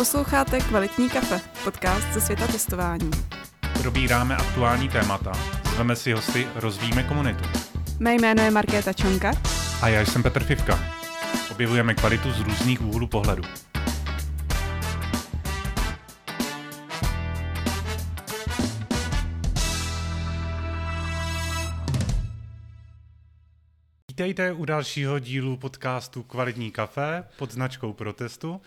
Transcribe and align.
Posloucháte 0.00 0.60
Kvalitní 0.60 1.10
kafe, 1.10 1.40
podcast 1.64 2.12
ze 2.12 2.20
světa 2.20 2.46
testování. 2.46 3.10
Probíráme 3.82 4.36
aktuální 4.36 4.88
témata, 4.88 5.32
zveme 5.74 5.96
si 5.96 6.12
hosty, 6.12 6.46
rozvíjíme 6.54 7.02
komunitu. 7.02 7.44
Mé 7.98 8.14
jméno 8.14 8.42
je 8.42 8.50
Markéta 8.50 8.92
Čonka. 8.92 9.32
A 9.82 9.88
já 9.88 10.00
jsem 10.00 10.22
Petr 10.22 10.44
Fivka. 10.44 10.78
Objevujeme 11.50 11.94
kvalitu 11.94 12.32
z 12.32 12.40
různých 12.40 12.82
úhlů 12.82 13.06
pohledu. 13.06 13.42
Vítejte 24.08 24.52
u 24.52 24.64
dalšího 24.64 25.18
dílu 25.18 25.56
podcastu 25.56 26.22
Kvalitní 26.22 26.70
kafe 26.70 27.24
pod 27.38 27.52
značkou 27.52 27.92
Protestu. 27.92 28.60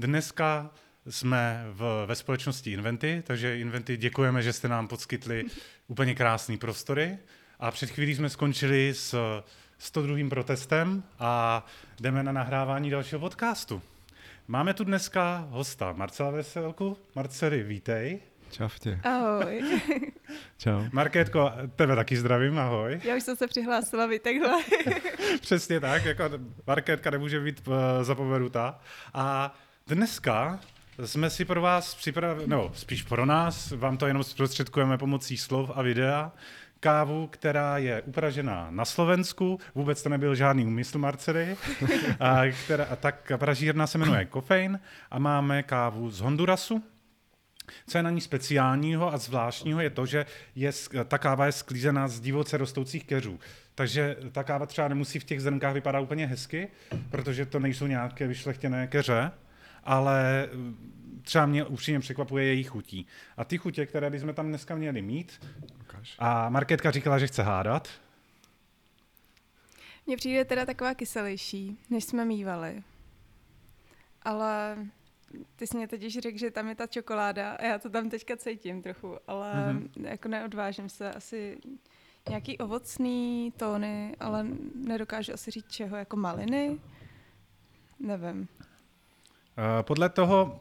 Dneska 0.00 0.70
jsme 1.06 1.64
v, 1.70 2.04
ve 2.06 2.14
společnosti 2.14 2.72
Inventy, 2.72 3.22
takže 3.26 3.58
Inventy 3.58 3.96
děkujeme, 3.96 4.42
že 4.42 4.52
jste 4.52 4.68
nám 4.68 4.88
podskytli 4.88 5.44
úplně 5.88 6.14
krásný 6.14 6.58
prostory. 6.58 7.18
A 7.58 7.70
před 7.70 7.90
chvílí 7.90 8.14
jsme 8.14 8.28
skončili 8.28 8.94
s 8.94 9.42
102. 9.78 10.28
protestem 10.28 11.02
a 11.18 11.66
jdeme 12.00 12.22
na 12.22 12.32
nahrávání 12.32 12.90
dalšího 12.90 13.20
podcastu. 13.20 13.82
Máme 14.48 14.74
tu 14.74 14.84
dneska 14.84 15.46
hosta 15.50 15.92
Marcela 15.92 16.30
Veselku. 16.30 16.96
Marceli, 17.14 17.62
vítej. 17.62 18.20
Čaute. 18.50 19.00
Ahoj. 19.04 19.80
Čau. 20.58 20.84
Markétko, 20.92 21.52
tebe 21.76 21.96
taky 21.96 22.16
zdravím, 22.16 22.58
ahoj. 22.58 23.00
Já 23.04 23.16
už 23.16 23.22
jsem 23.22 23.36
se 23.36 23.46
přihlásila, 23.46 24.06
vy 24.06 24.18
takhle. 24.18 24.62
Přesně 25.40 25.80
tak, 25.80 26.04
jako 26.04 26.24
Markétka 26.66 27.10
nemůže 27.10 27.40
být 27.40 27.68
uh, 27.68 27.74
zapomenutá. 28.02 28.80
A 29.14 29.54
dneska 29.94 30.60
jsme 31.04 31.30
si 31.30 31.44
pro 31.44 31.60
vás 31.60 31.94
připravili, 31.94 32.46
no 32.46 32.70
spíš 32.74 33.02
pro 33.02 33.26
nás, 33.26 33.70
vám 33.70 33.96
to 33.96 34.06
jenom 34.06 34.24
zprostředkujeme 34.24 34.98
pomocí 34.98 35.36
slov 35.36 35.70
a 35.74 35.82
videa, 35.82 36.32
kávu, 36.80 37.26
která 37.26 37.78
je 37.78 38.02
upražená 38.02 38.66
na 38.70 38.84
Slovensku, 38.84 39.58
vůbec 39.74 40.02
to 40.02 40.08
nebyl 40.08 40.34
žádný 40.34 40.66
úmysl 40.66 40.98
Marcely, 40.98 41.56
a 42.20 42.40
která, 42.64 42.84
a 42.84 42.96
tak 42.96 43.32
pražírna 43.36 43.86
se 43.86 43.98
jmenuje 43.98 44.24
Kofein 44.24 44.80
a 45.10 45.18
máme 45.18 45.62
kávu 45.62 46.10
z 46.10 46.20
Hondurasu, 46.20 46.82
co 47.86 47.98
je 47.98 48.02
na 48.02 48.10
ní 48.10 48.20
speciálního 48.20 49.14
a 49.14 49.18
zvláštního 49.18 49.80
je 49.80 49.90
to, 49.90 50.06
že 50.06 50.26
je, 50.54 50.72
ta 51.08 51.18
káva 51.18 51.46
je 51.46 51.52
sklízená 51.52 52.08
z 52.08 52.20
divoce 52.20 52.56
rostoucích 52.56 53.04
keřů. 53.04 53.40
Takže 53.74 54.16
ta 54.32 54.44
káva 54.44 54.66
třeba 54.66 54.88
nemusí 54.88 55.18
v 55.18 55.24
těch 55.24 55.40
zrnkách 55.42 55.74
vypadat 55.74 56.00
úplně 56.00 56.26
hezky, 56.26 56.68
protože 57.10 57.46
to 57.46 57.58
nejsou 57.58 57.86
nějaké 57.86 58.26
vyšlechtěné 58.26 58.86
keře, 58.86 59.30
ale 59.84 60.48
třeba 61.22 61.46
mě 61.46 61.64
upřímně 61.64 62.00
překvapuje 62.00 62.44
její 62.44 62.64
chutí. 62.64 63.06
A 63.36 63.44
ty 63.44 63.58
chutě, 63.58 63.86
které 63.86 64.10
bychom 64.10 64.34
tam 64.34 64.48
dneska 64.48 64.74
měli 64.74 65.02
mít, 65.02 65.40
a 66.18 66.48
Marketka 66.48 66.90
říkala, 66.90 67.18
že 67.18 67.26
chce 67.26 67.42
hádat. 67.42 67.88
Mně 70.06 70.16
přijde 70.16 70.44
teda 70.44 70.66
taková 70.66 70.94
kyselější, 70.94 71.78
než 71.90 72.04
jsme 72.04 72.24
mývali. 72.24 72.82
Ale 74.22 74.76
ty 75.56 75.66
jsi 75.66 75.76
mě 75.76 75.88
totiž 75.88 76.18
řekl, 76.18 76.38
že 76.38 76.50
tam 76.50 76.68
je 76.68 76.74
ta 76.74 76.86
čokoláda 76.86 77.52
a 77.52 77.64
já 77.64 77.78
to 77.78 77.90
tam 77.90 78.10
teďka 78.10 78.36
cítím 78.36 78.82
trochu, 78.82 79.16
ale 79.26 79.52
mm-hmm. 79.52 80.06
jako 80.06 80.28
neodvážím 80.28 80.88
se 80.88 81.12
asi 81.12 81.58
nějaký 82.28 82.58
ovocný 82.58 83.52
tóny, 83.56 84.16
ale 84.20 84.46
nedokážu 84.74 85.32
asi 85.32 85.50
říct 85.50 85.70
čeho, 85.70 85.96
jako 85.96 86.16
maliny? 86.16 86.80
Nevím. 87.98 88.48
Uh, 89.58 89.82
podle 89.82 90.08
toho, 90.08 90.60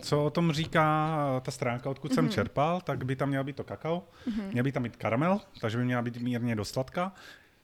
co 0.00 0.24
o 0.24 0.30
tom 0.30 0.52
říká 0.52 1.16
ta 1.44 1.50
stránka, 1.50 1.90
odkud 1.90 2.10
mm-hmm. 2.10 2.14
jsem 2.14 2.24
mhm. 2.24 2.32
čerpal, 2.32 2.80
tak 2.80 3.04
by 3.04 3.16
tam 3.16 3.28
měla 3.28 3.44
být 3.44 3.56
to 3.56 3.64
kakao, 3.64 4.02
mm-hmm. 4.28 4.52
měl 4.52 4.64
by 4.64 4.72
tam 4.72 4.82
být 4.82 4.96
karamel, 4.96 5.40
takže 5.60 5.78
by 5.78 5.84
měla 5.84 6.02
být 6.02 6.16
mírně 6.16 6.56
dost 6.56 6.70
sladká. 6.70 7.12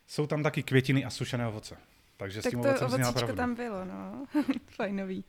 Jsou 0.07 0.27
tam 0.27 0.43
taky 0.43 0.63
květiny 0.63 1.05
a 1.05 1.11
sušené 1.11 1.47
ovoce. 1.47 1.77
Takže 2.17 2.43
tak 2.43 2.51
s 2.51 2.51
tím 2.51 2.63
to 2.63 2.87
ovocíčko 2.87 3.33
tam 3.33 3.55
bylo, 3.55 3.85
no. 3.85 4.27
Fajnový. 4.67 5.25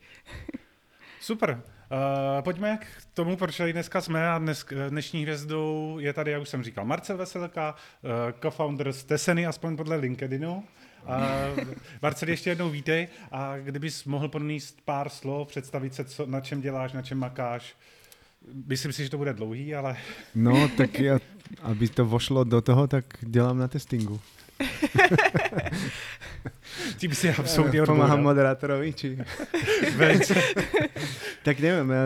Super. 1.20 1.62
Uh, 1.92 2.42
pojďme 2.42 2.76
k 2.76 2.86
tomu, 3.14 3.36
proč 3.36 3.56
tady 3.56 3.72
dneska 3.72 4.00
jsme 4.00 4.30
a 4.30 4.38
dnes, 4.38 4.66
dnešní 4.88 5.22
hvězdou 5.22 5.98
je 6.00 6.12
tady, 6.12 6.30
jak 6.30 6.42
už 6.42 6.48
jsem 6.48 6.62
říkal, 6.62 6.84
Marcel 6.84 7.16
Veselka, 7.16 7.74
uh, 7.74 8.10
co-founder 8.40 8.92
z 8.92 9.04
Teseny, 9.04 9.46
aspoň 9.46 9.76
podle 9.76 9.96
LinkedInu. 9.96 10.64
Uh, 11.06 11.64
Marcel, 12.02 12.28
ještě 12.28 12.50
jednou 12.50 12.70
vítej 12.70 13.08
a 13.32 13.58
kdybys 13.58 14.04
mohl 14.04 14.28
podníst 14.28 14.80
pár 14.84 15.08
slov, 15.08 15.48
představit 15.48 15.94
se, 15.94 16.04
co, 16.04 16.26
na 16.26 16.40
čem 16.40 16.60
děláš, 16.60 16.92
na 16.92 17.02
čem 17.02 17.18
makáš. 17.18 17.76
Myslím 18.66 18.92
si, 18.92 19.04
že 19.04 19.10
to 19.10 19.18
bude 19.18 19.32
dlouhý, 19.32 19.74
ale... 19.74 19.96
No, 20.34 20.68
tak 20.76 20.98
já, 20.98 21.18
aby 21.62 21.88
to 21.88 22.04
vošlo 22.04 22.44
do 22.44 22.60
toho, 22.60 22.86
tak 22.86 23.04
dělám 23.20 23.58
na 23.58 23.68
testingu. 23.68 24.20
Tím 26.96 27.12
si 27.16 27.32
absolútne 27.32 27.84
Pomáham 27.84 28.20
moderátorovi, 28.20 28.92
či... 28.92 29.16
tak 31.46 31.56
neviem, 31.60 31.88
ja, 31.88 32.04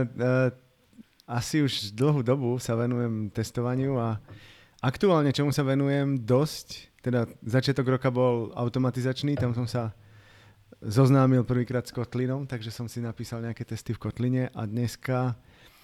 asi 1.27 1.65
už 1.65 1.97
dlhú 1.97 2.23
dobu 2.23 2.61
sa 2.63 2.79
venujem 2.79 3.33
testovaniu 3.33 3.99
a 3.99 4.21
aktuálne 4.85 5.35
čomu 5.35 5.51
sa 5.51 5.67
venujem 5.67 6.21
dosť, 6.21 6.94
teda 7.05 7.29
začiatok 7.45 8.01
roka 8.01 8.09
bol 8.09 8.49
automatizačný, 8.57 9.37
tam 9.37 9.53
som 9.53 9.69
sa 9.69 9.93
zoznámil 10.81 11.45
prvýkrát 11.45 11.85
s 11.85 11.93
Kotlinom, 11.93 12.49
takže 12.49 12.73
som 12.73 12.89
si 12.89 13.05
napísal 13.05 13.45
nejaké 13.45 13.69
testy 13.69 13.93
v 13.93 14.01
Kotline 14.01 14.45
a 14.57 14.65
dneska 14.65 15.37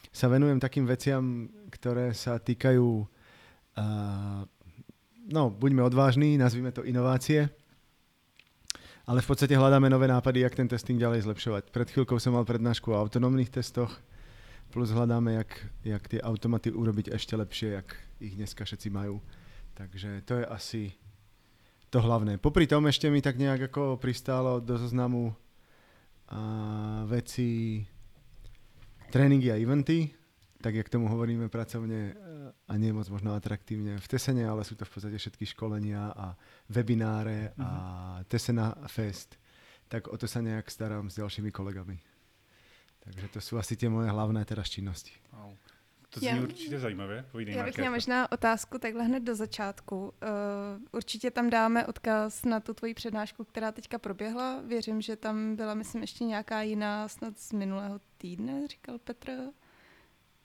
sa 0.08 0.26
venujem 0.32 0.56
takým 0.56 0.88
veciam, 0.88 1.46
ktoré 1.68 2.16
sa 2.16 2.40
týkajú 2.40 3.04
uh, 3.76 4.42
no, 5.28 5.52
buďme 5.52 5.84
odvážni, 5.84 6.40
nazvime 6.40 6.72
to 6.72 6.88
inovácie, 6.88 7.52
ale 9.04 9.20
v 9.20 9.28
podstate 9.28 9.54
hľadáme 9.54 9.92
nové 9.92 10.08
nápady, 10.08 10.40
jak 10.40 10.56
ten 10.56 10.68
testing 10.68 10.96
ďalej 10.96 11.28
zlepšovať. 11.28 11.68
Pred 11.68 11.88
chvíľkou 11.92 12.16
som 12.16 12.34
mal 12.34 12.48
prednášku 12.48 12.90
o 12.90 12.98
autonómnych 12.98 13.52
testoch, 13.52 13.92
plus 14.70 14.90
hľadáme, 14.94 15.36
jak, 15.36 15.50
jak 15.84 16.04
tie 16.08 16.20
automaty 16.22 16.70
urobiť 16.72 17.12
ešte 17.12 17.34
lepšie, 17.36 17.68
jak 17.76 17.88
ich 18.22 18.34
dneska 18.38 18.64
všetci 18.64 18.88
majú. 18.88 19.18
Takže 19.74 20.22
to 20.28 20.42
je 20.42 20.44
asi 20.44 20.82
to 21.90 21.98
hlavné. 21.98 22.38
Popri 22.38 22.70
tom 22.70 22.86
ešte 22.86 23.10
mi 23.10 23.18
tak 23.18 23.34
nejak 23.36 23.70
ako 23.74 23.98
pristálo 23.98 24.62
do 24.62 24.78
zoznamu 24.78 25.34
a 26.30 26.40
veci 27.10 27.82
tréningy 29.10 29.50
a 29.50 29.58
eventy, 29.58 30.14
tak 30.62 30.78
jak 30.78 30.86
tomu 30.86 31.10
hovoríme 31.10 31.50
pracovne 31.50 32.14
a 32.70 32.72
nie 32.78 32.94
moc 32.94 33.10
možno 33.10 33.34
atraktívne 33.34 33.98
v 33.98 34.06
Tesene, 34.06 34.46
ale 34.46 34.62
sú 34.62 34.78
to 34.78 34.86
v 34.86 34.92
podstate 34.94 35.18
všetky 35.18 35.44
školenia 35.50 36.14
a 36.14 36.38
webináre 36.70 37.58
a 37.58 37.68
mhm. 38.22 38.30
Tesena 38.30 38.70
Fest. 38.86 39.34
Tak 39.90 40.06
o 40.06 40.14
to 40.14 40.30
sa 40.30 40.38
nejak 40.38 40.70
starám 40.70 41.10
s 41.10 41.18
ďalšími 41.18 41.50
kolegami. 41.50 41.98
Takže 43.00 43.26
to 43.34 43.40
sú 43.42 43.58
asi 43.58 43.74
tie 43.74 43.90
moje 43.90 44.06
hlavné 44.06 44.38
teraz 44.46 44.70
činnosti. 44.70 45.10
Wow. 45.34 45.58
To 46.10 46.20
zní 46.20 46.28
já, 46.28 46.42
určitě 46.42 46.78
zajímavé. 46.78 47.24
Povídej, 47.32 47.54
já 47.54 47.64
bych 47.64 47.76
měla 47.76 47.94
možná 47.94 48.32
otázku 48.32 48.78
takhle 48.78 49.04
hned 49.04 49.22
do 49.22 49.34
začátku. 49.34 49.96
Uh, 50.04 50.12
určitě 50.92 51.30
tam 51.30 51.50
dáme 51.50 51.86
odkaz 51.86 52.44
na 52.44 52.60
tu 52.60 52.74
tvoji 52.74 52.94
přednášku, 52.94 53.44
která 53.44 53.72
teďka 53.72 53.98
proběhla. 53.98 54.60
Věřím, 54.66 55.00
že 55.00 55.16
tam 55.16 55.56
byla, 55.56 55.74
myslím, 55.74 56.00
ještě 56.00 56.24
nějaká 56.24 56.62
jiná, 56.62 57.08
snad 57.08 57.38
z 57.38 57.52
minulého 57.52 58.00
týdne, 58.18 58.68
říkal 58.68 58.98
Petr 58.98 59.32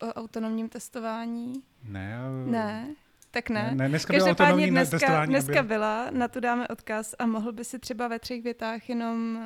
o 0.01 0.13
autonomním 0.13 0.69
testování? 0.69 1.53
Ne. 1.83 2.19
Ne, 2.45 2.95
tak 3.31 3.49
ne. 3.49 3.63
ne, 3.63 3.75
ne 3.75 3.89
dneska 3.89 4.13
Každopádně 4.13 4.71
dneska, 4.71 4.97
testování 4.97 5.29
dneska 5.29 5.63
byla, 5.63 6.07
na 6.11 6.27
tu 6.27 6.39
dáme 6.39 6.67
odkaz 6.67 7.15
a 7.19 7.25
mohl 7.25 7.51
by 7.51 7.65
si 7.65 7.79
třeba 7.79 8.07
ve 8.07 8.19
třech 8.19 8.43
větách 8.43 8.89
jenom 8.89 9.39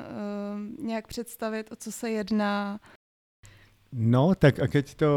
uh, 0.78 0.84
nějak 0.86 1.06
představit, 1.06 1.72
o 1.72 1.76
co 1.76 1.92
se 1.92 2.10
jedná. 2.10 2.80
No, 3.90 4.38
tak 4.38 4.62
a 4.62 4.70
keď 4.70 4.94
to 5.02 5.10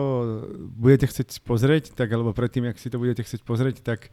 budete 0.74 1.06
chcieť 1.06 1.46
pozrieť, 1.46 1.94
tak 1.94 2.10
alebo 2.10 2.34
predtým, 2.34 2.66
jak 2.66 2.82
si 2.82 2.90
to 2.90 2.98
budete 2.98 3.22
chcieť 3.22 3.46
pozrieť, 3.46 3.86
tak 3.86 4.10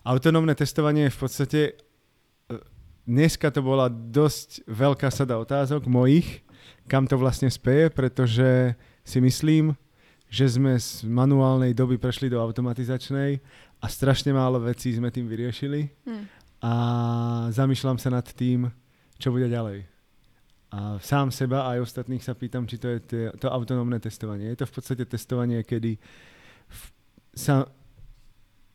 autonómne 0.00 0.56
testovanie 0.56 1.08
je 1.08 1.14
v 1.14 1.20
podstate 1.20 1.60
e, 1.68 1.72
dneska 3.04 3.52
to 3.52 3.60
bola 3.60 3.92
dosť 3.92 4.64
veľká 4.64 5.12
sada 5.12 5.36
otázok 5.36 5.84
mojich, 5.84 6.40
kam 6.88 7.04
to 7.04 7.20
vlastne 7.20 7.52
speje, 7.52 7.92
pretože 7.92 8.72
si 9.04 9.18
myslím, 9.20 9.76
že 10.32 10.56
sme 10.56 10.80
z 10.80 11.04
manuálnej 11.04 11.76
doby 11.76 12.00
prešli 12.00 12.32
do 12.32 12.40
automatizačnej 12.40 13.40
a 13.80 13.86
strašne 13.92 14.32
málo 14.32 14.56
vecí 14.60 14.88
sme 14.96 15.12
tým 15.12 15.28
vyriešili 15.28 15.88
hmm. 16.08 16.24
a 16.64 16.72
zamýšľam 17.52 18.00
sa 18.00 18.08
nad 18.08 18.24
tým, 18.24 18.72
čo 19.20 19.32
bude 19.32 19.52
ďalej. 19.52 19.97
A 20.68 21.00
sám 21.00 21.32
seba 21.32 21.64
a 21.64 21.76
aj 21.76 21.88
ostatných 21.88 22.20
sa 22.20 22.36
pýtam, 22.36 22.68
či 22.68 22.76
to 22.76 22.88
je 22.92 22.98
to, 23.00 23.16
to 23.40 23.48
autonómne 23.48 23.96
testovanie. 24.00 24.52
Je 24.52 24.60
to 24.60 24.66
v 24.68 24.74
podstate 24.76 25.04
testovanie, 25.08 25.64
kedy 25.64 25.96
v, 26.68 26.82
sa 27.32 27.64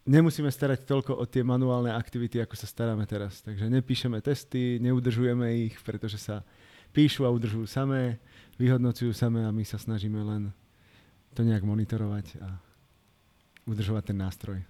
nemusíme 0.10 0.50
starať 0.50 0.90
toľko 0.90 1.22
o 1.22 1.24
tie 1.30 1.46
manuálne 1.46 1.94
aktivity, 1.94 2.42
ako 2.42 2.58
sa 2.58 2.66
staráme 2.66 3.06
teraz. 3.06 3.46
Takže 3.46 3.70
nepíšeme 3.70 4.20
testy, 4.26 4.82
neudržujeme 4.82 5.70
ich, 5.70 5.78
pretože 5.86 6.18
sa 6.18 6.42
píšu 6.98 7.26
a 7.26 7.34
udržujú 7.34 7.70
samé, 7.70 8.18
vyhodnocujú 8.58 9.14
samé 9.14 9.46
a 9.46 9.54
my 9.54 9.62
sa 9.62 9.78
snažíme 9.78 10.18
len 10.18 10.50
to 11.34 11.42
nejak 11.46 11.66
monitorovať 11.66 12.42
a 12.42 12.58
udržovat 13.66 14.06
ten 14.06 14.18
nástroj. 14.18 14.62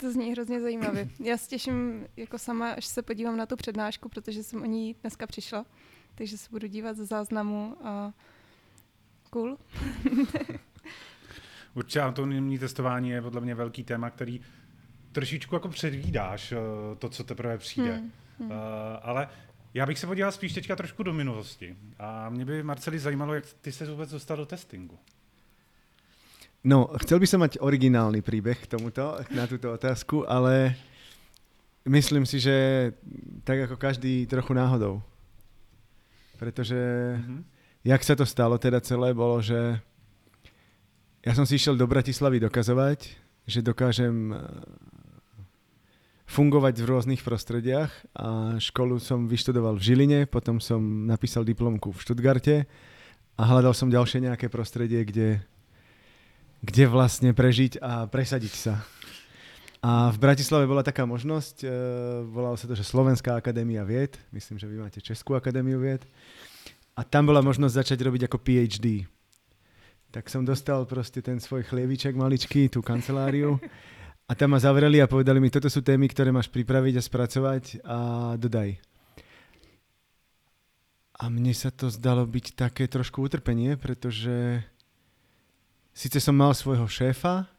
To 0.00 0.12
zní 0.12 0.32
hrozně 0.32 0.60
zajímavě. 0.60 1.08
Já 1.20 1.36
se 1.36 1.48
těším 1.48 2.06
jako 2.16 2.38
sama, 2.38 2.70
až 2.72 2.86
se 2.86 3.02
podívám 3.02 3.36
na 3.36 3.46
tu 3.46 3.56
přednášku, 3.56 4.08
protože 4.08 4.42
jsem 4.42 4.62
o 4.62 4.64
ní 4.64 4.96
dneska 5.00 5.26
přišla, 5.26 5.66
takže 6.14 6.38
se 6.38 6.48
budu 6.50 6.66
dívat 6.66 6.96
ze 6.96 7.06
záznamu 7.06 7.76
a 7.84 8.12
cool. 9.30 9.58
Určitě 11.74 12.02
autonomní 12.02 12.58
testování 12.58 13.10
je 13.10 13.22
podle 13.22 13.40
mě 13.40 13.54
velký 13.54 13.84
téma, 13.84 14.10
který 14.10 14.40
trošičku 15.12 15.54
jako 15.54 15.68
předvídáš 15.68 16.52
eh, 16.52 16.56
to, 16.98 17.08
co 17.08 17.24
teprve 17.24 17.58
přijde. 17.58 17.96
Hmm, 17.96 18.12
hmm. 18.38 18.50
Uh, 18.50 18.56
ale 19.02 19.28
já 19.74 19.86
bych 19.86 19.98
se 19.98 20.06
podíval 20.06 20.32
spíš 20.32 20.52
teďka 20.52 20.76
trošku 20.76 21.02
do 21.02 21.12
minulosti. 21.12 21.76
A 21.98 22.28
mě 22.28 22.44
by, 22.44 22.62
Marceli, 22.62 22.98
zajímalo, 22.98 23.34
jak 23.34 23.44
ty 23.60 23.72
se 23.72 23.90
vůbec 23.90 24.10
dostal 24.10 24.36
do 24.36 24.46
testingu. 24.46 24.98
No, 26.64 26.92
chcel 27.00 27.16
by 27.16 27.26
som 27.26 27.40
mať 27.40 27.56
originálny 27.56 28.20
príbeh 28.20 28.60
k 28.60 28.68
tomuto, 28.68 29.16
na 29.32 29.48
túto 29.48 29.72
otázku, 29.72 30.28
ale 30.28 30.76
myslím 31.88 32.28
si, 32.28 32.36
že 32.36 32.92
tak 33.48 33.64
ako 33.64 33.80
každý 33.80 34.28
trochu 34.28 34.52
náhodou. 34.52 35.00
Pretože 36.40 36.80
mm-hmm. 37.20 37.40
jak 37.84 38.00
sa 38.00 38.16
to 38.16 38.24
stalo 38.24 38.56
teda 38.56 38.80
celé, 38.80 39.12
bolo, 39.12 39.44
že 39.44 39.76
ja 41.20 41.32
som 41.36 41.44
si 41.44 41.60
išiel 41.60 41.76
do 41.76 41.84
Bratislavy 41.84 42.40
dokazovať, 42.40 43.12
že 43.44 43.60
dokážem 43.60 44.32
eh, 44.32 44.40
fungovať 46.24 46.80
v 46.80 46.88
rôznych 46.88 47.20
prostrediach 47.20 47.92
a 48.16 48.56
školu 48.56 48.96
som 48.96 49.28
vyštudoval 49.28 49.76
v 49.76 49.84
Žiline, 49.84 50.20
potom 50.24 50.56
som 50.64 50.80
napísal 51.04 51.44
diplomku 51.44 51.92
v 51.92 52.00
Štutgarte 52.00 52.64
a 53.36 53.42
hľadal 53.44 53.76
som 53.76 53.92
ďalšie 53.92 54.24
nejaké 54.24 54.48
prostredie, 54.48 55.04
kde 55.04 55.44
kde 56.60 56.84
vlastne 56.92 57.32
prežiť 57.32 57.80
a 57.80 58.04
presadiť 58.04 58.54
sa. 58.54 58.74
A 59.80 60.12
v 60.12 60.18
Bratislave 60.20 60.68
bola 60.68 60.84
taká 60.84 61.08
možnosť, 61.08 61.64
e, 61.64 61.68
volalo 62.28 62.52
sa 62.56 62.68
to, 62.68 62.76
že 62.76 62.84
Slovenská 62.84 63.32
akadémia 63.32 63.80
vied, 63.80 64.20
myslím, 64.28 64.60
že 64.60 64.68
vy 64.68 64.76
máte 64.76 65.00
Českú 65.00 65.32
akadémiu 65.32 65.80
vied, 65.80 66.04
a 66.92 67.00
tam 67.00 67.32
bola 67.32 67.40
možnosť 67.40 67.80
začať 67.80 67.98
robiť 68.04 68.28
ako 68.28 68.38
PhD. 68.44 69.08
Tak 70.12 70.28
som 70.28 70.44
dostal 70.44 70.84
proste 70.84 71.24
ten 71.24 71.40
svoj 71.40 71.64
chlieviček 71.64 72.12
maličký, 72.12 72.68
tú 72.68 72.84
kanceláriu, 72.84 73.56
a 74.28 74.36
tam 74.36 74.52
ma 74.52 74.60
zavreli 74.60 75.00
a 75.00 75.08
povedali 75.08 75.40
mi, 75.40 75.48
toto 75.48 75.72
sú 75.72 75.80
témy, 75.80 76.12
ktoré 76.12 76.28
máš 76.28 76.52
pripraviť 76.52 76.94
a 77.00 77.02
spracovať 77.02 77.64
a 77.82 77.98
dodaj. 78.36 78.76
A 81.20 81.24
mne 81.32 81.56
sa 81.56 81.72
to 81.72 81.88
zdalo 81.88 82.28
byť 82.28 82.52
také 82.52 82.84
trošku 82.84 83.24
utrpenie, 83.24 83.80
pretože 83.80 84.60
Sice 85.90 86.22
som 86.22 86.38
mal 86.38 86.54
svojho 86.54 86.86
šéfa, 86.86 87.50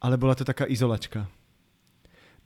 ale 0.00 0.20
bola 0.20 0.36
to 0.36 0.44
taká 0.44 0.68
izolačka. 0.68 1.26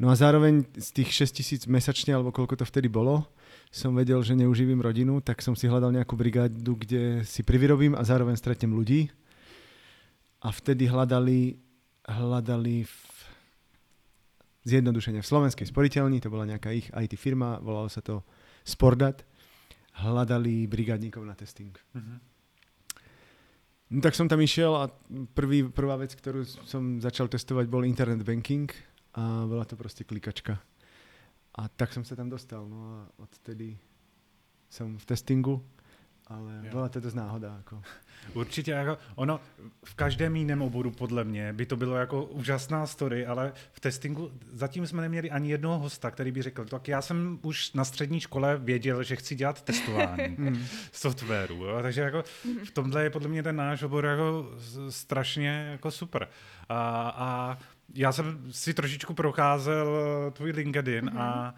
No 0.01 0.09
a 0.09 0.17
zároveň 0.17 0.65
z 0.81 0.89
tých 0.97 1.29
6 1.29 1.37
tisíc 1.37 1.63
mesačne, 1.69 2.17
alebo 2.17 2.33
koľko 2.33 2.57
to 2.57 2.65
vtedy 2.65 2.89
bolo, 2.89 3.29
som 3.69 3.93
vedel, 3.93 4.25
že 4.25 4.33
neuživím 4.33 4.81
rodinu, 4.81 5.21
tak 5.21 5.45
som 5.45 5.53
si 5.53 5.69
hľadal 5.69 5.93
nejakú 5.93 6.17
brigádu, 6.17 6.73
kde 6.75 7.21
si 7.29 7.45
privyrobím 7.45 7.93
a 7.93 8.03
zároveň 8.03 8.35
stretnem 8.35 8.73
ľudí. 8.73 9.13
A 10.41 10.49
vtedy 10.49 10.89
hľadali, 10.89 11.61
hľadali 12.09 12.89
v 12.89 12.97
zjednodušenie 14.65 15.21
v 15.21 15.31
Slovenskej 15.31 15.69
sporiteľni, 15.69 16.17
to 16.17 16.33
bola 16.33 16.49
nejaká 16.49 16.73
ich 16.73 16.89
IT 16.89 17.21
firma, 17.21 17.61
volalo 17.61 17.93
sa 17.93 18.01
to 18.01 18.25
Spordat, 18.65 19.25
hľadali 20.01 20.65
brigádníkov 20.65 21.25
na 21.29 21.37
testing. 21.37 21.77
Mm-hmm. 21.93 22.30
No 23.91 23.99
tak 23.99 24.15
som 24.15 24.31
tam 24.31 24.39
išiel 24.39 24.71
a 24.71 24.87
prvý, 25.35 25.67
prvá 25.67 25.99
vec, 25.99 26.15
ktorú 26.15 26.47
som 26.47 27.03
začal 27.03 27.27
testovať, 27.27 27.67
bol 27.67 27.83
internet 27.83 28.23
banking 28.23 28.71
a 29.19 29.43
bola 29.43 29.67
to 29.67 29.75
proste 29.75 30.07
klikačka. 30.07 30.63
A 31.59 31.67
tak 31.67 31.91
som 31.91 32.07
sa 32.07 32.15
tam 32.15 32.31
dostal, 32.31 32.63
no 32.71 32.79
a 32.87 32.99
odtedy 33.19 33.75
som 34.71 34.95
v 34.95 35.05
testingu 35.05 35.59
ale 36.31 36.61
jo. 36.65 36.71
byla 36.71 36.89
to 36.89 37.01
dost 37.01 37.15
náhoda. 37.15 37.55
Jako. 37.57 37.83
Určitě, 38.35 38.71
jako 38.71 38.99
ono 39.15 39.41
v 39.85 39.95
každém 39.95 40.37
jiném 40.37 40.63
oboru 40.63 40.91
podle 40.91 41.25
mě 41.25 41.53
by 41.53 41.67
to 41.67 41.77
bylo 41.77 41.97
jako 41.97 42.25
úžasná 42.25 42.87
story, 42.87 43.27
ale 43.27 43.53
v 43.73 43.81
testingu 43.81 44.31
zatím 44.53 44.87
jsme 44.87 45.03
neměli 45.03 45.31
ani 45.31 45.51
jednoho 45.51 45.79
hosta, 45.79 46.11
který 46.11 46.33
by 46.33 46.43
řekl, 46.43 46.65
tak 46.65 46.89
já 46.89 47.03
jsem 47.03 47.39
už 47.43 47.73
na 47.73 47.85
střední 47.85 48.21
škole 48.21 48.57
věděl, 48.57 49.03
že 49.03 49.17
chci 49.17 49.35
dělat 49.35 49.63
testování 49.63 50.25
hmm. 50.39 50.65
softwaru, 50.93 51.65
jo? 51.65 51.79
takže 51.83 52.01
jako 52.01 52.25
v 52.65 52.71
tomhle 52.71 53.03
je 53.03 53.11
podle 53.11 53.29
mě 53.29 53.43
ten 53.43 53.57
náš 53.57 53.83
obor 53.83 54.05
jako 54.05 54.51
strašně 54.89 55.69
jako 55.71 55.91
super. 55.91 56.29
A, 56.69 57.13
a 57.17 57.59
já 57.95 58.13
jsem 58.13 58.47
si 58.51 58.75
trošičku 58.75 59.15
procházel 59.15 59.87
tvůj 60.33 60.51
LinkedIn 60.51 61.05
mm-hmm. 61.05 61.21
a 61.21 61.55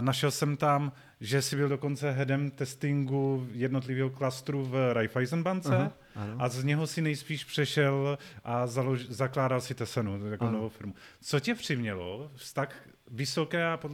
našel 0.00 0.30
jsem 0.30 0.56
tam, 0.56 0.92
že 1.20 1.42
jsi 1.42 1.56
byl 1.56 1.68
dokonce 1.68 2.10
headem 2.10 2.50
testingu 2.50 3.48
jednotlivého 3.52 4.10
klastru 4.10 4.64
v 4.64 4.92
Raiffeisenbance 4.92 5.68
uh-huh, 5.68 5.90
a 6.38 6.48
z 6.48 6.64
něho 6.64 6.86
si 6.86 7.02
nejspíš 7.02 7.44
přešel 7.44 8.18
a 8.44 8.66
založ, 8.66 9.06
zakládal 9.08 9.60
si 9.60 9.74
Tesenu, 9.74 10.26
jako 10.30 10.50
novou 10.50 10.68
firmu. 10.68 10.94
Co 11.20 11.40
tě 11.40 11.54
přimělo 11.54 12.30
z 12.36 12.52
tak 12.52 12.76
vysoké 13.10 13.66
a 13.66 13.76
pod, 13.76 13.92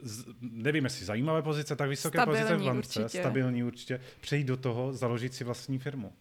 z, 0.00 0.24
nevím, 0.40 0.84
jestli 0.84 1.06
zajímavé 1.06 1.42
pozice, 1.42 1.76
tak 1.76 1.88
vysoké 1.88 2.18
stabilní 2.18 2.42
pozice 2.42 2.56
v 2.56 2.66
bance, 2.66 3.00
určitě. 3.00 3.18
stabilní 3.18 3.64
určitě, 3.64 4.00
přejít 4.20 4.44
do 4.44 4.56
toho, 4.56 4.92
založit 4.92 5.34
si 5.34 5.44
vlastní 5.44 5.78
firmu? 5.78 6.12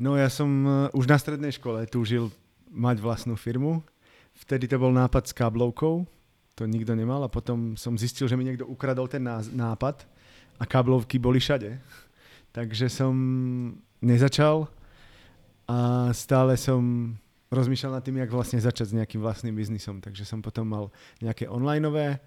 No 0.00 0.16
ja 0.16 0.32
som 0.32 0.48
uh, 0.48 0.88
už 0.96 1.06
na 1.06 1.20
strednej 1.20 1.52
škole 1.52 1.84
túžil 1.86 2.32
mať 2.72 2.98
vlastnú 2.98 3.36
firmu. 3.36 3.84
Vtedy 4.32 4.66
to 4.66 4.80
bol 4.80 4.90
nápad 4.90 5.28
s 5.28 5.36
káblovkou, 5.36 6.08
to 6.54 6.68
nikto 6.68 6.92
nemal 6.92 7.24
a 7.24 7.32
potom 7.32 7.74
som 7.80 7.96
zistil, 7.96 8.28
že 8.28 8.36
mi 8.36 8.44
niekto 8.44 8.68
ukradol 8.68 9.08
ten 9.08 9.24
nápad 9.56 10.04
a 10.60 10.64
káblovky 10.68 11.16
boli 11.16 11.40
všade. 11.40 11.80
Takže 12.56 12.92
som 12.92 13.14
nezačal 14.04 14.68
a 15.64 16.10
stále 16.12 16.58
som 16.60 17.14
rozmýšľal 17.52 18.00
nad 18.00 18.04
tým, 18.04 18.20
jak 18.20 18.32
vlastne 18.32 18.60
začať 18.60 18.92
s 18.92 18.96
nejakým 18.96 19.20
vlastným 19.20 19.56
biznisom. 19.56 20.00
Takže 20.00 20.24
som 20.24 20.40
potom 20.40 20.68
mal 20.68 20.84
nejaké 21.20 21.48
onlineové 21.48 22.20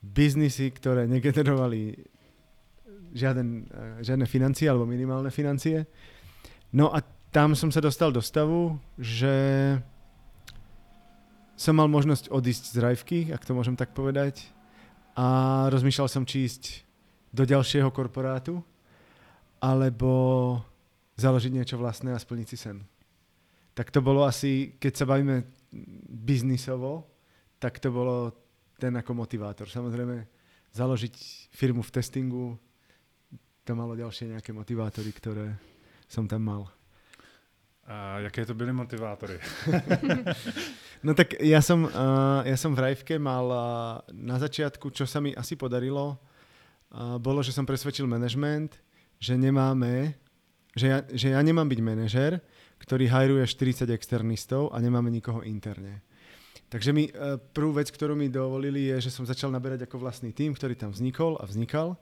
biznisy, 0.00 0.72
ktoré 0.72 1.08
negenerovali 1.08 1.96
žiaden, 3.12 3.68
žiadne 4.00 4.26
financie 4.28 4.68
alebo 4.68 4.88
minimálne 4.88 5.28
financie. 5.32 5.84
No 6.72 6.92
a 6.92 7.00
tam 7.32 7.56
som 7.56 7.72
sa 7.72 7.80
dostal 7.80 8.12
do 8.12 8.20
stavu, 8.20 8.76
že 9.00 9.32
som 11.56 11.76
mal 11.76 11.88
možnosť 11.88 12.32
odísť 12.32 12.64
z 12.72 12.76
Rajvky, 12.80 13.18
ak 13.30 13.44
to 13.44 13.52
môžem 13.52 13.76
tak 13.76 13.92
povedať. 13.92 14.48
A 15.12 15.68
rozmýšľal 15.68 16.08
som, 16.08 16.24
či 16.24 16.48
ísť 16.48 16.84
do 17.32 17.44
ďalšieho 17.44 17.92
korporátu, 17.92 18.60
alebo 19.60 20.10
založiť 21.16 21.52
niečo 21.52 21.76
vlastné 21.78 22.12
a 22.12 22.22
splniť 22.22 22.46
si 22.48 22.56
sen. 22.56 22.82
Tak 23.72 23.88
to 23.88 24.04
bolo 24.04 24.24
asi, 24.24 24.76
keď 24.76 24.92
sa 24.92 25.08
bavíme 25.08 25.44
biznisovo, 26.08 27.08
tak 27.56 27.80
to 27.80 27.88
bolo 27.88 28.34
ten 28.76 28.92
ako 28.98 29.14
motivátor. 29.14 29.70
Samozrejme, 29.70 30.26
založiť 30.74 31.14
firmu 31.52 31.80
v 31.80 31.94
testingu, 31.94 32.46
to 33.62 33.72
malo 33.78 33.94
ďalšie 33.94 34.34
nejaké 34.34 34.50
motivátory, 34.50 35.14
ktoré 35.14 35.46
som 36.10 36.26
tam 36.26 36.42
mal. 36.42 36.62
A 37.86 38.18
jaké 38.26 38.42
to 38.46 38.54
byly 38.54 38.74
motivátory? 38.74 39.38
no 41.02 41.12
tak 41.12 41.38
ja 41.42 41.58
som, 41.58 41.86
uh, 41.86 42.40
ja 42.46 42.56
som 42.56 42.72
v 42.72 42.82
Rajvke 42.90 43.18
mal 43.18 43.46
uh, 43.50 43.62
na 44.14 44.38
začiatku, 44.38 44.94
čo 44.94 45.04
sa 45.04 45.18
mi 45.18 45.34
asi 45.34 45.58
podarilo, 45.58 46.16
uh, 46.16 47.18
bolo, 47.18 47.42
že 47.42 47.54
som 47.54 47.66
presvedčil 47.66 48.06
management, 48.06 48.78
že 49.18 49.34
nemáme, 49.38 50.14
že 50.74 50.86
ja, 50.86 50.98
že 51.10 51.34
ja 51.34 51.40
nemám 51.42 51.68
byť 51.68 51.80
manažer, 51.82 52.32
ktorý 52.82 53.06
hajruje 53.06 53.44
40 53.46 53.90
externistov 53.94 54.74
a 54.74 54.82
nemáme 54.82 55.10
nikoho 55.10 55.46
interne. 55.46 56.02
Takže 56.72 56.90
mi, 56.96 57.12
uh, 57.12 57.36
prvú 57.36 57.76
vec, 57.76 57.92
ktorú 57.92 58.16
mi 58.16 58.32
dovolili, 58.32 58.88
je, 58.94 59.10
že 59.10 59.14
som 59.14 59.28
začal 59.28 59.52
naberať 59.52 59.84
ako 59.84 60.00
vlastný 60.00 60.32
tým, 60.32 60.56
ktorý 60.56 60.72
tam 60.72 60.90
vznikol 60.94 61.36
a 61.36 61.44
vznikal. 61.44 62.00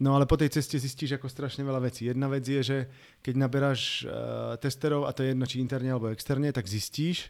No 0.00 0.16
ale 0.16 0.24
po 0.24 0.40
tej 0.40 0.52
ceste 0.56 0.80
zistíš 0.80 1.16
ako 1.16 1.28
strašne 1.28 1.64
veľa 1.64 1.84
vecí. 1.84 2.08
Jedna 2.08 2.32
vec 2.32 2.44
je, 2.44 2.60
že 2.62 2.78
keď 3.20 3.34
naberáš 3.36 4.04
uh, 4.04 4.56
testerov, 4.56 5.04
a 5.04 5.12
to 5.12 5.24
je 5.24 5.32
jedno 5.32 5.44
či 5.44 5.60
interne 5.60 5.92
alebo 5.92 6.08
externe, 6.08 6.48
tak 6.54 6.64
zistíš, 6.64 7.28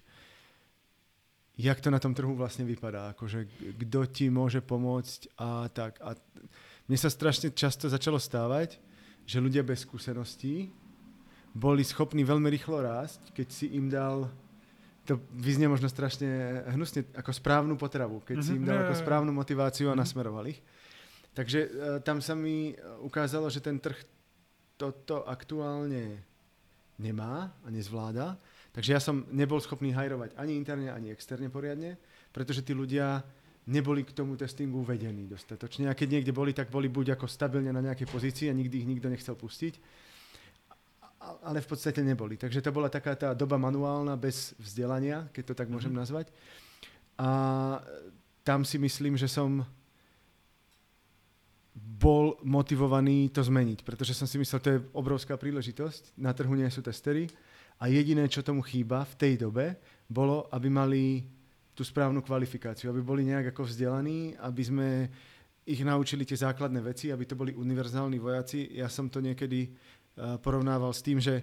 jak 1.56 1.80
to 1.80 1.88
na 1.88 1.96
tom 1.96 2.12
trhu 2.12 2.36
vlastne 2.36 2.68
vypadá. 2.68 3.16
Akože 3.16 3.48
kto 3.80 4.04
ti 4.08 4.28
môže 4.28 4.60
pomôcť 4.60 5.40
a 5.40 5.72
tak. 5.72 5.96
A 6.04 6.12
mne 6.86 6.98
sa 7.00 7.08
strašne 7.08 7.50
často 7.50 7.88
začalo 7.88 8.20
stávať, 8.20 8.76
že 9.24 9.42
ľudia 9.42 9.64
bez 9.64 9.88
skúseností 9.88 10.70
boli 11.56 11.80
schopní 11.80 12.22
veľmi 12.22 12.52
rýchlo 12.52 12.84
rásť, 12.84 13.32
keď 13.32 13.48
si 13.48 13.72
im 13.72 13.88
dal 13.88 14.28
to 15.06 15.22
vyznie 15.32 15.70
možno 15.70 15.86
strašne 15.86 16.60
hnusne, 16.74 17.06
ako 17.14 17.30
správnu 17.30 17.78
potravu, 17.78 18.20
keď 18.26 18.42
mm-hmm, 18.42 18.52
si 18.52 18.58
im 18.58 18.66
dal 18.66 18.84
ako 18.84 18.94
správnu 18.98 19.30
motiváciu 19.32 19.88
a 19.88 19.94
mm-hmm. 19.94 20.02
nasmeroval 20.02 20.44
ich. 20.50 20.60
Takže 21.32 21.58
uh, 21.62 21.68
tam 22.02 22.18
sa 22.18 22.34
mi 22.34 22.74
ukázalo, 23.00 23.46
že 23.46 23.62
ten 23.62 23.78
trh 23.78 23.96
toto 24.76 25.24
aktuálne 25.24 26.20
nemá 27.00 27.54
a 27.64 27.68
nezvláda. 27.70 28.36
Takže 28.76 28.92
ja 28.92 29.00
som 29.00 29.24
nebol 29.32 29.56
schopný 29.56 29.88
hajrovať 29.96 30.36
ani 30.36 30.52
interne, 30.52 30.92
ani 30.92 31.08
externe 31.08 31.48
poriadne, 31.48 31.96
pretože 32.28 32.60
tí 32.60 32.76
ľudia 32.76 33.24
neboli 33.72 34.04
k 34.04 34.12
tomu 34.12 34.36
testingu 34.36 34.84
vedení 34.84 35.24
dostatočne. 35.24 35.88
A 35.88 35.96
keď 35.96 36.20
niekde 36.20 36.36
boli, 36.36 36.52
tak 36.52 36.68
boli 36.68 36.92
buď 36.92 37.16
ako 37.16 37.24
stabilne 37.24 37.72
na 37.72 37.80
nejakej 37.80 38.04
pozícii 38.04 38.52
a 38.52 38.54
nikdy 38.54 38.84
ich 38.84 38.90
nikto 38.92 39.08
nechcel 39.08 39.32
pustiť, 39.32 39.80
ale 41.40 41.64
v 41.64 41.68
podstate 41.72 42.04
neboli. 42.04 42.36
Takže 42.36 42.60
to 42.60 42.68
bola 42.68 42.92
taká 42.92 43.16
tá 43.16 43.32
doba 43.32 43.56
manuálna 43.56 44.12
bez 44.12 44.52
vzdelania, 44.60 45.24
keď 45.32 45.44
to 45.50 45.54
tak 45.56 45.72
môžem 45.72 45.96
mm-hmm. 45.96 46.04
nazvať. 46.04 46.26
A 47.16 47.28
tam 48.44 48.60
si 48.60 48.76
myslím, 48.76 49.16
že 49.16 49.26
som 49.26 49.64
bol 51.76 52.36
motivovaný 52.44 53.32
to 53.32 53.40
zmeniť, 53.40 53.80
pretože 53.88 54.12
som 54.12 54.28
si 54.28 54.36
myslel, 54.36 54.60
to 54.60 54.72
je 54.76 54.84
obrovská 54.92 55.40
príležitosť. 55.40 56.20
Na 56.20 56.36
trhu 56.36 56.52
nie 56.52 56.68
sú 56.68 56.84
testery 56.84 57.32
a 57.76 57.84
jediné, 57.92 58.24
čo 58.28 58.46
tomu 58.46 58.64
chýba 58.64 59.04
v 59.04 59.14
tej 59.20 59.34
dobe, 59.36 59.76
bolo, 60.08 60.48
aby 60.54 60.68
mali 60.72 61.02
tú 61.76 61.84
správnu 61.84 62.24
kvalifikáciu, 62.24 62.88
aby 62.88 63.04
boli 63.04 63.28
nejak 63.28 63.52
ako 63.52 63.68
vzdelaní, 63.68 64.32
aby 64.40 64.62
sme 64.64 64.88
ich 65.66 65.82
naučili 65.84 66.24
tie 66.24 66.38
základné 66.40 66.80
veci, 66.80 67.12
aby 67.12 67.28
to 67.28 67.36
boli 67.36 67.52
univerzálni 67.52 68.16
vojaci. 68.16 68.80
Ja 68.80 68.88
som 68.88 69.12
to 69.12 69.20
niekedy 69.20 69.68
uh, 69.68 70.40
porovnával 70.40 70.94
s 70.94 71.04
tým, 71.04 71.20
že 71.20 71.42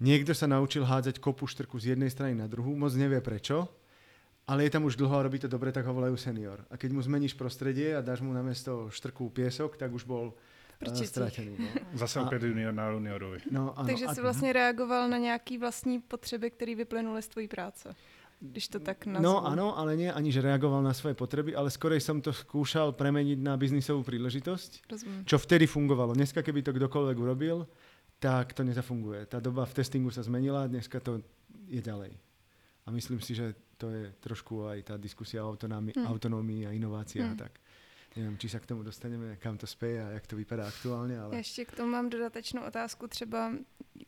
niekto 0.00 0.32
sa 0.32 0.48
naučil 0.48 0.86
hádzať 0.86 1.20
kopu 1.20 1.44
štrku 1.44 1.76
z 1.76 1.92
jednej 1.92 2.08
strany 2.08 2.32
na 2.32 2.48
druhú, 2.48 2.72
moc 2.72 2.94
nevie 2.96 3.20
prečo, 3.20 3.68
ale 4.48 4.64
je 4.64 4.72
tam 4.72 4.88
už 4.88 4.96
dlho 4.96 5.12
a 5.12 5.24
robí 5.26 5.42
to 5.42 5.50
dobre, 5.50 5.74
tak 5.74 5.84
ho 5.84 5.92
volajú 5.92 6.16
senior. 6.16 6.64
A 6.72 6.80
keď 6.80 6.96
mu 6.96 7.00
zmeníš 7.04 7.36
prostredie 7.36 7.92
a 7.92 8.04
dáš 8.04 8.24
mu 8.24 8.32
na 8.32 8.40
miesto 8.40 8.88
štrku 8.88 9.28
piesok, 9.28 9.76
tak 9.76 9.92
už 9.92 10.08
bol 10.08 10.32
uh, 10.86 11.02
stratený. 11.02 11.56
No. 11.58 11.66
Zase 11.94 12.20
opět 12.20 12.42
junior 12.42 12.74
na 12.74 12.88
juniorovi. 12.90 13.38
No, 13.50 13.78
ano. 13.78 13.88
Takže 13.88 14.06
jsi 14.08 14.20
vlastně 14.20 14.52
reagoval 14.52 15.08
na 15.08 15.18
nějaký 15.18 15.58
vlastní 15.58 16.00
potřeby, 16.00 16.50
které 16.50 16.74
vyplynuly 16.74 17.22
z 17.22 17.28
tvojí 17.28 17.48
práce 17.48 17.94
když 18.44 18.68
to 18.68 18.78
tak 18.80 19.06
nazvu. 19.06 19.24
No 19.24 19.40
áno, 19.46 19.72
ale 19.72 19.96
nie 19.96 20.12
ani, 20.12 20.28
že 20.28 20.44
reagoval 20.44 20.84
na 20.84 20.92
svoje 20.92 21.16
potreby, 21.16 21.56
ale 21.56 21.72
skorej 21.72 22.04
som 22.04 22.20
to 22.20 22.28
skúšal 22.28 22.92
premeniť 22.92 23.40
na 23.40 23.56
biznisovú 23.56 24.04
príležitosť, 24.04 24.84
Rozumiem. 24.90 25.22
čo 25.24 25.40
vtedy 25.40 25.64
fungovalo. 25.64 26.12
Dneska, 26.12 26.44
keby 26.44 26.60
to 26.60 26.76
kdokoľvek 26.76 27.16
urobil, 27.16 27.64
tak 28.20 28.52
to 28.52 28.60
nezafunguje. 28.60 29.24
Tá 29.32 29.40
doba 29.40 29.64
v 29.64 29.76
testingu 29.80 30.12
sa 30.12 30.20
zmenila, 30.20 30.68
dneska 30.68 31.00
to 31.00 31.24
je 31.72 31.80
ďalej. 31.80 32.12
A 32.84 32.92
myslím 32.92 33.20
si, 33.24 33.32
že 33.32 33.56
to 33.80 33.88
je 33.88 34.12
trošku 34.20 34.68
aj 34.68 34.92
tá 34.92 34.94
diskusia 35.00 35.40
o 35.40 35.48
autonómii, 35.48 35.96
hmm. 35.96 36.04
autonómii 36.04 36.62
a 36.68 36.70
inováciách 36.76 37.32
hmm. 37.32 37.40
tak. 37.40 37.63
Nevím, 38.16 38.38
či 38.38 38.48
se 38.48 38.60
k 38.60 38.66
tomu 38.66 38.82
dostaneme, 38.82 39.36
kam 39.36 39.58
to 39.58 39.66
spěje 39.66 40.04
a 40.04 40.08
jak 40.08 40.26
to 40.26 40.36
vypadá 40.36 40.68
aktuálně. 40.68 41.20
Ale... 41.20 41.34
Já 41.34 41.38
ještě 41.38 41.64
k 41.64 41.76
tomu 41.76 41.90
mám 41.90 42.10
dodatečnou 42.10 42.62
otázku, 42.62 43.06
třeba 43.06 43.52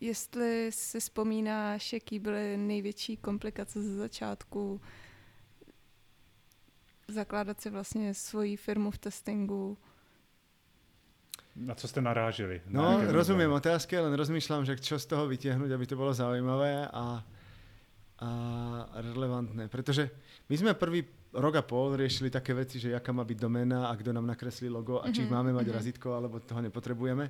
jestli 0.01 0.73
si 0.73 1.01
vzpomínáš, 1.01 1.93
jaký 1.93 2.19
byly 2.19 2.57
největší 2.57 3.17
komplikace 3.17 3.83
ze 3.83 3.97
začátku 3.97 4.81
zakládat 7.09 7.61
si 7.61 7.71
vlastně 7.71 8.15
svoji 8.15 8.57
firmu 8.57 8.91
v 8.91 8.99
testingu. 8.99 9.79
Na 11.57 11.75
co 11.75 11.89
jste 11.89 12.01
narážili? 12.01 12.63
No, 12.67 13.01
rozumím 13.13 13.53
otázky, 13.53 13.97
ale 13.97 14.13
rozmýšľam, 14.13 14.69
že 14.69 14.77
čo 14.77 15.01
z 15.01 15.07
toho 15.09 15.25
vytiahnuť, 15.25 15.73
aby 15.73 15.87
to 15.89 15.97
bolo 15.97 16.13
zaujímavé 16.13 16.85
a, 16.93 17.25
a 18.17 18.31
relevantné. 18.97 19.69
Pretože 19.69 20.09
my 20.49 20.55
sme 20.57 20.73
prvý 20.73 21.05
rok 21.37 21.61
a 21.61 21.63
pol 21.63 22.01
riešili 22.01 22.33
také 22.33 22.57
veci, 22.57 22.81
že 22.81 22.97
jaká 22.97 23.13
má 23.13 23.25
byť 23.29 23.39
doména 23.39 23.93
a 23.93 23.97
kto 23.97 24.13
nám 24.17 24.25
nakreslí 24.25 24.73
logo 24.73 25.05
a 25.05 25.13
či 25.13 25.25
mm-hmm. 25.25 25.37
máme 25.37 25.51
mať 25.53 25.69
mm-hmm. 25.69 25.77
razítko, 25.77 26.09
alebo 26.17 26.41
toho 26.41 26.65
nepotrebujeme. 26.65 27.29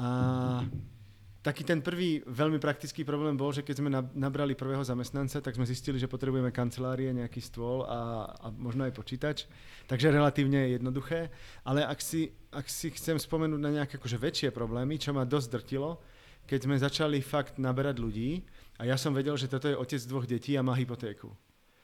A 0.00 0.08
taký 1.44 1.64
ten 1.64 1.84
prvý 1.84 2.24
veľmi 2.24 2.56
praktický 2.56 3.04
problém 3.04 3.36
bol, 3.36 3.52
že 3.52 3.60
keď 3.60 3.76
sme 3.76 3.92
nabrali 4.16 4.56
prvého 4.56 4.80
zamestnanca, 4.80 5.40
tak 5.44 5.56
sme 5.56 5.68
zistili, 5.68 6.00
že 6.00 6.08
potrebujeme 6.08 6.48
kancelárie, 6.48 7.12
nejaký 7.12 7.40
stôl 7.44 7.84
a, 7.84 8.32
a 8.40 8.46
možno 8.52 8.88
aj 8.88 8.96
počítač. 8.96 9.44
Takže 9.84 10.12
relatívne 10.12 10.72
jednoduché. 10.80 11.28
Ale 11.64 11.84
ak 11.84 12.00
si, 12.00 12.32
ak 12.52 12.68
si 12.68 12.88
chcem 12.92 13.20
spomenúť 13.20 13.60
na 13.60 13.72
nejaké 13.72 14.00
akože 14.00 14.16
väčšie 14.16 14.48
problémy, 14.52 14.96
čo 14.96 15.12
ma 15.12 15.28
dosť 15.28 15.48
drtilo, 15.60 16.00
keď 16.44 16.60
sme 16.64 16.76
začali 16.76 17.18
fakt 17.20 17.60
naberať 17.60 18.00
ľudí 18.00 18.44
a 18.80 18.88
ja 18.88 18.96
som 18.96 19.12
vedel, 19.12 19.36
že 19.36 19.44
toto 19.44 19.68
je 19.68 19.76
otec 19.76 20.00
dvoch 20.08 20.24
detí 20.24 20.56
a 20.56 20.64
má 20.64 20.72
hypotéku. 20.72 21.28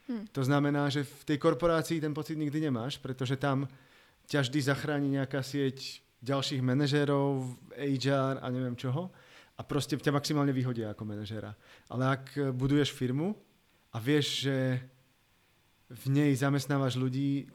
Hmm. 0.09 0.25
To 0.33 0.41
znamená, 0.41 0.89
že 0.89 1.05
v 1.05 1.23
tej 1.29 1.37
korporácii 1.37 2.01
ten 2.01 2.09
pocit 2.09 2.33
nikdy 2.33 2.57
nemáš, 2.57 2.97
pretože 2.97 3.37
tam 3.37 3.69
ťa 4.25 4.41
vždy 4.41 4.59
zachráni 4.65 5.07
nejaká 5.13 5.45
sieť 5.45 6.01
ďalších 6.25 6.65
manažérov, 6.65 7.53
HR 7.77 8.41
a 8.41 8.49
neviem 8.49 8.73
čoho 8.73 9.13
a 9.57 9.61
proste 9.61 9.93
ťa 9.93 10.09
maximálne 10.09 10.49
vyhodia 10.49 10.93
ako 10.93 11.05
manažéra. 11.05 11.53
Ale 11.85 12.17
ak 12.17 12.53
buduješ 12.57 12.97
firmu 12.97 13.37
a 13.93 14.01
vieš, 14.01 14.49
že 14.49 14.81
v 15.93 16.05
nej 16.09 16.31
zamestnávaš 16.33 16.97
ľudí 16.97 17.45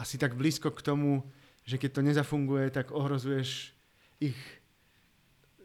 asi 0.00 0.16
tak 0.16 0.32
blízko 0.32 0.72
k 0.72 0.80
tomu, 0.80 1.28
že 1.68 1.76
keď 1.76 1.90
to 1.92 2.06
nezafunguje, 2.08 2.72
tak 2.72 2.88
ohrozuješ 2.88 3.76
ich 4.18 4.38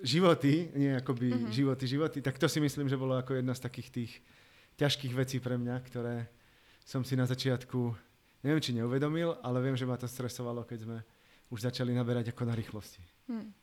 životy, 0.03 0.69
nie 0.75 0.95
akoby 0.99 1.31
mm-hmm. 1.31 1.51
životy, 1.51 1.87
životy, 1.87 2.19
tak 2.21 2.35
to 2.37 2.51
si 2.51 2.59
myslím, 2.59 2.91
že 2.91 2.99
bolo 2.99 3.15
ako 3.15 3.39
jedna 3.39 3.55
z 3.55 3.63
takých 3.63 3.89
tých 3.89 4.11
ťažkých 4.75 5.13
vecí 5.15 5.39
pre 5.39 5.55
mňa, 5.57 5.79
ktoré 5.79 6.27
som 6.85 7.07
si 7.07 7.15
na 7.15 7.23
začiatku, 7.23 7.95
neviem 8.43 8.59
či 8.59 8.75
neuvedomil, 8.75 9.39
ale 9.39 9.63
viem, 9.63 9.79
že 9.79 9.87
ma 9.87 9.95
to 9.95 10.07
stresovalo, 10.07 10.67
keď 10.67 10.79
sme 10.83 10.97
už 11.49 11.71
začali 11.71 11.95
naberať 11.95 12.35
ako 12.35 12.43
na 12.45 12.55
rýchlosti. 12.55 13.03
Hmm. 13.29 13.53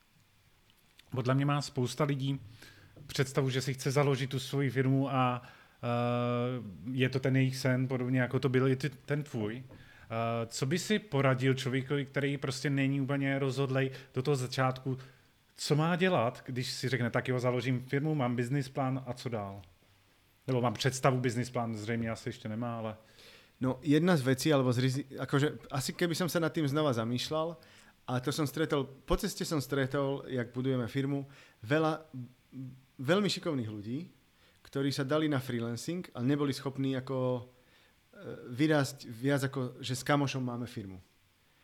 Podle 1.11 1.35
mě 1.35 1.45
má 1.45 1.63
spousta 1.63 2.05
lidí 2.05 2.41
představu, 3.07 3.51
že 3.51 3.61
si 3.61 3.75
chce 3.75 3.91
založit 3.91 4.31
tu 4.31 4.39
svoji 4.39 4.71
firmu 4.71 5.11
a 5.11 5.43
uh, 5.43 6.95
je 6.95 7.09
to 7.09 7.21
ten 7.21 7.37
jejich 7.37 7.57
sen, 7.57 7.89
podobně 7.89 8.21
jako 8.21 8.39
to 8.39 8.49
byl 8.49 8.69
i 8.69 8.77
ty, 8.77 8.91
ten 8.91 9.23
tvůj. 9.23 9.65
Uh, 9.65 10.47
co 10.47 10.67
by 10.67 10.79
si 10.79 10.99
poradil 10.99 11.55
člověkovi, 11.55 12.05
který 12.05 12.37
prostě 12.37 12.71
není 12.71 13.01
úplně 13.01 13.39
rozhodlej 13.39 13.91
do 14.15 14.23
toho 14.23 14.37
začátku, 14.37 14.99
co 15.61 15.77
má 15.77 15.97
dělat, 15.97 16.43
když 16.47 16.73
si 16.73 16.89
řekne, 16.89 17.11
tak 17.11 17.29
jo, 17.29 17.39
založím 17.39 17.81
firmu, 17.81 18.15
mám 18.15 18.37
business 18.37 18.69
plán 18.69 19.05
a 19.07 19.13
co 19.13 19.29
dál? 19.29 19.63
Nebo 20.47 20.61
mám 20.61 20.75
představu, 20.75 21.21
business 21.21 21.51
plán 21.51 21.77
zřejmě 21.77 22.11
asi 22.11 22.29
ještě 22.29 22.49
nemá, 22.49 22.79
ale... 22.79 22.97
No 23.61 23.79
jedna 23.83 24.17
z 24.17 24.23
vecí, 24.23 24.53
alebo 24.53 24.73
z 24.73 24.79
rizi... 24.79 25.05
akože 25.21 25.69
asi 25.71 25.93
keby 25.93 26.17
som 26.17 26.33
sa 26.33 26.41
nad 26.41 26.49
tým 26.49 26.65
znova 26.65 26.97
zamýšľal, 26.97 27.61
a 28.09 28.13
to 28.25 28.33
som 28.33 28.49
stretol, 28.49 28.89
po 29.05 29.21
ceste 29.21 29.45
som 29.45 29.61
stretol, 29.61 30.25
jak 30.33 30.49
budujeme 30.57 30.89
firmu, 30.89 31.29
veľa, 31.61 32.09
veľmi 32.97 33.29
šikovných 33.29 33.69
ľudí, 33.69 34.09
ktorí 34.65 34.89
sa 34.89 35.05
dali 35.05 35.29
na 35.29 35.45
freelancing, 35.45 36.09
ale 36.17 36.25
neboli 36.25 36.57
schopní 36.57 36.97
ako 36.97 37.17
e, 37.37 37.43
vyrásť 38.49 39.13
viac 39.13 39.45
ako, 39.45 39.77
že 39.85 39.93
s 39.93 40.09
kamošom 40.09 40.41
máme 40.41 40.65
firmu. 40.65 40.97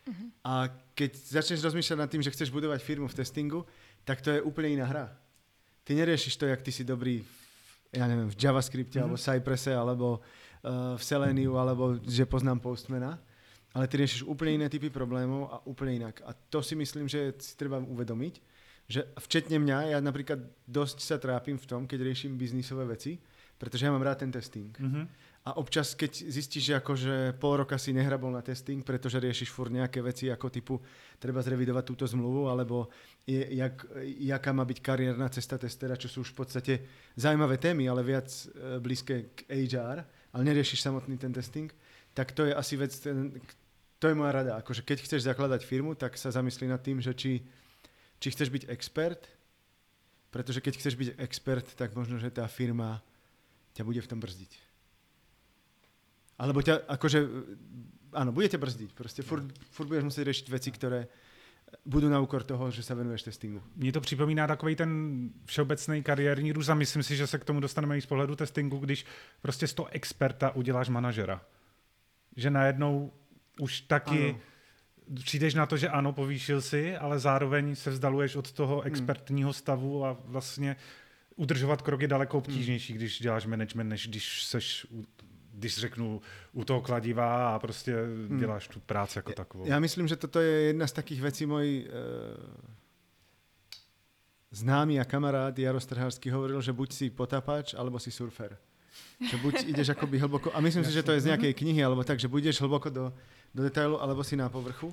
Uh-huh. 0.07 0.29
A 0.45 0.71
keď 0.95 1.17
začneš 1.17 1.65
rozmýšľať 1.67 1.99
nad 1.99 2.11
tým, 2.13 2.23
že 2.23 2.31
chceš 2.31 2.55
budovať 2.55 2.79
firmu 2.79 3.11
v 3.11 3.19
testingu, 3.19 3.67
tak 4.07 4.23
to 4.23 4.31
je 4.31 4.41
úplne 4.41 4.79
iná 4.79 4.87
hra. 4.87 5.11
Ty 5.83 5.99
neriešiš 5.99 6.39
to, 6.39 6.47
jak 6.47 6.63
ty 6.63 6.71
si 6.71 6.87
dobrý 6.87 7.21
v 7.21 7.47
ja 7.97 8.07
neviem, 8.07 8.29
v 8.29 8.37
JavaScripte, 8.37 8.99
mm-hmm. 8.99 9.05
alebo 9.09 9.19
Cypresse, 9.19 9.73
alebo 9.73 10.09
uh, 10.19 10.95
v 10.99 11.03
Seleniu, 11.03 11.57
alebo 11.57 11.97
že 12.03 12.29
poznám 12.29 12.61
Postmana, 12.61 13.17
ale 13.73 13.85
ty 13.89 14.01
riešiš 14.01 14.25
úplne 14.25 14.65
iné 14.65 14.67
typy 14.73 14.89
problémov 14.89 15.53
a 15.53 15.57
úplne 15.69 16.05
inak. 16.05 16.25
A 16.25 16.33
to 16.33 16.65
si 16.65 16.77
myslím, 16.77 17.09
že 17.09 17.37
si 17.41 17.57
treba 17.57 17.81
uvedomiť, 17.81 18.35
že 18.87 19.03
včetne 19.19 19.59
mňa, 19.59 19.97
ja 19.97 19.99
napríklad 19.99 20.39
dosť 20.65 20.99
sa 21.03 21.17
trápim 21.19 21.59
v 21.59 21.67
tom, 21.67 21.83
keď 21.85 22.07
riešim 22.07 22.39
biznisové 22.39 22.87
veci, 22.87 23.19
pretože 23.59 23.89
ja 23.89 23.91
mám 23.91 24.05
rád 24.05 24.23
ten 24.23 24.31
testing. 24.31 24.71
Mm-hmm. 24.77 25.05
A 25.47 25.55
občas, 25.63 25.95
keď 25.95 26.27
zistíš, 26.27 26.75
že 26.75 26.75
akože 26.83 27.39
pol 27.39 27.63
roka 27.63 27.79
si 27.79 27.95
nehrabol 27.95 28.35
na 28.35 28.43
testing, 28.43 28.83
pretože 28.83 29.23
riešiš 29.23 29.55
furt 29.55 29.71
nejaké 29.71 30.03
veci 30.03 30.27
ako 30.27 30.51
typu 30.51 30.75
treba 31.23 31.39
zrevidovať 31.39 31.85
túto 31.87 32.03
zmluvu, 32.03 32.51
alebo 32.51 32.91
je, 33.23 33.55
jak, 33.55 33.79
jaká 34.27 34.51
má 34.51 34.67
byť 34.67 34.79
kariérna 34.83 35.31
cesta 35.31 35.55
testera, 35.55 35.95
čo 35.95 36.11
sú 36.11 36.27
už 36.27 36.35
v 36.35 36.39
podstate 36.43 36.75
zaujímavé 37.15 37.63
témy, 37.63 37.87
ale 37.87 38.03
viac 38.03 38.27
e, 38.27 38.83
blízke 38.83 39.39
k 39.39 39.47
HR, 39.47 40.03
ale 40.35 40.43
neriešiš 40.43 40.83
samotný 40.83 41.15
ten 41.15 41.31
testing, 41.31 41.71
tak 42.11 42.35
to 42.35 42.43
je 42.43 42.51
asi 42.51 42.75
vec, 42.75 42.91
ten, 42.99 43.39
to 44.03 44.11
je 44.11 44.19
moja 44.19 44.35
rada. 44.35 44.59
Akože 44.59 44.83
keď 44.83 45.07
chceš 45.07 45.31
zakladať 45.31 45.63
firmu, 45.63 45.95
tak 45.95 46.19
sa 46.19 46.35
zamyslí 46.35 46.67
nad 46.67 46.83
tým, 46.83 46.99
že 46.99 47.15
či, 47.15 47.47
či 48.19 48.35
chceš 48.35 48.51
byť 48.51 48.67
expert, 48.67 49.31
pretože 50.35 50.59
keď 50.59 50.75
chceš 50.75 50.99
byť 50.99 51.09
expert, 51.23 51.71
tak 51.79 51.95
možno, 51.95 52.19
že 52.19 52.35
tá 52.35 52.51
firma 52.51 52.99
ťa 53.79 53.87
bude 53.87 54.03
v 54.03 54.11
tom 54.11 54.19
brzdiť. 54.19 54.66
Alebo 56.39 56.63
ťa, 56.63 56.85
akože, 56.89 57.19
áno, 58.13 58.33
budete 58.33 58.61
brzdiť. 58.61 58.93
Proste 58.93 59.25
furt, 59.25 59.45
furt 59.73 59.89
budeš 59.89 60.05
musieť 60.05 60.25
riešiť 60.29 60.47
veci, 60.53 60.71
ktoré 60.73 61.09
budou 61.87 62.09
na 62.09 62.21
úkor 62.21 62.43
toho, 62.43 62.71
že 62.71 62.83
se 62.83 62.95
venuješ 62.95 63.23
testingu. 63.23 63.63
Mně 63.77 63.93
to 63.93 64.01
připomíná 64.01 64.47
takový 64.47 64.77
ten 64.77 64.91
všeobecný 65.45 66.03
kariérní 66.03 66.53
růz 66.53 66.69
a 66.69 66.75
myslím 66.75 67.03
si, 67.03 67.17
že 67.17 67.27
se 67.27 67.39
k 67.39 67.45
tomu 67.45 67.61
dostaneme 67.61 67.99
i 67.99 68.01
z 68.01 68.07
pohledu 68.07 68.37
testingu, 68.37 68.79
když 68.79 69.05
prostě 69.43 69.67
z 69.67 69.75
toho 69.75 69.89
experta 69.93 70.51
uděláš 70.51 70.89
manažera. 70.89 71.43
Že 72.37 72.51
najednou 72.51 73.13
už 73.61 73.81
taky 73.81 74.31
ano. 74.31 74.39
přijdeš 75.25 75.55
na 75.55 75.67
to, 75.67 75.77
že 75.77 75.89
ano, 75.89 76.13
povýšil 76.13 76.63
si, 76.63 76.97
ale 76.97 77.19
zároveň 77.19 77.75
se 77.75 77.91
vzdaluješ 77.91 78.37
od 78.37 78.53
toho 78.53 78.79
hmm. 78.79 78.87
expertního 78.87 79.53
stavu 79.53 80.05
a 80.05 80.17
vlastně 80.25 80.77
udržovat 81.37 81.83
krok 81.83 82.03
je 82.03 82.09
daleko 82.09 82.39
obtížnější, 82.39 82.93
hmm. 82.93 82.99
když 82.99 83.21
děláš 83.21 83.47
management, 83.47 83.89
než 83.89 84.09
když 84.09 84.45
seš 84.45 84.87
když 85.57 85.79
řeknu, 85.79 86.21
u 86.53 86.65
toho 86.65 86.81
kladiva 86.81 87.55
a 87.55 87.59
prostě 87.59 87.97
hmm. 87.97 88.39
děláš 88.39 88.69
tu 88.69 88.81
práci 88.81 89.19
jako 89.19 89.33
takovou. 89.33 89.67
Já 89.67 89.81
myslím, 89.81 90.09
že 90.09 90.17
toto 90.17 90.41
je 90.41 90.63
jedna 90.63 90.87
z 90.87 90.93
takých 90.93 91.21
vecí 91.21 91.47
môj 91.47 91.89
uh, 91.89 91.91
známy 94.51 95.01
a 95.01 95.05
kamarád 95.05 95.59
Jaros 95.59 95.87
Trhársky 95.87 96.31
hovoril, 96.31 96.61
že 96.61 96.73
buď 96.73 96.93
si 96.93 97.11
potapač, 97.11 97.75
alebo 97.75 97.99
si 97.99 98.11
surfer. 98.11 98.57
Že 99.21 99.37
buď 99.37 99.55
ideš 99.69 99.89
akoby 99.93 100.19
hlboko, 100.19 100.53
a 100.53 100.61
myslím 100.61 100.85
si, 100.85 100.93
že 100.93 101.03
to 101.03 101.13
je 101.13 101.21
z 101.21 101.29
nejakej 101.33 101.53
knihy, 101.53 101.85
alebo 101.85 102.05
tak, 102.05 102.21
že 102.21 102.29
budeš 102.29 102.61
hlboko 102.61 102.89
do, 102.89 103.13
do 103.53 103.61
detailu, 103.65 104.01
alebo 104.01 104.25
si 104.25 104.37
na 104.37 104.49
povrchu, 104.49 104.93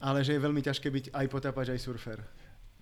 ale 0.00 0.24
že 0.24 0.34
je 0.34 0.42
veľmi 0.42 0.62
ťažké 0.62 0.90
byť 0.90 1.04
aj 1.14 1.26
potapač, 1.30 1.70
aj 1.70 1.82
surfer. 1.82 2.18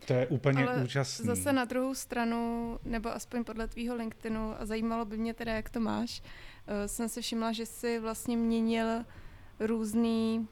To 0.06 0.12
je 0.12 0.26
úplně 0.26 0.66
Ale 0.66 0.82
úžasný. 0.84 1.26
Zase 1.26 1.52
na 1.52 1.64
druhou 1.64 1.94
stranu, 1.94 2.78
nebo 2.84 3.14
aspoň 3.14 3.44
podle 3.44 3.68
tvýho 3.68 3.94
LinkedInu, 3.96 4.54
a 4.60 4.66
zajímalo 4.66 5.04
by 5.04 5.18
mě 5.18 5.34
teda, 5.34 5.52
jak 5.52 5.70
to 5.70 5.80
máš, 5.80 6.20
uh, 6.20 6.86
jsem 6.86 7.08
si 7.08 7.22
všimla, 7.22 7.52
že 7.52 7.66
jsi 7.66 7.98
vlastně 7.98 8.36
měnil 8.36 9.04
různý, 9.60 10.48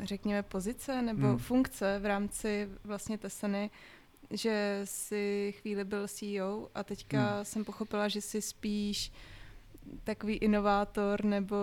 řekněme, 0.00 0.42
pozice 0.42 1.02
nebo 1.02 1.28
hmm. 1.28 1.38
funkce 1.38 1.98
v 1.98 2.06
rámci 2.06 2.68
vlastně 2.84 3.18
Tesany, 3.18 3.70
že 4.30 4.80
jsi 4.84 5.54
chvíli 5.60 5.84
byl 5.84 6.08
CEO 6.08 6.68
a 6.74 6.84
teďka 6.84 7.36
hmm. 7.36 7.44
jsem 7.44 7.64
pochopila, 7.64 8.08
že 8.08 8.20
jsi 8.20 8.42
spíš 8.42 9.12
takový 10.04 10.34
inovátor 10.34 11.24
nebo 11.24 11.56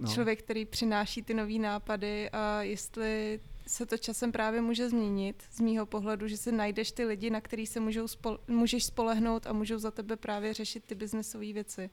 no. 0.00 0.08
člověk, 0.08 0.42
který 0.42 0.64
přináší 0.64 1.22
ty 1.22 1.34
nové 1.34 1.58
nápady 1.58 2.30
a 2.30 2.62
jestli 2.62 3.40
se 3.66 3.86
to 3.86 3.98
časem 3.98 4.32
právě 4.32 4.60
může 4.60 4.88
změnit 4.88 5.42
z 5.50 5.60
mýho 5.60 5.86
pohledu, 5.86 6.28
že 6.28 6.36
si 6.36 6.52
najdeš 6.52 6.92
ty 6.92 7.04
lidi, 7.04 7.30
na 7.30 7.40
který 7.40 7.66
se 7.66 7.80
můžou 7.80 8.04
spole- 8.04 8.38
můžeš 8.48 8.84
spolehnout 8.84 9.46
a 9.46 9.52
můžou 9.52 9.78
za 9.78 9.90
tebe 9.90 10.16
právě 10.16 10.54
řešit 10.54 10.84
ty 10.84 10.94
biznesové 10.94 11.52
věci. 11.52 11.90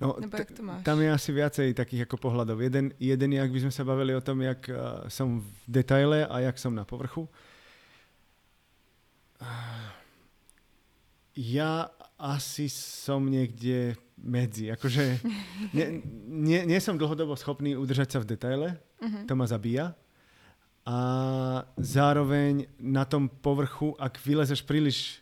No, 0.00 0.16
Nebo 0.20 0.36
jak 0.36 0.50
to 0.50 0.62
máš? 0.62 0.84
Tam 0.84 1.00
je 1.00 1.10
asi 1.10 1.34
viacej 1.34 1.74
takých 1.74 2.06
ako 2.06 2.16
pohľadov. 2.22 2.62
Jeden, 2.62 2.94
jeden 3.02 3.34
jak 3.34 3.50
by 3.50 3.66
sme 3.66 3.72
sa 3.74 3.82
bavili 3.82 4.14
o 4.14 4.22
tom, 4.22 4.38
jak 4.46 4.70
uh, 4.70 5.10
som 5.10 5.42
v 5.42 5.50
detaile 5.66 6.22
a 6.22 6.38
jak 6.38 6.54
som 6.54 6.70
na 6.70 6.86
povrchu. 6.86 7.26
Uh, 9.42 9.90
ja 11.34 11.90
asi 12.14 12.70
som 12.70 13.26
niekde 13.26 13.98
medzi. 14.14 14.70
Akože 14.70 15.18
nie, 15.74 15.98
nie, 16.30 16.62
nie 16.62 16.78
som 16.78 16.94
dlhodobo 16.94 17.34
schopný 17.34 17.74
udržať 17.74 18.14
sa 18.14 18.18
v 18.22 18.38
detaile. 18.38 18.68
Uh-huh. 19.02 19.26
To 19.26 19.34
ma 19.34 19.50
zabíja 19.50 19.98
a 20.88 20.96
zároveň 21.76 22.64
na 22.80 23.04
tom 23.04 23.28
povrchu, 23.28 23.92
ak 24.00 24.16
vylezeš 24.24 24.64
príliš 24.64 25.20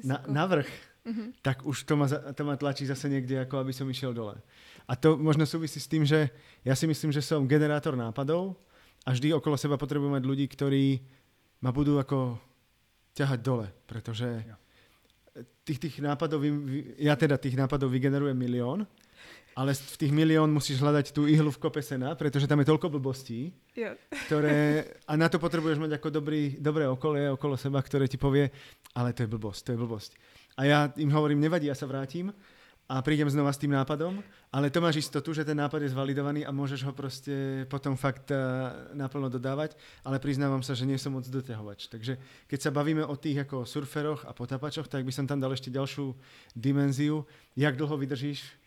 na, 0.00 0.24
na 0.24 0.48
vrch, 0.48 0.72
mm-hmm. 1.04 1.28
tak 1.44 1.68
už 1.68 1.84
to 1.84 2.00
ma, 2.00 2.08
to 2.08 2.42
ma 2.48 2.56
tlačí 2.56 2.88
zase 2.88 3.12
niekde, 3.12 3.44
ako 3.44 3.60
aby 3.60 3.76
som 3.76 3.84
išiel 3.92 4.16
dole. 4.16 4.40
A 4.88 4.96
to 4.96 5.20
možno 5.20 5.44
súvisí 5.44 5.76
s 5.76 5.90
tým, 5.90 6.08
že 6.08 6.32
ja 6.64 6.72
si 6.72 6.88
myslím, 6.88 7.12
že 7.12 7.20
som 7.20 7.44
generátor 7.44 7.92
nápadov 7.92 8.56
a 9.04 9.12
vždy 9.12 9.36
okolo 9.36 9.60
seba 9.60 9.76
potrebujem 9.76 10.16
mať 10.16 10.24
ľudí, 10.24 10.48
ktorí 10.48 11.04
ma 11.60 11.76
budú 11.76 12.00
ako 12.00 12.40
ťahať 13.12 13.40
dole, 13.44 13.68
pretože 13.84 14.24
tých, 15.68 15.76
tých 15.76 15.96
nápadov, 16.00 16.40
ja 16.96 17.12
teda 17.20 17.36
tých 17.36 17.56
nápadov 17.60 17.92
vygenerujem 17.92 18.36
milión 18.36 18.88
ale 19.56 19.72
v 19.72 19.96
tých 19.96 20.12
milión 20.12 20.52
musíš 20.52 20.84
hľadať 20.84 21.16
tú 21.16 21.24
ihlu 21.24 21.48
v 21.48 21.56
kope 21.56 21.80
sena, 21.80 22.12
pretože 22.12 22.44
tam 22.44 22.60
je 22.60 22.68
toľko 22.68 22.92
blbostí, 22.92 23.56
yeah. 23.72 23.96
ktoré, 24.28 24.84
a 25.08 25.16
na 25.16 25.32
to 25.32 25.40
potrebuješ 25.40 25.80
mať 25.80 25.96
ako 25.96 26.12
dobrý, 26.12 26.60
dobré 26.60 26.84
okolie 26.84 27.32
okolo 27.32 27.56
seba, 27.56 27.80
ktoré 27.80 28.04
ti 28.04 28.20
povie, 28.20 28.52
ale 28.92 29.16
to 29.16 29.24
je 29.24 29.32
blbosť, 29.32 29.60
to 29.64 29.70
je 29.72 29.80
blbosť. 29.80 30.10
A 30.60 30.68
ja 30.68 30.78
im 31.00 31.08
hovorím, 31.08 31.40
nevadí, 31.40 31.72
ja 31.72 31.76
sa 31.76 31.88
vrátim 31.88 32.36
a 32.86 33.00
prídem 33.00 33.32
znova 33.32 33.48
s 33.48 33.58
tým 33.58 33.72
nápadom, 33.72 34.20
ale 34.52 34.68
to 34.68 34.78
máš 34.84 35.08
istotu, 35.08 35.32
že 35.32 35.42
ten 35.42 35.56
nápad 35.56 35.88
je 35.88 35.92
zvalidovaný 35.96 36.44
a 36.44 36.52
môžeš 36.52 36.84
ho 36.84 36.92
proste 36.92 37.64
potom 37.72 37.96
fakt 37.96 38.28
uh, 38.30 38.92
naplno 38.92 39.32
dodávať, 39.32 39.72
ale 40.04 40.20
priznávam 40.20 40.60
sa, 40.60 40.76
že 40.76 40.84
nie 40.84 41.00
som 41.00 41.16
moc 41.16 41.24
doťahovač. 41.24 41.88
Takže 41.88 42.20
keď 42.44 42.58
sa 42.60 42.70
bavíme 42.70 43.08
o 43.08 43.16
tých 43.16 43.42
ako 43.42 43.64
surferoch 43.64 44.28
a 44.28 44.36
potapačoch, 44.36 44.86
tak 44.86 45.02
by 45.02 45.10
som 45.16 45.24
tam 45.24 45.40
dal 45.40 45.50
ešte 45.50 45.72
ďalšiu 45.72 46.12
dimenziu, 46.52 47.24
jak 47.56 47.74
dlho 47.74 47.96
vydržíš 47.96 48.65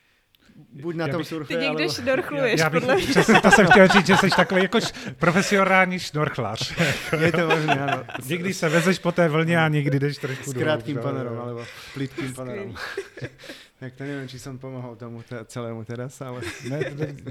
buď 0.81 0.95
na 0.95 1.07
tom 1.07 1.23
surfe, 1.23 1.57
Ty 1.57 1.59
někde 1.59 1.89
šnorchluješ, 1.89 2.59
já, 2.59 2.69
bych, 2.69 2.81
podle 2.81 2.97
přesně, 2.97 3.41
to 3.41 3.51
jsem 3.51 3.67
chtěl 3.67 3.87
říct, 3.87 4.07
že 4.07 4.17
jsi 4.17 4.29
takový 4.29 4.61
jako 4.61 4.79
profesionální 5.17 5.99
šnorchlař. 5.99 6.73
Je 7.19 7.31
to 7.31 7.47
možné, 7.47 7.79
ano. 7.79 8.03
Někdy 8.25 8.53
se 8.53 8.69
vezeš 8.69 8.99
po 8.99 9.11
té 9.11 9.29
vlně 9.29 9.57
a 9.59 9.67
někdy 9.67 9.99
jdeš 9.99 10.17
trošku 10.17 10.51
S 10.51 10.53
krátkým 10.53 10.97
panerom, 10.97 11.39
alebo 11.39 11.65
plitkým 11.93 12.33
panerom. 12.33 12.75
Tak 13.79 13.93
to 13.95 14.03
nevím, 14.03 14.27
či 14.27 14.39
jsem 14.39 14.59
pomohl 14.59 14.95
tomu 14.95 15.23
te- 15.23 15.45
celému 15.45 15.83
teraz, 15.83 16.21
ale... 16.21 16.41
Ne, 16.69 16.79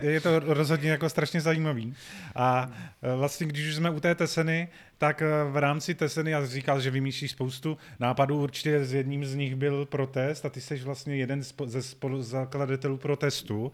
je 0.02 0.20
to 0.20 0.38
rozhodně 0.38 0.90
jako 0.90 1.08
strašně 1.08 1.40
zajímavý. 1.40 1.94
A 2.34 2.72
e, 3.02 3.16
vlastně, 3.16 3.46
když 3.46 3.68
už 3.68 3.74
jsme 3.74 3.90
u 3.90 4.00
té 4.00 4.14
Teseny, 4.14 4.68
tak 4.98 5.22
e, 5.22 5.44
v 5.50 5.56
rámci 5.56 5.94
Teseny, 5.94 6.30
já 6.30 6.46
říkal, 6.46 6.80
že 6.80 6.90
vymýšlíš 6.90 7.30
spoustu 7.30 7.78
nápadů, 8.00 8.42
určitě 8.42 8.84
s 8.84 8.92
jedním 8.92 9.24
z 9.24 9.34
nich 9.34 9.56
byl 9.56 9.86
protest 9.86 10.46
a 10.46 10.50
ty 10.50 10.60
jsi 10.60 10.76
vlastně 10.76 11.16
jeden 11.16 11.42
ze 11.64 11.82
zakladatelů 12.18 12.96
protestu. 12.96 13.72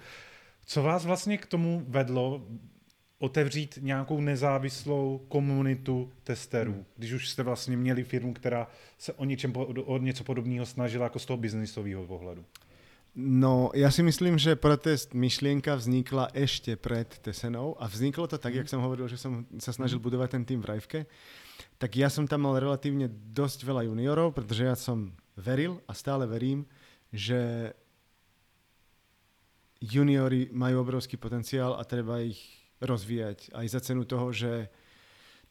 Co 0.67 0.83
vás 0.83 1.05
vlastně 1.05 1.39
k 1.39 1.47
tomu 1.47 1.85
vedlo 1.89 2.43
otevřít 3.19 3.79
nějakou 3.83 4.21
nezávislou 4.21 5.25
komunitu 5.29 6.13
testerů, 6.25 6.85
když 6.97 7.13
už 7.13 7.29
jste 7.29 7.43
vlastně 7.43 7.77
měli 7.77 8.05
firmu, 8.05 8.35
která 8.35 8.67
se 8.99 9.13
o, 9.13 9.25
něčem, 9.25 9.53
o 9.85 9.99
něco 9.99 10.25
podobného 10.25 10.67
snažila 10.67 11.05
jako 11.05 11.19
z 11.19 11.27
toho 11.27 11.37
biznisového 11.37 12.07
pohledu? 12.07 12.45
No, 13.15 13.71
ja 13.79 13.95
si 13.95 14.03
myslím, 14.03 14.43
že 14.43 14.59
protest 14.59 15.15
myšlienka 15.15 15.79
vznikla 15.79 16.35
ešte 16.35 16.75
pred 16.75 17.07
Tesenou 17.23 17.79
a 17.79 17.87
vzniklo 17.87 18.27
to 18.27 18.43
tak, 18.43 18.51
mm. 18.51 18.59
jak 18.67 18.71
som 18.75 18.83
hovoril, 18.83 19.07
že 19.07 19.15
som 19.15 19.47
sa 19.63 19.71
snažil 19.71 20.03
mm. 20.03 20.07
budovať 20.11 20.29
ten 20.35 20.43
tým 20.43 20.59
v 20.59 20.69
Rajvke. 20.75 21.01
Tak 21.79 21.95
ja 21.95 22.11
som 22.11 22.27
tam 22.27 22.43
mal 22.43 22.59
relatívne 22.59 23.07
dosť 23.11 23.63
veľa 23.63 23.87
juniorov, 23.87 24.35
pretože 24.35 24.67
ja 24.67 24.75
som 24.75 25.15
veril 25.39 25.79
a 25.87 25.95
stále 25.95 26.27
verím, 26.27 26.67
že 27.15 27.71
juniori 29.79 30.51
majú 30.51 30.83
obrovský 30.83 31.15
potenciál 31.15 31.79
a 31.79 31.87
treba 31.87 32.19
ich 32.19 32.43
rozvíjať 32.83 33.55
aj 33.55 33.67
za 33.71 33.81
cenu 33.81 34.03
toho, 34.11 34.35
že 34.35 34.67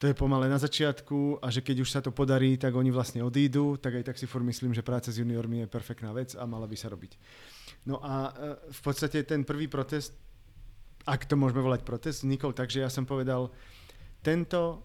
to 0.03 0.11
je 0.11 0.19
pomalé 0.19 0.51
na 0.51 0.59
začiatku 0.59 1.39
a 1.39 1.47
že 1.47 1.63
keď 1.63 1.79
už 1.79 1.89
sa 1.89 2.03
to 2.03 2.11
podarí, 2.11 2.59
tak 2.59 2.75
oni 2.75 2.91
vlastne 2.91 3.23
odídu, 3.23 3.79
tak 3.79 4.03
aj 4.03 4.11
tak 4.11 4.19
si 4.19 4.27
furt 4.27 4.43
myslím, 4.43 4.75
že 4.75 4.83
práca 4.83 5.07
s 5.07 5.15
juniormi 5.15 5.63
je 5.63 5.71
perfektná 5.71 6.11
vec 6.11 6.35
a 6.35 6.43
mala 6.43 6.67
by 6.67 6.75
sa 6.75 6.91
robiť. 6.91 7.15
No 7.83 7.99
a 7.99 8.31
e, 8.31 8.71
v 8.71 8.81
podstate 8.83 9.23
ten 9.27 9.43
prvý 9.43 9.67
protest, 9.67 10.15
ak 11.03 11.27
to 11.27 11.35
môžeme 11.35 11.59
volať 11.59 11.83
protest, 11.83 12.23
vznikol 12.23 12.55
tak, 12.55 12.71
že 12.71 12.83
ja 12.83 12.89
som 12.89 13.03
povedal, 13.03 13.51
tento 14.23 14.83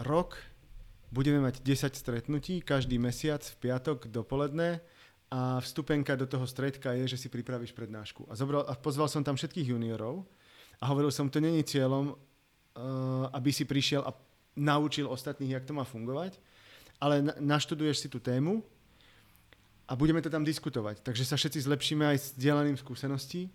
rok 0.00 0.36
budeme 1.12 1.40
mať 1.44 1.60
10 1.64 1.92
stretnutí 1.96 2.60
každý 2.64 2.96
mesiac 2.96 3.40
v 3.40 3.56
piatok 3.68 4.08
dopoledne 4.08 4.80
a 5.32 5.60
vstupenka 5.64 6.16
do 6.16 6.28
toho 6.28 6.44
stredka 6.44 6.92
je, 6.92 7.16
že 7.16 7.20
si 7.20 7.28
pripravíš 7.32 7.72
prednášku. 7.72 8.28
A, 8.28 8.36
zobral, 8.36 8.68
a 8.68 8.76
pozval 8.76 9.08
som 9.08 9.24
tam 9.24 9.36
všetkých 9.36 9.72
juniorov 9.72 10.28
a 10.80 10.84
hovoril 10.92 11.08
som, 11.08 11.32
to 11.32 11.40
není 11.40 11.64
cieľom 11.64 12.12
Eh, 12.72 13.26
aby 13.36 13.52
si 13.52 13.68
prišiel 13.68 14.00
a 14.00 14.16
naučil 14.56 15.04
ostatných, 15.04 15.60
jak 15.60 15.68
to 15.68 15.76
má 15.76 15.84
fungovať, 15.84 16.40
ale 16.96 17.20
naštuduješ 17.36 17.96
si 18.00 18.08
tú 18.08 18.16
tému 18.16 18.64
a 19.92 19.96
budeme 19.96 20.24
to 20.24 20.32
tam 20.32 20.40
diskutovať. 20.40 21.04
Takže 21.04 21.28
sa 21.28 21.36
všetci 21.36 21.68
zlepšíme 21.68 22.08
aj 22.08 22.16
s 22.16 22.26
dielaným 22.32 22.80
skúseností. 22.80 23.52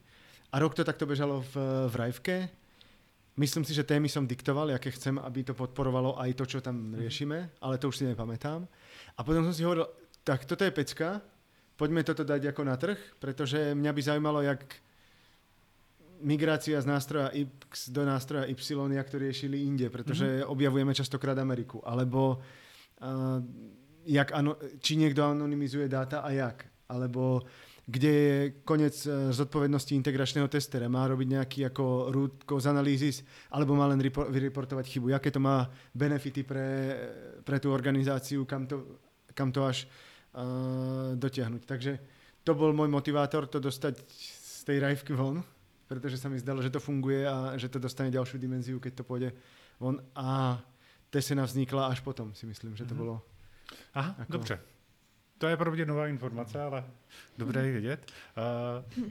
A 0.54 0.62
rok 0.62 0.78
to 0.78 0.86
takto 0.86 1.10
bežalo 1.10 1.42
v, 1.42 1.54
v 1.90 1.96
Rajvke. 1.98 2.36
Myslím 3.42 3.66
si, 3.66 3.74
že 3.74 3.82
témy 3.82 4.06
som 4.06 4.30
diktoval, 4.30 4.70
aké 4.70 4.94
chcem, 4.94 5.18
aby 5.18 5.42
to 5.42 5.58
podporovalo 5.58 6.14
aj 6.22 6.38
to, 6.38 6.46
čo 6.46 6.60
tam 6.62 6.94
mhm. 6.94 7.02
riešime, 7.02 7.38
ale 7.58 7.82
to 7.82 7.90
už 7.90 7.98
si 7.98 8.06
nepamätám. 8.06 8.70
A 9.18 9.20
potom 9.26 9.50
som 9.50 9.54
si 9.54 9.66
hovoril, 9.66 9.90
tak 10.22 10.46
toto 10.46 10.62
je 10.62 10.70
pecka, 10.70 11.26
poďme 11.74 12.06
toto 12.06 12.22
dať 12.22 12.54
ako 12.54 12.62
na 12.70 12.78
trh, 12.78 13.02
pretože 13.18 13.74
mňa 13.74 13.92
by 13.98 14.02
zaujímalo, 14.06 14.46
jak 14.46 14.62
migrácia 16.22 16.78
z 16.82 16.86
nástroja 16.86 17.34
X 17.34 17.90
do 17.90 18.06
nástroja 18.06 18.46
Y, 18.46 18.94
jak 18.94 19.10
to 19.10 19.18
riešili 19.18 19.66
inde, 19.66 19.90
pretože 19.90 20.26
mm-hmm. 20.26 20.50
objavujeme 20.54 20.94
častokrát 20.94 21.38
Ameriku. 21.38 21.82
Alebo 21.86 22.42
uh, 23.02 23.42
jak 24.08 24.32
ano, 24.32 24.56
či 24.80 24.96
niekto 24.96 25.24
anonymizuje 25.24 25.92
dáta 25.92 26.24
a 26.24 26.32
jak. 26.32 26.66
Alebo 26.88 27.44
kde 27.88 28.12
je 28.12 28.38
konec 28.68 28.96
uh, 29.08 29.32
zodpovednosti 29.32 29.96
integračného 29.96 30.48
testera. 30.48 30.92
Má 30.92 31.08
robiť 31.08 31.28
nejaký 31.28 31.60
ako 31.72 32.12
root 32.12 32.34
cause 32.44 32.68
analysis, 32.68 33.24
alebo 33.52 33.76
má 33.76 33.88
len 33.88 34.00
vyreportovať 34.04 34.86
chybu. 34.88 35.16
Jaké 35.16 35.32
to 35.32 35.40
má 35.40 35.68
benefity 35.96 36.44
pre, 36.44 36.68
pre 37.44 37.60
tú 37.60 37.72
organizáciu, 37.72 38.44
kam 38.44 38.68
to, 38.68 39.00
kam 39.32 39.52
to 39.52 39.64
až 39.64 39.88
uh, 40.36 41.16
dotiahnuť. 41.16 41.64
Takže 41.64 41.92
to 42.44 42.52
bol 42.56 42.72
môj 42.76 42.92
motivátor, 42.92 43.48
to 43.48 43.60
dostať 43.60 44.04
z 44.08 44.60
tej 44.68 44.84
rajvky 44.84 45.16
von 45.16 45.44
pretože 45.88 46.20
sa 46.20 46.28
mi 46.28 46.36
zdalo, 46.36 46.60
že 46.60 46.70
to 46.70 46.84
funguje 46.84 47.24
a 47.24 47.56
že 47.56 47.72
to 47.72 47.80
dostane 47.80 48.12
ďalšiu 48.12 48.36
dimenziu, 48.38 48.78
keď 48.78 49.02
to 49.02 49.04
pôjde 49.08 49.32
von. 49.80 50.04
A 50.20 50.60
Tesena 51.08 51.48
vznikla 51.48 51.88
až 51.88 52.04
potom, 52.04 52.36
si 52.36 52.44
myslím, 52.44 52.76
že 52.76 52.84
to 52.84 52.92
mm-hmm. 52.92 53.00
bolo. 53.00 53.24
Aha, 53.94 54.16
ako... 54.20 54.32
dobře. 54.32 54.60
To 55.38 55.48
je 55.48 55.58
pro 55.58 55.72
mě 55.72 55.86
nová 55.86 56.08
informace, 56.08 56.62
ale 56.62 56.84
dobré 57.38 57.66
je 57.66 57.72
vědět. 57.72 58.12
Uh, 58.98 59.06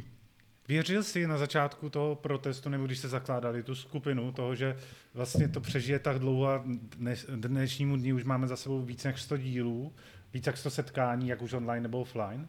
Věřil 0.68 1.02
jsi 1.02 1.26
na 1.26 1.38
začátku 1.38 1.90
toho 1.90 2.14
protestu, 2.14 2.68
nebo 2.68 2.86
když 2.86 2.98
se 2.98 3.08
zakládali 3.08 3.62
tu 3.62 3.74
skupinu, 3.74 4.32
toho, 4.32 4.54
že 4.54 4.76
vlastně 5.14 5.48
to 5.48 5.60
přežije 5.60 5.98
tak 5.98 6.18
dlouho 6.18 6.48
a 6.48 6.64
dnes, 6.96 7.26
dnešnímu 7.30 7.96
dní 7.96 8.12
už 8.12 8.24
máme 8.24 8.46
za 8.46 8.56
sebou 8.56 8.82
víc 8.82 9.04
než 9.04 9.22
100 9.22 9.36
dílů, 9.36 9.92
víc 10.34 10.46
jak 10.46 10.56
100 10.56 10.70
setkání, 10.70 11.28
jak 11.28 11.42
už 11.42 11.52
online 11.52 11.82
nebo 11.82 12.00
offline? 12.00 12.48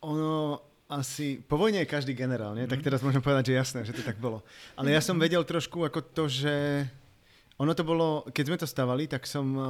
Ono 0.00 0.60
asi, 0.88 1.44
po 1.48 1.56
vojne 1.56 1.78
je 1.78 1.88
každý 1.88 2.12
generál, 2.12 2.54
nie? 2.54 2.64
Mm. 2.64 2.72
tak 2.72 2.78
mhm. 2.78 2.84
teraz 2.84 3.00
môžem 3.00 3.24
povedať, 3.24 3.52
že 3.52 3.54
jasné, 3.56 3.80
že 3.84 3.96
to 3.96 4.04
tak 4.04 4.16
bolo. 4.20 4.44
Ale 4.76 4.92
ja 4.92 5.00
som 5.00 5.16
vedel 5.16 5.44
trošku 5.44 5.84
ako 5.84 6.00
to, 6.12 6.24
že 6.28 6.84
ono 7.54 7.72
to 7.74 7.86
bolo, 7.86 8.26
keď 8.34 8.44
sme 8.50 8.58
to 8.58 8.66
stavali, 8.66 9.06
tak 9.06 9.30
som 9.30 9.46
uh, 9.54 9.66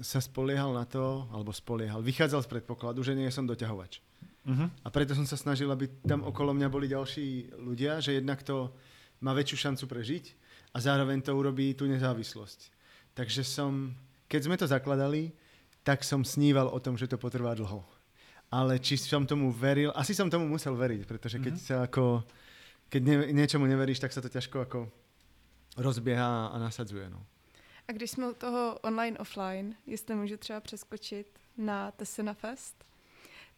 sa 0.00 0.24
spoliehal 0.24 0.72
na 0.72 0.88
to, 0.88 1.28
alebo 1.28 1.52
spoliehal, 1.52 2.00
vychádzal 2.00 2.40
z 2.40 2.48
predpokladu, 2.48 3.04
že 3.04 3.12
nie 3.12 3.28
som 3.28 3.44
doťahovač. 3.44 4.00
Uh-huh. 4.46 4.72
A 4.80 4.88
preto 4.88 5.12
som 5.12 5.28
sa 5.28 5.36
snažil, 5.36 5.68
aby 5.68 5.90
tam 6.06 6.24
okolo 6.24 6.56
mňa 6.56 6.68
boli 6.72 6.88
ďalší 6.88 7.52
ľudia, 7.60 8.00
že 8.00 8.16
jednak 8.16 8.40
to 8.40 8.72
má 9.20 9.36
väčšiu 9.36 9.68
šancu 9.68 9.84
prežiť 9.84 10.24
a 10.72 10.80
zároveň 10.80 11.20
to 11.20 11.36
urobí 11.36 11.76
tú 11.76 11.84
nezávislosť. 11.84 12.72
Takže 13.12 13.42
som, 13.44 13.92
keď 14.30 14.40
sme 14.40 14.56
to 14.56 14.70
zakladali, 14.70 15.34
tak 15.84 16.08
som 16.08 16.24
sníval 16.24 16.72
o 16.72 16.78
tom, 16.80 16.96
že 16.96 17.10
to 17.10 17.20
potrvá 17.20 17.52
dlho. 17.52 17.84
Ale 18.48 18.80
či 18.80 18.96
som 18.96 19.28
tomu 19.28 19.52
veril, 19.52 19.92
asi 19.92 20.16
som 20.16 20.30
tomu 20.30 20.48
musel 20.48 20.72
veriť, 20.72 21.04
pretože 21.04 21.36
keď 21.36 21.54
uh-huh. 21.58 21.68
sa 21.68 21.76
ako, 21.84 22.24
keď 22.88 23.02
ne, 23.02 23.16
niečomu 23.36 23.68
neveríš, 23.68 24.00
tak 24.00 24.14
sa 24.14 24.24
to 24.24 24.32
ťažko 24.32 24.56
ako 24.64 24.78
rozbieha 25.76 26.46
a 26.46 26.58
nasadzuje. 26.58 27.10
No. 27.10 27.26
A 27.88 27.92
když 27.92 28.10
jsme 28.10 28.30
u 28.30 28.34
toho 28.34 28.78
online, 28.82 29.18
offline, 29.18 29.74
jestli 29.86 30.14
můžu 30.14 30.36
třeba 30.36 30.60
přeskočit 30.60 31.26
na 31.58 31.90
Tesena 31.90 32.34
Fest, 32.34 32.84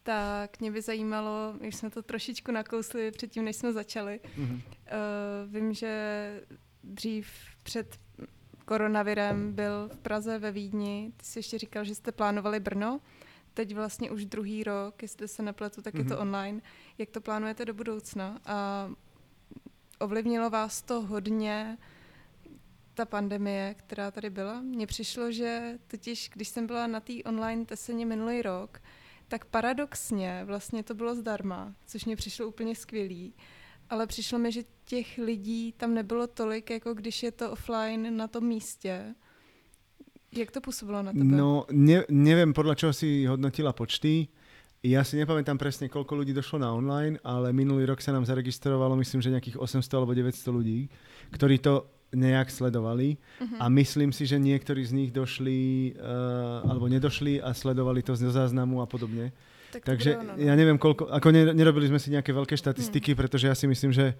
tak 0.03 0.61
mě 0.61 0.71
by 0.71 0.83
zajímalo, 0.83 1.55
jak 1.61 1.75
jsme 1.75 1.91
to 1.91 2.03
trošičku 2.03 2.53
nakousli 2.53 3.11
předtím, 3.11 3.45
než 3.45 3.57
jsme 3.57 3.73
začali. 3.73 4.21
Mm-hmm. 4.39 4.55
Uh, 4.55 5.55
vím, 5.55 5.75
že 5.75 6.43
dřív 6.85 7.29
před 7.63 7.99
koronavirem 8.65 9.53
byl 9.53 9.89
v 9.93 9.99
Praze 9.99 10.39
ve 10.39 10.53
Vídni. 10.53 11.13
Ty 11.17 11.25
jsi 11.25 11.39
ještě 11.39 11.59
říkal, 11.59 11.85
že 11.85 11.95
jste 11.95 12.13
plánovali 12.13 12.61
Brno. 12.61 13.01
Teď 13.55 13.75
vlastně 13.75 14.11
už 14.11 14.25
druhý 14.25 14.65
rok, 14.65 15.03
jestli 15.03 15.29
se 15.29 15.43
nepletu, 15.43 15.83
tak 15.83 15.95
mm-hmm. 15.95 15.99
je 15.99 16.05
to 16.05 16.15
mhm. 16.15 16.23
online. 16.23 16.61
Jak 16.99 17.11
to 17.11 17.21
plánujete 17.21 17.65
do 17.65 17.75
budoucna? 17.75 18.39
A 18.47 18.91
ovlivnilo 19.99 20.51
vás 20.51 20.83
to 20.83 21.01
hodně 21.01 21.79
ta 22.99 23.05
pandemie, 23.05 23.75
která 23.79 24.11
tady 24.11 24.31
byla? 24.31 24.61
Mně 24.61 24.87
přišlo, 24.87 25.33
že 25.33 25.79
totiž, 25.87 26.31
když 26.35 26.49
jsem 26.49 26.67
byla 26.67 26.87
na 26.87 27.01
té 27.01 27.13
online 27.25 27.65
teseně 27.65 28.07
minulý 28.07 28.43
rok, 28.43 28.83
tak 29.29 29.45
paradoxně 29.45 30.43
vlastně 30.45 30.83
to 30.83 30.95
bylo 30.95 31.15
zdarma, 31.15 31.75
což 31.87 32.05
mě 32.05 32.17
přišlo 32.17 32.47
úplně 32.47 32.75
skvělý. 32.75 33.35
Ale 33.91 34.07
přišlo 34.07 34.39
mi, 34.39 34.53
že 34.53 34.63
těch 34.85 35.19
lidí 35.19 35.73
tam 35.77 35.95
nebylo 35.95 36.27
tolik, 36.27 36.71
jako 36.71 36.95
když 36.95 37.23
je 37.23 37.33
to 37.33 37.51
offline 37.51 38.17
na 38.17 38.29
tom 38.29 38.45
místě. 38.45 39.15
Jak 40.33 40.51
to 40.51 40.61
působilo 40.61 41.03
na 41.03 41.13
tebe? 41.13 41.25
No, 41.25 41.65
ne, 41.73 42.05
neviem, 42.11 42.53
podľa 42.53 42.75
čoho 42.75 42.93
si 42.93 43.25
hodnotila 43.25 43.73
počty. 43.73 44.29
Ja 44.85 45.01
si 45.01 45.17
nepamätám 45.17 45.57
presne, 45.57 45.89
koľko 45.89 46.21
ľudí 46.21 46.37
došlo 46.37 46.61
na 46.61 46.69
online, 46.69 47.17
ale 47.25 47.49
minulý 47.57 47.89
rok 47.89 48.05
sa 48.05 48.13
nám 48.13 48.29
zaregistrovalo, 48.29 48.93
myslím, 49.01 49.25
že 49.25 49.33
nejakých 49.33 49.57
800 49.57 49.89
alebo 49.97 50.13
900 50.13 50.53
ľudí, 50.53 50.93
ktorí 51.33 51.65
to 51.65 51.98
nejak 52.15 52.49
sledovali 52.49 53.21
uh-huh. 53.21 53.61
a 53.61 53.69
myslím 53.69 54.17
si, 54.17 54.25
že 54.25 54.41
niektorí 54.41 54.81
z 54.81 54.93
nich 54.97 55.11
došli 55.13 55.93
uh, 55.97 56.65
alebo 56.65 56.89
nedošli 56.89 57.41
a 57.43 57.53
sledovali 57.53 58.01
to 58.01 58.17
z 58.17 58.33
záznamu 58.33 58.81
a 58.81 58.87
podobne. 58.89 59.33
Tak 59.69 59.85
Takže 59.85 60.17
ono, 60.17 60.33
no. 60.33 60.41
ja 60.41 60.57
neviem 60.57 60.81
koľko, 60.81 61.13
ako 61.13 61.29
nerobili 61.53 61.93
sme 61.93 62.01
si 62.01 62.09
nejaké 62.09 62.33
veľké 62.33 62.57
štatistiky, 62.57 63.13
uh-huh. 63.13 63.21
pretože 63.21 63.45
ja 63.45 63.53
si 63.53 63.69
myslím, 63.69 63.93
že 63.93 64.17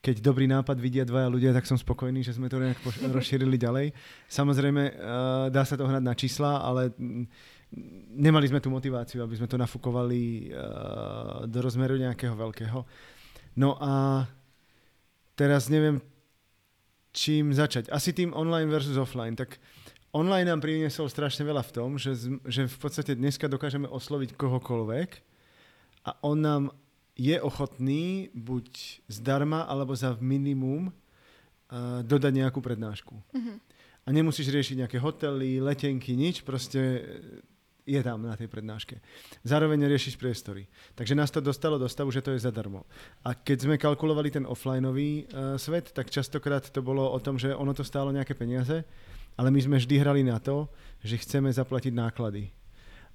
keď 0.00 0.24
dobrý 0.24 0.48
nápad 0.48 0.80
vidia 0.80 1.04
dvaja 1.04 1.28
ľudia, 1.28 1.52
tak 1.52 1.68
som 1.68 1.76
spokojný, 1.76 2.24
že 2.24 2.32
sme 2.32 2.48
to 2.48 2.56
nejak 2.56 2.80
poš- 2.80 3.04
rozšírili 3.16 3.60
ďalej. 3.60 3.94
Samozrejme, 4.26 4.82
uh, 4.82 4.92
dá 5.52 5.62
sa 5.62 5.78
to 5.78 5.86
hnať 5.86 6.02
na 6.02 6.14
čísla, 6.16 6.58
ale 6.64 6.90
nemali 8.10 8.50
sme 8.50 8.58
tú 8.58 8.72
motiváciu, 8.72 9.22
aby 9.22 9.38
sme 9.38 9.46
to 9.46 9.60
nafúkovali 9.60 10.50
uh, 10.50 11.46
do 11.46 11.58
rozmeru 11.62 11.94
nejakého 11.94 12.34
veľkého. 12.34 12.82
No 13.54 13.78
a 13.78 14.24
teraz 15.38 15.70
neviem, 15.70 16.02
čím 17.10 17.54
začať. 17.54 17.90
Asi 17.90 18.14
tým 18.14 18.34
online 18.34 18.70
versus 18.70 18.96
offline. 18.96 19.34
Tak 19.34 19.58
online 20.14 20.50
nám 20.50 20.62
priniesol 20.62 21.10
strašne 21.10 21.46
veľa 21.46 21.62
v 21.66 21.74
tom, 21.74 21.90
že, 21.98 22.16
že 22.46 22.66
v 22.66 22.78
podstate 22.78 23.14
dneska 23.14 23.46
dokážeme 23.46 23.86
osloviť 23.86 24.34
kohokoľvek 24.34 25.10
a 26.06 26.10
on 26.24 26.38
nám 26.40 26.64
je 27.20 27.36
ochotný 27.36 28.32
buď 28.32 28.66
zdarma 29.12 29.68
alebo 29.68 29.92
za 29.92 30.16
minimum 30.24 30.88
uh, 30.88 32.00
dodať 32.00 32.32
nejakú 32.32 32.64
prednášku. 32.64 33.12
Mm-hmm. 33.12 33.56
A 34.00 34.08
nemusíš 34.08 34.48
riešiť 34.48 34.86
nejaké 34.86 34.96
hotely, 34.96 35.60
letenky, 35.60 36.16
nič, 36.16 36.40
proste 36.40 37.04
je 37.86 38.00
tam 38.02 38.22
na 38.22 38.36
tej 38.36 38.46
prednáške. 38.46 39.00
Zároveň 39.44 39.88
riešiš 39.88 40.16
priestory. 40.20 40.68
Takže 40.94 41.14
nás 41.16 41.30
to 41.32 41.40
dostalo 41.40 41.80
do 41.80 41.88
stavu, 41.88 42.12
že 42.12 42.22
to 42.22 42.32
je 42.36 42.44
zadarmo. 42.44 42.84
A 43.24 43.34
keď 43.34 43.66
sme 43.66 43.80
kalkulovali 43.80 44.30
ten 44.30 44.44
offlineový 44.44 45.26
uh, 45.26 45.56
svet, 45.56 45.90
tak 45.90 46.12
častokrát 46.12 46.68
to 46.68 46.80
bolo 46.84 47.08
o 47.08 47.18
tom, 47.18 47.40
že 47.40 47.56
ono 47.56 47.72
to 47.72 47.84
stálo 47.84 48.12
nejaké 48.12 48.36
peniaze, 48.36 48.84
ale 49.36 49.48
my 49.48 49.60
sme 49.60 49.76
vždy 49.80 49.94
hrali 49.96 50.22
na 50.22 50.36
to, 50.38 50.68
že 51.00 51.20
chceme 51.20 51.48
zaplatiť 51.48 51.92
náklady. 51.96 52.52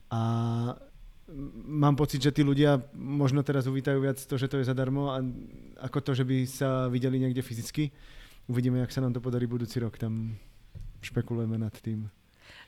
A 0.09 0.21
mám 1.65 1.97
pocit, 1.97 2.21
že 2.21 2.33
tí 2.33 2.45
ľudia 2.45 2.77
možno 2.93 3.41
teraz 3.41 3.65
uvítajú 3.65 3.97
viac 4.01 4.17
to, 4.21 4.37
že 4.37 4.49
to 4.49 4.61
je 4.61 4.69
zadarmo, 4.69 5.09
a 5.09 5.21
ako 5.81 5.99
to, 6.01 6.11
že 6.13 6.23
by 6.25 6.37
sa 6.45 6.85
videli 6.89 7.17
niekde 7.17 7.41
fyzicky. 7.41 7.89
Uvidíme, 8.45 8.77
jak 8.81 8.93
sa 8.93 9.01
nám 9.01 9.13
to 9.13 9.21
podarí 9.21 9.49
budúci 9.49 9.81
rok. 9.81 9.97
Tam 9.97 10.37
špekulujeme 11.01 11.57
nad 11.57 11.73
tým. 11.81 12.09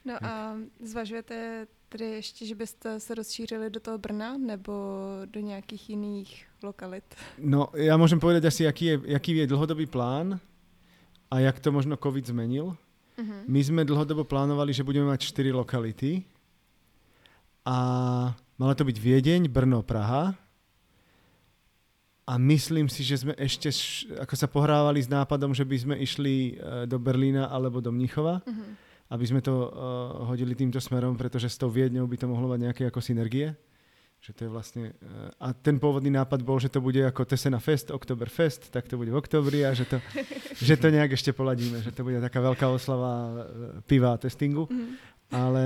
No 0.07 0.15
a 0.23 0.55
zvažujete 0.79 1.67
tedy 1.89 2.05
ještě, 2.05 2.45
že 2.45 2.55
byste 2.55 2.99
se 2.99 3.15
rozšířili 3.15 3.69
do 3.69 3.79
toho 3.79 3.97
Brna 3.97 4.37
nebo 4.37 4.73
do 5.25 5.39
nějakých 5.39 5.89
jiných 5.89 6.47
lokalit? 6.63 7.03
No, 7.37 7.67
ja 7.75 7.99
môžem 7.99 8.19
povedať 8.19 8.47
asi, 8.47 8.63
aký 8.67 8.85
je, 8.85 8.95
aký 9.15 9.35
je 9.35 9.51
dlhodobý 9.51 9.85
plán 9.85 10.39
a 11.31 11.35
jak 11.39 11.59
to 11.59 11.75
možno 11.75 11.99
COVID 11.99 12.23
zmenil. 12.23 12.75
Uh-huh. 13.19 13.41
My 13.47 13.61
sme 13.63 13.83
dlhodobo 13.83 14.23
plánovali, 14.23 14.71
že 14.71 14.87
budeme 14.87 15.11
mať 15.11 15.27
4 15.27 15.51
lokality 15.51 16.23
a 17.67 17.77
mala 18.57 18.73
to 18.75 18.87
byť 18.87 18.97
Viedeň, 18.99 19.51
Brno, 19.51 19.83
Praha. 19.83 20.39
A 22.27 22.33
myslím 22.35 22.91
si, 22.91 23.03
že 23.03 23.23
sme 23.23 23.35
ešte 23.39 23.71
ako 24.19 24.35
sa 24.35 24.47
pohrávali 24.47 24.99
s 25.03 25.11
nápadom, 25.11 25.55
že 25.55 25.63
by 25.63 25.77
sme 25.79 25.95
išli 25.99 26.59
e, 26.59 26.83
do 26.83 26.99
Berlína 26.99 27.47
alebo 27.47 27.79
do 27.79 27.91
Mníchova. 27.91 28.43
Uh-huh 28.43 28.86
aby 29.07 29.23
sme 29.23 29.39
to 29.39 29.55
uh, 29.55 29.69
hodili 30.27 30.51
týmto 30.51 30.83
smerom, 30.83 31.15
pretože 31.15 31.47
s 31.47 31.55
tou 31.55 31.71
Viedňou 31.71 32.03
by 32.07 32.17
to 32.19 32.27
mohlo 32.27 32.51
mať 32.51 32.59
nejaké 32.59 32.83
ako 32.91 32.99
synergie. 32.99 33.55
Že 34.17 34.31
to 34.33 34.41
je 34.43 34.49
vlastne, 34.51 34.83
uh, 34.91 35.31
a 35.39 35.55
ten 35.55 35.79
pôvodný 35.79 36.11
nápad 36.11 36.43
bol, 36.43 36.59
že 36.59 36.67
to 36.67 36.83
bude 36.83 36.99
ako 36.99 37.23
Tesena 37.23 37.63
Fest, 37.63 37.87
Oktoberfest, 37.87 38.67
tak 38.67 38.91
to 38.91 38.99
bude 38.99 39.07
v 39.07 39.19
oktobri 39.19 39.63
a 39.63 39.71
že 39.71 39.87
to, 39.87 40.03
že 40.67 40.75
to 40.75 40.91
nejak 40.91 41.15
ešte 41.15 41.31
poladíme, 41.31 41.79
že 41.79 41.95
to 41.95 42.03
bude 42.03 42.19
taká 42.19 42.43
veľká 42.43 42.67
oslava 42.67 43.11
uh, 43.11 43.35
piva 43.87 44.11
a 44.11 44.19
testingu. 44.19 44.67
Mm. 44.67 44.99
Ale 45.27 45.65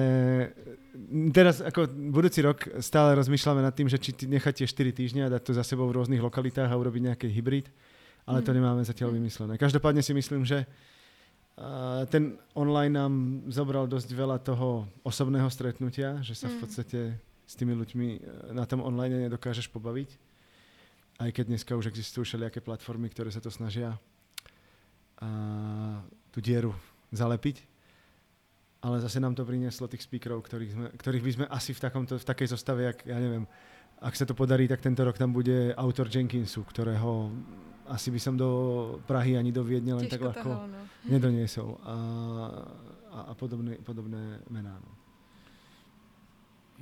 teraz 1.30 1.62
ako 1.62 1.86
budúci 2.10 2.42
rok 2.42 2.82
stále 2.82 3.14
rozmýšľame 3.14 3.62
nad 3.62 3.74
tým, 3.78 3.86
že 3.86 4.02
či 4.02 4.10
nechať 4.26 4.66
tie 4.66 4.68
4 4.70 4.90
týždne 4.90 5.22
a 5.26 5.34
dať 5.38 5.42
to 5.50 5.52
za 5.54 5.62
sebou 5.62 5.86
v 5.86 6.02
rôznych 6.02 6.18
lokalitách 6.18 6.66
a 6.66 6.78
urobiť 6.82 7.14
nejaký 7.14 7.28
hybrid, 7.30 7.70
ale 8.26 8.42
mm. 8.42 8.46
to 8.46 8.52
nemáme 8.54 8.82
zatiaľ 8.82 9.14
vymyslené. 9.14 9.62
Každopádne 9.62 10.02
si 10.02 10.18
myslím, 10.18 10.46
že 10.46 10.66
ten 12.10 12.42
online 12.58 12.94
nám 12.94 13.14
zobral 13.52 13.86
dosť 13.86 14.10
veľa 14.14 14.38
toho 14.42 14.90
osobného 15.06 15.50
stretnutia, 15.52 16.18
že 16.26 16.34
sa 16.34 16.50
v 16.50 16.58
mm. 16.58 16.62
podstate 16.62 17.00
s 17.46 17.54
tými 17.60 17.76
ľuďmi 17.76 18.08
e, 18.16 18.20
na 18.56 18.64
tom 18.64 18.80
online 18.80 19.28
nedokážeš 19.28 19.68
pobaviť. 19.70 20.10
Aj 21.22 21.30
keď 21.30 21.54
dneska 21.54 21.76
už 21.78 21.92
existujú 21.92 22.24
všelijaké 22.26 22.64
platformy, 22.64 23.12
ktoré 23.12 23.30
sa 23.30 23.44
to 23.44 23.52
snažia 23.54 24.00
a 25.22 25.30
tú 26.34 26.42
dieru 26.42 26.74
zalepiť. 27.14 27.62
Ale 28.82 28.98
zase 28.98 29.22
nám 29.22 29.38
to 29.38 29.46
prinieslo 29.46 29.86
tých 29.86 30.02
speakerov, 30.02 30.42
ktorých, 30.42 30.72
sme, 30.74 30.88
ktorých 30.98 31.26
by 31.28 31.32
sme 31.38 31.46
asi 31.54 31.78
v, 31.78 31.80
takomto, 31.86 32.18
v 32.18 32.26
takej 32.26 32.48
zostave, 32.58 32.90
jak, 32.90 33.06
ja 33.06 33.22
neviem, 33.22 33.46
ak 34.02 34.18
sa 34.18 34.26
to 34.26 34.34
podarí, 34.34 34.66
tak 34.66 34.82
tento 34.82 35.06
rok 35.06 35.14
tam 35.14 35.30
bude 35.30 35.78
autor 35.78 36.10
Jenkinsu, 36.10 36.66
ktorého 36.66 37.30
asi 37.92 38.12
by 38.12 38.20
som 38.20 38.38
do 38.38 38.50
Prahy 39.08 39.38
ani 39.38 39.52
do 39.52 39.64
Viedne 39.64 39.94
len 39.94 40.08
tak 40.08 40.24
ľahko 40.24 40.50
no. 40.50 40.88
nedoniesol. 41.12 41.76
A, 41.84 41.96
a, 43.12 43.20
a 43.22 43.34
podobné, 43.36 43.76
podobné 43.84 44.40
mená. 44.50 44.80
No. 44.80 44.92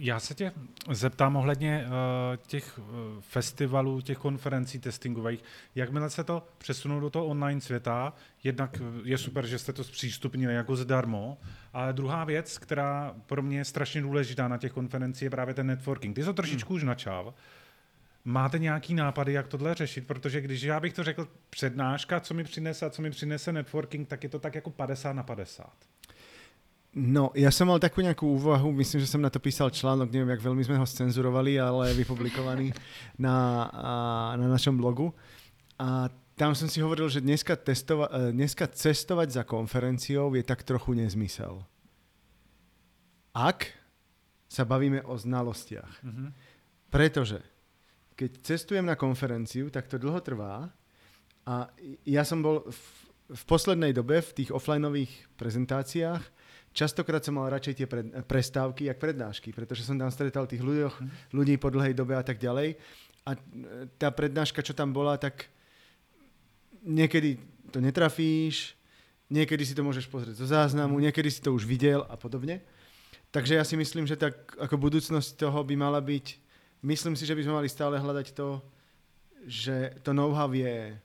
Já 0.02 0.20
se 0.20 0.34
tě 0.34 0.52
zeptám 0.92 1.36
ohledně 1.36 1.86
uh, 1.86 1.92
těch 2.48 2.80
uh, 2.80 2.86
festivalů, 3.20 4.02
těch 4.02 4.18
konferencí 4.18 4.80
testingových. 4.80 5.44
Jakmile 5.76 6.10
se 6.10 6.24
to 6.24 6.48
přesunou 6.58 7.00
do 7.00 7.10
toho 7.10 7.26
online 7.26 7.62
světa, 7.62 8.14
jednak 8.44 8.82
je 9.04 9.18
super, 9.18 9.48
že 9.48 9.60
jste 9.60 9.74
to 9.74 9.84
zpřístupnili 9.84 10.54
jako 10.54 10.76
zdarmo, 10.76 11.38
ale 11.74 11.94
druhá 11.94 12.24
věc, 12.24 12.58
která 12.58 13.16
pro 13.26 13.42
mě 13.42 13.58
je 13.58 13.66
strašně 13.66 14.02
důležitá 14.02 14.48
na 14.48 14.58
těch 14.58 14.72
konferencích, 14.72 15.22
je 15.22 15.30
právě 15.30 15.54
ten 15.54 15.68
networking. 15.68 16.16
Ty 16.16 16.22
jsi 16.22 16.26
to 16.26 16.34
trošičku 16.34 16.74
hmm. 16.74 16.78
už 16.78 16.84
načal. 16.84 17.34
Máte 18.30 18.60
nějaký 18.60 18.94
nápady, 18.94 19.34
jak 19.34 19.48
tohle 19.48 19.74
řešit? 19.74 20.08
Protože 20.08 20.42
když 20.42 20.62
já 20.62 20.80
bych 20.80 20.94
to 20.94 21.04
řekl 21.04 21.28
přednáška, 21.50 22.20
co 22.20 22.34
mi 22.34 22.44
přinese 22.44 22.86
a 22.86 22.90
co 22.90 23.02
mi 23.02 23.10
přinese 23.10 23.52
networking, 23.52 24.08
tak 24.08 24.24
je 24.24 24.30
to 24.30 24.40
tak 24.40 24.56
jako 24.56 24.70
50 24.70 25.14
na 25.14 25.24
50. 25.24 25.70
No, 26.90 27.30
ja 27.38 27.54
som 27.54 27.70
mal 27.70 27.78
takú 27.78 28.02
nejakú 28.02 28.26
úvahu, 28.26 28.74
myslím, 28.82 29.06
že 29.06 29.10
som 29.14 29.22
na 29.22 29.30
to 29.30 29.38
písal 29.38 29.70
článok, 29.70 30.10
neviem, 30.10 30.34
jak 30.34 30.42
veľmi 30.42 30.66
sme 30.66 30.82
ho 30.82 30.90
scenzurovali, 30.90 31.62
ale 31.62 31.94
vypublikovaný 31.94 32.74
na, 33.26 33.70
na 34.34 34.50
našom 34.50 34.74
blogu. 34.74 35.14
A 35.78 36.10
tam 36.34 36.58
som 36.58 36.66
si 36.66 36.82
hovoril, 36.82 37.06
že 37.06 37.22
dneska, 37.22 37.54
testova- 37.62 38.10
e, 38.10 38.34
dneska 38.34 38.66
cestovať 38.66 39.38
za 39.38 39.44
konferenciou 39.46 40.34
je 40.34 40.42
tak 40.42 40.66
trochu 40.66 40.98
nezmysel. 40.98 41.62
Ak 43.38 43.70
sa 44.50 44.66
bavíme 44.66 45.06
o 45.06 45.14
znalostiach. 45.14 46.02
Mm-hmm. 46.02 46.30
Pretože 46.90 47.46
keď 48.20 48.44
cestujem 48.44 48.84
na 48.84 49.00
konferenciu, 49.00 49.72
tak 49.72 49.88
to 49.88 49.96
dlho 49.96 50.20
trvá 50.20 50.68
a 51.48 51.72
ja 52.04 52.28
som 52.28 52.44
bol 52.44 52.68
v, 52.68 52.82
v 53.32 53.44
poslednej 53.48 53.96
dobe 53.96 54.20
v 54.20 54.44
tých 54.44 54.52
offlineových 54.52 55.40
prezentáciách 55.40 56.24
Častokrát 56.70 57.26
som 57.26 57.34
mal 57.34 57.50
radšej 57.50 57.74
tie 57.82 57.88
pred, 57.90 58.06
prestávky, 58.30 58.86
jak 58.86 59.02
prednášky, 59.02 59.50
pretože 59.50 59.82
som 59.82 59.98
tam 59.98 60.14
stretal 60.14 60.46
tých 60.46 60.62
ľuďoch, 60.62 60.96
mhm. 61.02 61.10
ľudí 61.34 61.56
po 61.58 61.74
dlhej 61.74 61.98
dobe 61.98 62.14
a 62.14 62.24
tak 62.24 62.38
ďalej. 62.38 62.78
A 63.26 63.36
e, 63.36 63.40
tá 63.98 64.14
prednáška, 64.14 64.62
čo 64.62 64.78
tam 64.78 64.94
bola, 64.94 65.18
tak 65.18 65.50
niekedy 66.86 67.42
to 67.74 67.82
netrafíš, 67.82 68.78
niekedy 69.30 69.66
si 69.66 69.74
to 69.74 69.86
môžeš 69.86 70.08
pozrieť 70.10 70.38
zo 70.38 70.48
záznamu, 70.50 71.02
mhm. 71.02 71.10
niekedy 71.10 71.30
si 71.34 71.42
to 71.42 71.54
už 71.54 71.66
videl 71.66 72.06
a 72.06 72.16
podobne. 72.16 72.62
Takže 73.30 73.58
ja 73.58 73.66
si 73.66 73.78
myslím, 73.78 74.10
že 74.10 74.18
tak 74.18 74.34
ako 74.58 74.78
budúcnosť 74.78 75.38
toho 75.38 75.62
by 75.62 75.76
mala 75.78 76.02
byť, 76.02 76.26
myslím 76.84 77.16
si, 77.16 77.26
že 77.26 77.36
by 77.36 77.44
sme 77.44 77.58
mali 77.64 77.70
stále 77.70 78.00
hľadať 78.00 78.28
to, 78.32 78.62
že 79.48 80.00
to 80.04 80.12
know-how 80.12 80.52
je 80.52 80.96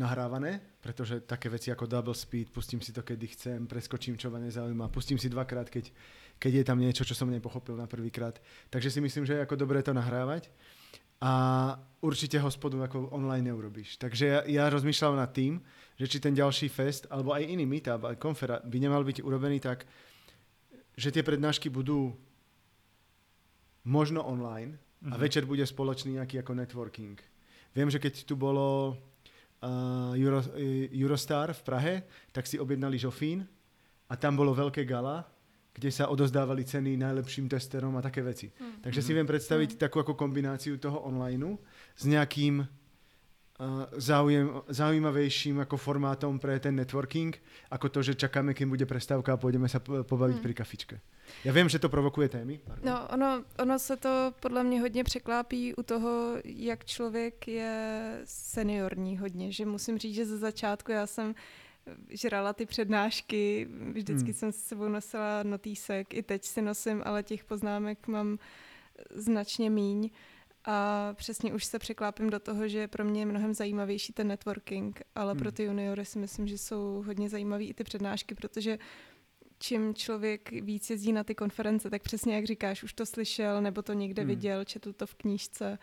nahrávané, 0.00 0.60
pretože 0.80 1.20
také 1.28 1.52
veci 1.52 1.68
ako 1.68 1.84
double 1.84 2.16
speed, 2.16 2.48
pustím 2.48 2.80
si 2.80 2.88
to, 2.92 3.04
kedy 3.04 3.26
chcem, 3.36 3.68
preskočím, 3.68 4.16
čo 4.16 4.32
ma 4.32 4.40
nezaujíma, 4.40 4.88
pustím 4.88 5.20
si 5.20 5.28
dvakrát, 5.28 5.68
keď, 5.68 5.92
keď 6.40 6.52
je 6.54 6.64
tam 6.64 6.80
niečo, 6.80 7.04
čo 7.04 7.12
som 7.12 7.28
nepochopil 7.28 7.76
na 7.76 7.84
prvýkrát. 7.84 8.40
Takže 8.72 8.88
si 8.88 9.00
myslím, 9.04 9.28
že 9.28 9.36
je 9.36 9.44
ako 9.44 9.60
dobré 9.60 9.84
to 9.84 9.92
nahrávať 9.92 10.48
a 11.20 11.32
určite 12.00 12.40
hospodu 12.40 12.80
ako 12.80 13.12
online 13.12 13.52
neurobíš. 13.52 14.00
Takže 14.00 14.24
ja, 14.24 14.40
ja 14.48 14.64
rozmýšľam 14.72 15.20
nad 15.20 15.28
tým, 15.36 15.60
že 16.00 16.08
či 16.08 16.16
ten 16.16 16.32
ďalší 16.32 16.72
fest, 16.72 17.04
alebo 17.12 17.36
aj 17.36 17.44
iný 17.44 17.68
meetup, 17.68 18.08
aj 18.08 18.16
konfera 18.16 18.56
by 18.64 18.76
nemal 18.80 19.04
byť 19.04 19.20
urobený 19.20 19.60
tak, 19.60 19.84
že 20.96 21.12
tie 21.12 21.20
prednášky 21.20 21.68
budú 21.68 22.16
možno 23.90 24.22
online 24.22 24.78
a 24.78 24.78
mm-hmm. 24.78 25.18
večer 25.18 25.42
bude 25.42 25.66
spoločný 25.66 26.22
nejaký 26.22 26.46
ako 26.46 26.54
networking. 26.54 27.18
Viem, 27.74 27.90
že 27.90 27.98
keď 27.98 28.22
tu 28.22 28.38
bolo 28.38 28.94
uh, 28.94 30.14
Euro, 30.14 30.46
Eurostar 30.94 31.50
v 31.50 31.62
Prahe, 31.66 31.94
tak 32.30 32.46
si 32.46 32.54
objednali 32.54 32.94
Žofín 32.94 33.42
a 34.06 34.14
tam 34.14 34.38
bolo 34.38 34.54
veľké 34.54 34.86
gala, 34.86 35.26
kde 35.74 35.90
sa 35.90 36.10
odozdávali 36.10 36.62
ceny 36.62 36.94
najlepším 36.98 37.50
testerom 37.50 37.94
a 37.98 38.02
také 38.02 38.22
veci. 38.22 38.50
Mm. 38.50 38.86
Takže 38.86 39.00
si 39.02 39.10
viem 39.14 39.26
predstaviť 39.26 39.74
mm. 39.74 39.78
takú 39.78 40.02
ako 40.02 40.14
kombináciu 40.14 40.78
toho 40.78 41.02
online 41.02 41.58
s 41.98 42.06
nejakým 42.06 42.66
záujem, 44.00 44.48
zaujímavejším 44.72 45.60
ako 45.60 45.76
formátom 45.76 46.40
pre 46.40 46.56
ten 46.56 46.72
networking, 46.72 47.36
ako 47.68 47.86
to, 47.92 48.00
že 48.00 48.16
čakáme, 48.16 48.56
kým 48.56 48.72
bude 48.72 48.88
prestávka 48.88 49.36
a 49.36 49.40
pôjdeme 49.40 49.68
sa 49.68 49.84
pobaviť 49.84 50.40
hmm. 50.40 50.46
pri 50.48 50.54
kafičke. 50.56 50.96
Já 51.44 51.52
vím, 51.52 51.68
že 51.68 51.78
to 51.78 51.88
provokuje 51.88 52.28
témy. 52.28 52.60
Pardon. 52.64 52.92
No, 52.92 53.08
ono, 53.08 53.44
ono 53.58 53.78
se 53.78 53.96
to 53.96 54.34
podle 54.40 54.64
mě 54.64 54.80
hodně 54.80 55.04
překlápí 55.04 55.74
u 55.74 55.82
toho, 55.82 56.36
jak 56.44 56.84
člověk 56.84 57.48
je 57.48 58.20
seniorní 58.24 59.18
hodně, 59.18 59.52
že 59.52 59.66
musím 59.66 59.98
říct, 59.98 60.14
že 60.14 60.26
ze 60.26 60.38
začátku 60.38 60.92
já 60.92 61.06
jsem 61.06 61.34
žrala 62.08 62.52
ty 62.52 62.66
přednášky, 62.66 63.68
vždycky 63.92 64.24
hmm. 64.24 64.34
jsem 64.34 64.52
s 64.52 64.56
sebou 64.56 64.88
nosila 64.88 65.42
notýsek, 65.42 66.14
i 66.14 66.22
teď 66.22 66.44
si 66.44 66.62
nosím, 66.62 67.02
ale 67.04 67.22
těch 67.22 67.44
poznámek 67.44 68.06
mám 68.06 68.38
značně 69.10 69.70
míň. 69.70 70.10
A 70.64 71.10
přesně 71.14 71.54
už 71.54 71.64
se 71.64 71.78
překlápím 71.78 72.30
do 72.30 72.40
toho, 72.40 72.68
že 72.68 72.88
pro 72.88 73.04
mě 73.04 73.20
je 73.20 73.26
mnohem 73.26 73.54
zajímavější 73.54 74.12
ten 74.12 74.28
networking, 74.28 75.02
ale 75.14 75.32
hmm. 75.32 75.38
pro 75.38 75.52
ty 75.52 75.64
juniory 75.64 76.04
si 76.04 76.18
myslím, 76.18 76.46
že 76.46 76.58
jsou 76.58 77.02
hodně 77.06 77.28
zajímavé 77.28 77.64
i 77.64 77.74
ty 77.74 77.84
přednášky, 77.84 78.34
protože 78.34 78.78
čím 79.60 79.94
člověk 79.94 80.50
víc 80.50 80.90
jezdí 80.90 81.12
na 81.12 81.24
ty 81.24 81.34
konference, 81.34 81.90
tak 81.90 82.02
přesně 82.02 82.34
jak 82.34 82.44
říkáš, 82.44 82.82
už 82.82 82.92
to 82.92 83.06
slyšel, 83.06 83.60
nebo 83.60 83.82
to 83.82 83.92
někde 83.92 84.22
hmm. 84.22 84.28
viděl, 84.28 84.64
četl 84.64 84.92
to 84.92 85.06
v 85.06 85.14
knížce. 85.14 85.78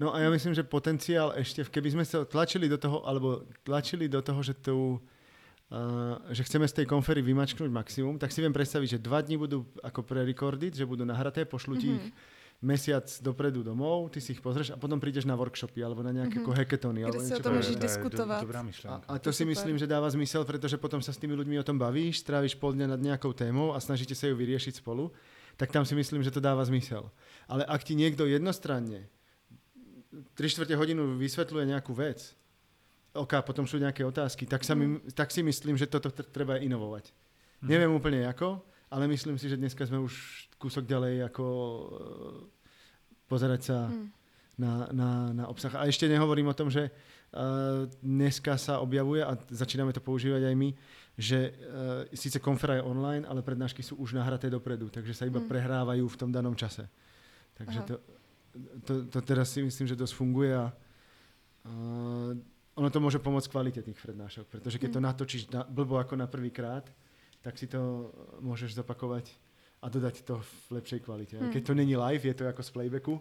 No 0.00 0.10
a 0.10 0.18
ja 0.18 0.28
myslím, 0.30 0.58
že 0.58 0.66
potenciál 0.66 1.38
ešte, 1.38 1.62
keby 1.62 1.94
sme 1.94 2.04
sa 2.04 2.26
tlačili 2.26 2.66
do 2.66 2.74
toho, 2.74 3.06
alebo 3.06 3.46
tlačili 3.62 4.10
do 4.10 4.18
toho, 4.18 4.42
že 4.42 4.58
tu 4.58 4.98
Uh, 5.68 6.16
že 6.32 6.48
chceme 6.48 6.64
z 6.64 6.80
tej 6.80 6.86
konfery 6.88 7.20
vymačknúť 7.20 7.68
maximum, 7.68 8.16
tak 8.16 8.32
si 8.32 8.40
viem 8.40 8.56
predstaviť, 8.56 8.88
že 8.96 9.04
dva 9.04 9.20
dní 9.20 9.36
budú 9.36 9.68
ako 9.84 10.00
pre-recorded, 10.00 10.72
že 10.72 10.88
budú 10.88 11.04
nahraté, 11.04 11.44
pošlu 11.44 11.76
ti 11.76 11.92
mm-hmm. 11.92 12.00
ich 12.00 12.06
mesiac 12.58 13.06
dopredu 13.22 13.62
domov, 13.62 14.10
ty 14.10 14.18
si 14.18 14.34
ich 14.34 14.42
pozrieš 14.42 14.74
a 14.74 14.76
potom 14.76 14.98
prídeš 14.98 15.22
na 15.22 15.38
workshopy 15.38 15.78
alebo 15.78 16.02
na 16.02 16.10
nejaké 16.10 16.42
mm-hmm. 16.42 16.58
hackathony. 16.58 17.06
Kde 17.06 17.22
si 17.22 17.34
o 17.38 17.42
tom 17.42 17.54
môžeš 17.54 17.78
diskutovať. 17.78 18.42
Dobrá 18.42 18.66
myšlenka. 18.66 19.06
A, 19.06 19.14
a 19.14 19.22
to, 19.22 19.30
to 19.30 19.38
si 19.38 19.46
super. 19.46 19.54
myslím, 19.54 19.76
že 19.78 19.86
dáva 19.86 20.10
zmysel, 20.10 20.42
pretože 20.42 20.74
potom 20.74 20.98
sa 20.98 21.14
s 21.14 21.22
tými 21.22 21.38
ľuďmi 21.38 21.54
o 21.62 21.64
tom 21.66 21.78
bavíš, 21.78 22.26
stráviš 22.26 22.58
pol 22.58 22.74
dňa 22.74 22.98
nad 22.98 23.00
nejakou 23.00 23.30
témou 23.30 23.70
a 23.70 23.78
snažíte 23.78 24.18
sa 24.18 24.26
ju 24.26 24.34
vyriešiť 24.34 24.82
spolu, 24.82 25.14
tak 25.54 25.70
tam 25.70 25.86
si 25.86 25.94
myslím, 25.94 26.26
že 26.26 26.34
to 26.34 26.42
dáva 26.42 26.66
zmysel. 26.66 27.14
Ale 27.46 27.62
ak 27.62 27.86
ti 27.86 27.94
niekto 27.94 28.26
jednostranne 28.26 29.06
3 30.10 30.34
čtvrte 30.34 30.74
hodinu 30.74 31.14
vysvetľuje 31.14 31.64
nejakú 31.70 31.94
vec, 31.94 32.34
OK, 33.14 33.38
potom 33.46 33.70
sú 33.70 33.78
nejaké 33.78 34.02
otázky, 34.02 34.50
tak, 34.50 34.66
sa 34.66 34.74
mi, 34.74 34.98
mhm. 34.98 35.14
tak 35.14 35.30
si 35.30 35.46
myslím, 35.46 35.78
že 35.78 35.86
toto 35.86 36.10
treba 36.10 36.58
inovovať. 36.58 37.14
Mm. 37.58 37.68
Neviem 37.70 37.90
úplne 37.90 38.20
ako, 38.30 38.62
ale 38.88 39.04
myslím 39.08 39.36
si, 39.36 39.48
že 39.48 39.60
dneska 39.60 39.84
sme 39.84 40.00
už 40.00 40.14
kúsok 40.56 40.88
ďalej 40.88 41.28
ako 41.28 41.44
uh, 41.44 41.86
pozerať 43.28 43.60
sa 43.72 43.78
hmm. 43.86 44.06
na, 44.58 44.72
na, 44.90 45.10
na 45.32 45.44
obsah. 45.46 45.72
A 45.76 45.86
ešte 45.86 46.08
nehovorím 46.08 46.50
o 46.50 46.56
tom, 46.56 46.72
že 46.72 46.88
uh, 46.88 47.86
dneska 48.00 48.56
sa 48.56 48.80
objavuje 48.80 49.20
a 49.22 49.36
začíname 49.52 49.92
to 49.92 50.00
používať 50.00 50.48
aj 50.48 50.54
my, 50.56 50.70
že 51.14 51.38
uh, 51.38 51.52
síce 52.16 52.40
konfera 52.40 52.80
je 52.80 52.86
online, 52.88 53.28
ale 53.28 53.44
prednášky 53.44 53.84
sú 53.84 54.00
už 54.00 54.16
nahraté 54.16 54.48
dopredu, 54.48 54.88
takže 54.88 55.12
sa 55.14 55.28
iba 55.28 55.38
hmm. 55.38 55.48
prehrávajú 55.48 56.04
v 56.08 56.18
tom 56.18 56.32
danom 56.32 56.56
čase. 56.56 56.88
Takže 57.54 57.80
to, 57.84 57.94
to, 58.86 58.92
to 59.10 59.18
teraz 59.20 59.50
si 59.50 59.60
myslím, 59.60 59.86
že 59.90 59.98
dosť 59.98 60.14
funguje 60.14 60.54
a 60.54 60.72
uh, 60.72 62.32
ono 62.78 62.88
to 62.88 63.02
môže 63.02 63.18
pomôcť 63.18 63.50
kvalite 63.50 63.80
tých 63.82 63.98
prednášok, 63.98 64.46
pretože 64.46 64.78
keď 64.78 64.90
to 64.96 65.00
hmm. 65.02 65.08
natočíš 65.10 65.42
na, 65.50 65.66
blbo 65.66 65.98
ako 65.98 66.14
na 66.14 66.30
prvýkrát, 66.30 66.86
tak 67.48 67.56
si 67.56 67.64
to 67.64 68.12
môžeš 68.44 68.76
zopakovať 68.76 69.32
a 69.80 69.88
dodať 69.88 70.20
to 70.20 70.36
v 70.68 70.84
lepšej 70.84 71.00
kvalite. 71.00 71.40
Hmm. 71.40 71.48
Keď 71.48 71.62
to 71.64 71.72
není 71.72 71.96
live, 71.96 72.28
je 72.28 72.36
to 72.36 72.44
ako 72.44 72.60
z 72.60 72.70
playbacku, 72.76 73.14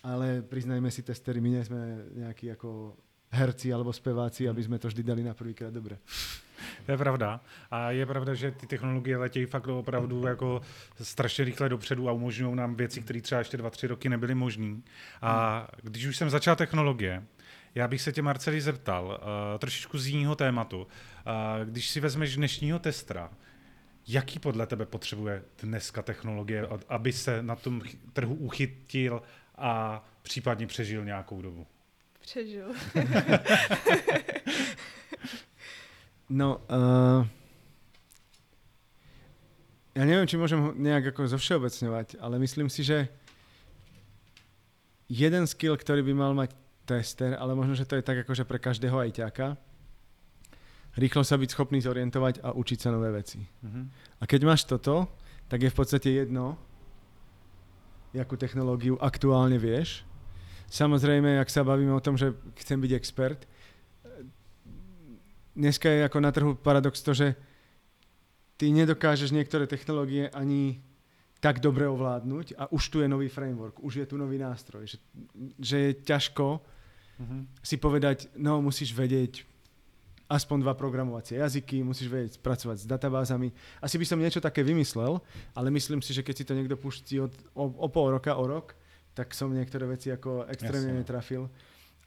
ale 0.00 0.40
priznajme 0.40 0.88
si, 0.88 1.04
testery, 1.04 1.44
my 1.44 1.60
nie 1.60 1.60
sme 1.60 2.08
nejakí 2.24 2.48
ako 2.56 2.96
herci 3.28 3.68
alebo 3.68 3.92
speváci, 3.92 4.48
aby 4.48 4.64
sme 4.64 4.80
to 4.80 4.88
vždy 4.88 5.04
dali 5.04 5.20
na 5.20 5.36
prvýkrát 5.36 5.68
dobre. 5.68 6.00
To 6.86 6.92
je 6.92 6.98
pravda. 6.98 7.40
A 7.70 7.90
je 7.90 8.06
pravda, 8.06 8.34
že 8.34 8.50
ty 8.50 8.66
technologie 8.66 9.16
letějí 9.16 9.46
fakt 9.46 9.68
opravdu 9.68 10.26
jako 10.26 10.60
strašně 11.00 11.44
rychle 11.44 11.68
dopředu 11.68 12.08
a 12.08 12.12
umožňují 12.12 12.56
nám 12.56 12.74
věci, 12.74 13.00
které 13.02 13.20
třeba 13.20 13.38
ještě 13.38 13.56
dva, 13.56 13.70
tři 13.70 13.86
roky 13.86 14.08
nebyly 14.08 14.34
možné. 14.34 14.76
A 15.22 15.68
když 15.82 16.06
už 16.06 16.16
jsem 16.16 16.30
začal 16.30 16.56
technologie, 16.56 17.24
já 17.74 17.88
bych 17.88 18.02
se 18.02 18.12
tě, 18.12 18.22
Marceli, 18.22 18.60
zeptal 18.60 19.06
uh, 19.06 19.58
trošičku 19.58 19.98
z 19.98 20.06
jiného 20.06 20.36
tématu. 20.36 20.80
Uh, 20.80 20.86
když 21.64 21.90
si 21.90 22.00
vezmeš 22.00 22.36
dnešního 22.36 22.78
testra, 22.78 23.30
jaký 24.12 24.38
podle 24.38 24.66
tebe 24.66 24.86
potřebuje 24.86 25.42
dneska 25.62 26.02
technologie, 26.02 26.68
aby 26.88 27.12
se 27.12 27.42
na 27.42 27.56
tom 27.56 27.82
trhu 28.12 28.34
uchytil 28.34 29.22
a 29.58 30.04
případně 30.22 30.66
přežil 30.66 31.04
nějakou 31.04 31.42
dobu? 31.42 31.66
Přežil. 32.20 32.68
no, 36.28 36.60
uh, 36.70 37.26
ja 39.94 40.04
neviem, 40.06 40.28
či 40.28 40.38
môžem 40.38 40.78
nejak 40.78 41.10
ako 41.10 41.26
zovšeobecňovať, 41.26 42.22
ale 42.22 42.38
myslím 42.38 42.70
si, 42.70 42.86
že 42.86 43.10
jeden 45.10 45.46
skill, 45.50 45.74
ktorý 45.74 46.06
by 46.06 46.14
mal 46.14 46.32
mať 46.36 46.54
tester, 46.86 47.34
ale 47.34 47.58
možno, 47.58 47.74
že 47.74 47.86
to 47.88 47.98
je 47.98 48.06
tak 48.06 48.22
akože 48.22 48.46
pre 48.46 48.62
každého 48.62 48.96
ajťáka, 48.96 49.58
rýchlo 50.98 51.22
sa 51.22 51.38
byť 51.38 51.48
schopný 51.54 51.78
zorientovať 51.78 52.42
a 52.42 52.54
učiť 52.54 52.78
sa 52.80 52.90
nové 52.90 53.14
veci. 53.14 53.42
Uh-huh. 53.42 53.86
A 54.18 54.24
keď 54.26 54.40
máš 54.46 54.66
toto, 54.66 55.06
tak 55.46 55.62
je 55.62 55.70
v 55.70 55.76
podstate 55.76 56.08
jedno, 56.10 56.58
jakú 58.10 58.34
technológiu 58.34 58.98
aktuálne 58.98 59.58
vieš. 59.58 60.02
Samozrejme, 60.70 61.38
ak 61.38 61.50
sa 61.50 61.66
bavíme 61.66 61.94
o 61.94 62.02
tom, 62.02 62.14
že 62.14 62.34
chcem 62.62 62.78
byť 62.78 62.92
expert, 62.94 63.40
dneska 65.54 65.90
je 65.90 66.06
ako 66.06 66.18
na 66.22 66.30
trhu 66.30 66.52
paradox 66.54 67.02
to, 67.02 67.14
že 67.14 67.34
ty 68.54 68.70
nedokážeš 68.70 69.34
niektoré 69.34 69.66
technológie 69.66 70.30
ani 70.30 70.82
tak 71.40 71.58
dobre 71.64 71.88
ovládnuť 71.88 72.54
a 72.60 72.68
už 72.68 72.82
tu 72.92 72.96
je 73.00 73.08
nový 73.08 73.32
framework, 73.32 73.80
už 73.80 74.04
je 74.04 74.06
tu 74.06 74.20
nový 74.20 74.36
nástroj. 74.36 74.84
Že, 74.86 74.98
že 75.56 75.76
je 75.80 75.92
ťažko 76.04 76.60
uh-huh. 76.60 77.42
si 77.64 77.76
povedať, 77.80 78.28
no 78.36 78.60
musíš 78.60 78.92
vedieť 78.92 79.49
aspoň 80.30 80.62
dva 80.62 80.78
programovacie 80.78 81.42
jazyky, 81.42 81.82
musíš 81.82 82.06
vedieť 82.06 82.38
pracovať 82.38 82.86
s 82.86 82.86
databázami. 82.86 83.50
Asi 83.82 83.98
by 83.98 84.06
som 84.06 84.22
niečo 84.22 84.38
také 84.38 84.62
vymyslel, 84.62 85.18
ale 85.58 85.68
myslím 85.74 85.98
si, 85.98 86.14
že 86.14 86.22
keď 86.22 86.34
si 86.38 86.46
to 86.46 86.54
niekto 86.54 86.78
pustí 86.78 87.18
od, 87.18 87.34
o, 87.58 87.66
o 87.66 87.88
pol 87.90 88.14
roka, 88.14 88.38
o 88.38 88.46
rok, 88.46 88.78
tak 89.10 89.34
som 89.34 89.50
niektoré 89.50 89.90
veci 89.90 90.14
ako 90.14 90.46
extrémne 90.46 90.94
Jasne. 90.94 90.94
No. 90.94 91.00
netrafil. 91.02 91.42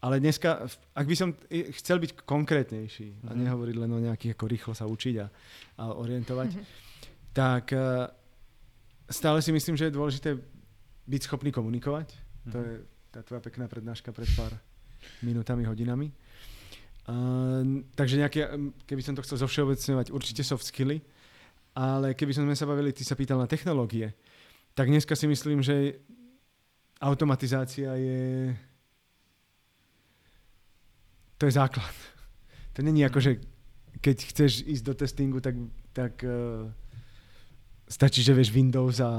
Ale 0.03 0.23
dneska, 0.23 0.67
ak 0.95 1.05
by 1.07 1.15
som 1.15 1.36
chcel 1.79 1.99
byť 1.99 2.23
konkrétnejší 2.23 3.07
mm-hmm. 3.12 3.27
a 3.27 3.31
mhm. 3.36 3.39
nehovoriť 3.43 3.75
len 3.75 3.91
o 3.91 3.99
nejakých 3.99 4.39
ako 4.39 4.45
rýchlo 4.47 4.73
sa 4.75 4.88
učiť 4.88 5.15
a, 5.19 5.27
a 5.79 5.83
orientovať, 5.95 6.49
mm-hmm. 6.55 6.65
tak 7.36 7.75
uh, 7.75 8.07
stále 9.12 9.43
si 9.43 9.51
myslím, 9.51 9.75
že 9.75 9.91
je 9.91 9.95
dôležité 9.95 10.29
byť 11.07 11.21
schopný 11.27 11.51
komunikovať. 11.51 12.07
Mm-hmm. 12.15 12.51
To 12.51 12.57
mhm. 12.59 12.65
je 12.67 12.73
tá 13.12 13.19
tvoja 13.21 13.43
pekná 13.43 13.67
prednáška 13.67 14.15
pred 14.15 14.31
pár 14.33 14.55
minútami, 15.19 15.67
hodinami. 15.67 16.09
Takže 17.95 18.15
nejaké, 18.15 18.47
keby 18.87 19.01
som 19.03 19.15
to 19.15 19.23
chcel 19.27 19.43
zovšeobecňovať, 19.43 20.15
určite 20.15 20.43
soft 20.43 20.63
skilly, 20.63 21.03
ale 21.75 22.15
keby 22.15 22.31
sme 22.31 22.55
sa 22.55 22.63
bavili, 22.63 22.95
ty 22.95 23.03
sa 23.03 23.19
pýtal 23.19 23.41
na 23.41 23.49
technológie, 23.49 24.15
tak 24.71 24.87
dneska 24.87 25.11
si 25.15 25.27
myslím, 25.27 25.59
že 25.59 25.99
automatizácia 27.03 27.91
je 27.99 28.55
to 31.37 31.45
je 31.45 31.59
základ. 31.59 31.95
To 32.73 32.79
není 32.81 33.03
ako, 33.03 33.19
že 33.19 33.31
keď 33.99 34.17
chceš 34.31 34.63
ísť 34.63 34.83
do 34.87 34.93
testingu, 34.95 35.43
tak, 35.43 35.59
tak 35.91 36.23
uh, 36.23 36.71
stačí, 37.83 38.23
že 38.23 38.31
vieš 38.31 38.55
Windows 38.55 39.03
a, 39.03 39.11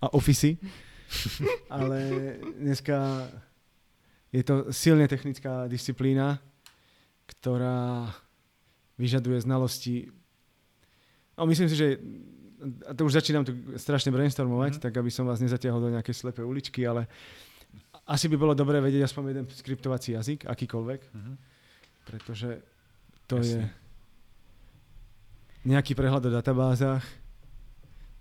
a 0.00 0.06
Office. 0.12 0.60
Ale 1.72 1.98
dneska 2.60 3.24
je 4.32 4.42
to 4.44 4.68
silne 4.68 5.08
technická 5.08 5.64
disciplína, 5.64 6.44
ktorá 7.26 8.12
vyžaduje 8.98 9.40
znalosti. 9.42 10.12
No, 11.34 11.46
myslím 11.50 11.68
si, 11.68 11.76
že 11.76 11.98
a 12.88 12.96
to 12.96 13.04
už 13.04 13.20
začínam 13.20 13.44
tu 13.44 13.52
strašne 13.76 14.08
brainstormovať, 14.08 14.78
mm. 14.78 14.82
tak 14.82 14.96
aby 14.96 15.10
som 15.12 15.28
vás 15.28 15.42
nezatiahol 15.44 15.84
do 15.84 15.92
nejakej 15.92 16.16
slepej 16.16 16.48
uličky, 16.48 16.88
ale 16.88 17.04
asi 18.08 18.28
by 18.28 18.36
bolo 18.40 18.56
dobré 18.56 18.80
vedieť 18.80 19.04
aspoň 19.04 19.22
jeden 19.28 19.46
skriptovací 19.48 20.16
jazyk, 20.16 20.48
akýkoľvek, 20.48 21.00
mm-hmm. 21.04 21.36
pretože 22.08 22.60
to 23.28 23.40
Jasne. 23.40 23.48
je 23.48 23.60
nejaký 25.64 25.96
prehľad 25.96 26.28
o 26.28 26.30
databázach, 26.32 27.04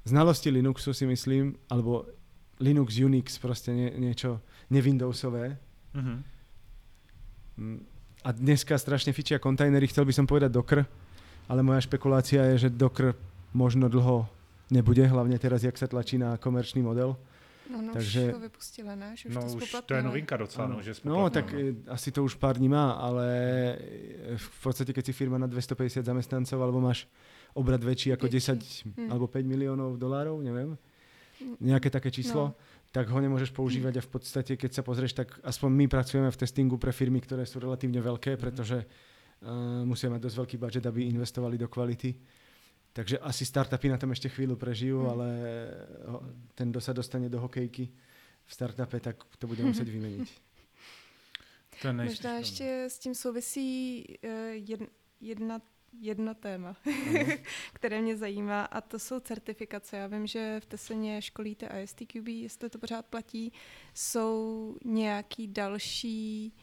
znalosti 0.07 0.51
Linuxu 0.51 0.95
si 0.95 1.03
myslím, 1.03 1.55
alebo 1.67 2.07
Linux, 2.63 2.95
Unix, 2.99 3.35
proste 3.39 3.75
nie, 3.75 3.91
niečo 3.99 4.39
nevindowsové. 4.71 5.59
Mm-hmm. 5.95 7.92
A 8.23 8.31
dneska 8.31 8.79
strašne 8.79 9.11
fičia 9.11 9.35
kontajnery, 9.35 9.83
chcel 9.91 10.07
by 10.07 10.15
som 10.15 10.23
povedať 10.23 10.47
Docker, 10.47 10.87
ale 11.51 11.59
moja 11.59 11.83
špekulácia 11.83 12.55
je, 12.55 12.67
že 12.67 12.69
Docker 12.71 13.11
možno 13.51 13.91
dlho 13.91 14.31
nebude, 14.71 15.03
hlavne 15.03 15.35
teraz, 15.35 15.67
jak 15.67 15.75
sa 15.75 15.91
tlačí 15.91 16.15
na 16.15 16.39
komerčný 16.39 16.79
model. 16.79 17.19
No, 17.67 17.83
no 17.83 17.91
Takže, 17.91 18.31
už 18.31 18.35
ho 18.39 18.43
vypustili, 18.47 18.91
ne? 18.95 19.09
Že 19.15 19.23
už 19.27 19.33
no 19.35 19.41
to 19.43 19.55
už 19.59 19.71
to 19.87 19.93
je 19.95 20.03
novinka 20.03 20.35
docela, 20.39 20.67
no, 20.67 20.79
že 20.79 20.99
No, 21.03 21.27
tak 21.27 21.51
no. 21.51 21.91
asi 21.91 22.11
to 22.15 22.23
už 22.23 22.35
pár 22.39 22.59
dní 22.59 22.71
má, 22.71 22.95
ale 22.95 23.27
v 24.35 24.47
podstate, 24.63 24.95
keď 24.95 25.03
si 25.03 25.13
firma 25.15 25.35
na 25.35 25.47
250 25.47 26.03
zamestnancov, 26.03 26.59
alebo 26.59 26.79
máš 26.79 27.07
obrad 27.55 27.79
väčší 27.83 28.15
ako 28.15 28.27
10 28.31 28.59
hmm. 28.87 29.09
alebo 29.11 29.27
5 29.27 29.43
miliónov 29.47 29.95
dolárov, 29.99 30.39
neviem, 30.43 30.75
nejaké 31.59 31.91
také 31.91 32.07
číslo, 32.07 32.51
no. 32.51 32.55
Tak 32.93 33.09
ho 33.09 33.17
nemôžeš 33.17 33.49
používať 33.57 33.97
a 33.97 34.05
v 34.05 34.09
podstate, 34.13 34.53
keď 34.53 34.69
sa 34.69 34.85
pozrieš, 34.85 35.17
tak 35.17 35.33
aspoň 35.41 35.69
my 35.73 35.85
pracujeme 35.89 36.29
v 36.29 36.37
testingu 36.37 36.77
pre 36.77 36.93
firmy, 36.93 37.17
ktoré 37.25 37.41
sú 37.49 37.57
relatívne 37.57 37.97
veľké, 37.97 38.37
pretože 38.37 38.85
uh, 38.85 39.81
musia 39.81 40.13
mať 40.13 40.21
dosť 40.21 40.37
veľký 40.37 40.57
budget, 40.61 40.85
aby 40.85 41.09
investovali 41.09 41.57
do 41.57 41.65
kvality 41.65 42.13
Takže 42.93 43.19
asi 43.19 43.45
startupy 43.45 43.89
na 43.89 43.97
tom 43.97 44.13
ešte 44.13 44.29
chvíľu 44.29 44.53
prežijú, 44.53 45.01
hmm. 45.01 45.09
ale 45.09 45.29
ten, 46.53 46.69
kto 46.69 46.77
sa 46.77 46.93
dostane 46.93 47.25
do 47.25 47.41
hokejky 47.41 47.89
v 48.45 48.51
startupe, 48.53 49.01
tak 49.01 49.17
to 49.41 49.49
bude 49.49 49.65
muset 49.65 49.89
vymeniť. 49.97 50.29
To 51.81 51.87
je 51.87 51.93
Možná 51.93 52.37
ještě 52.37 52.85
s 52.89 52.99
tím 52.99 53.15
souvisí 53.15 54.05
eh, 54.23 54.53
jedna, 55.21 55.61
jedno 56.01 56.33
téma, 56.33 56.75
které 57.73 58.01
mě 58.01 58.17
zajímá 58.17 58.65
a 58.65 58.81
to 58.81 58.99
jsou 58.99 59.19
certifikace. 59.19 59.97
Já 59.97 60.07
vím, 60.07 60.27
že 60.27 60.59
v 60.59 60.65
Teseně 60.65 61.21
školíte 61.21 61.69
ISTQB, 61.83 62.27
jestli 62.27 62.69
to 62.69 62.79
pořád 62.79 63.05
platí. 63.05 63.53
Jsou 63.93 64.75
nějaký 64.85 65.47
další 65.47 66.53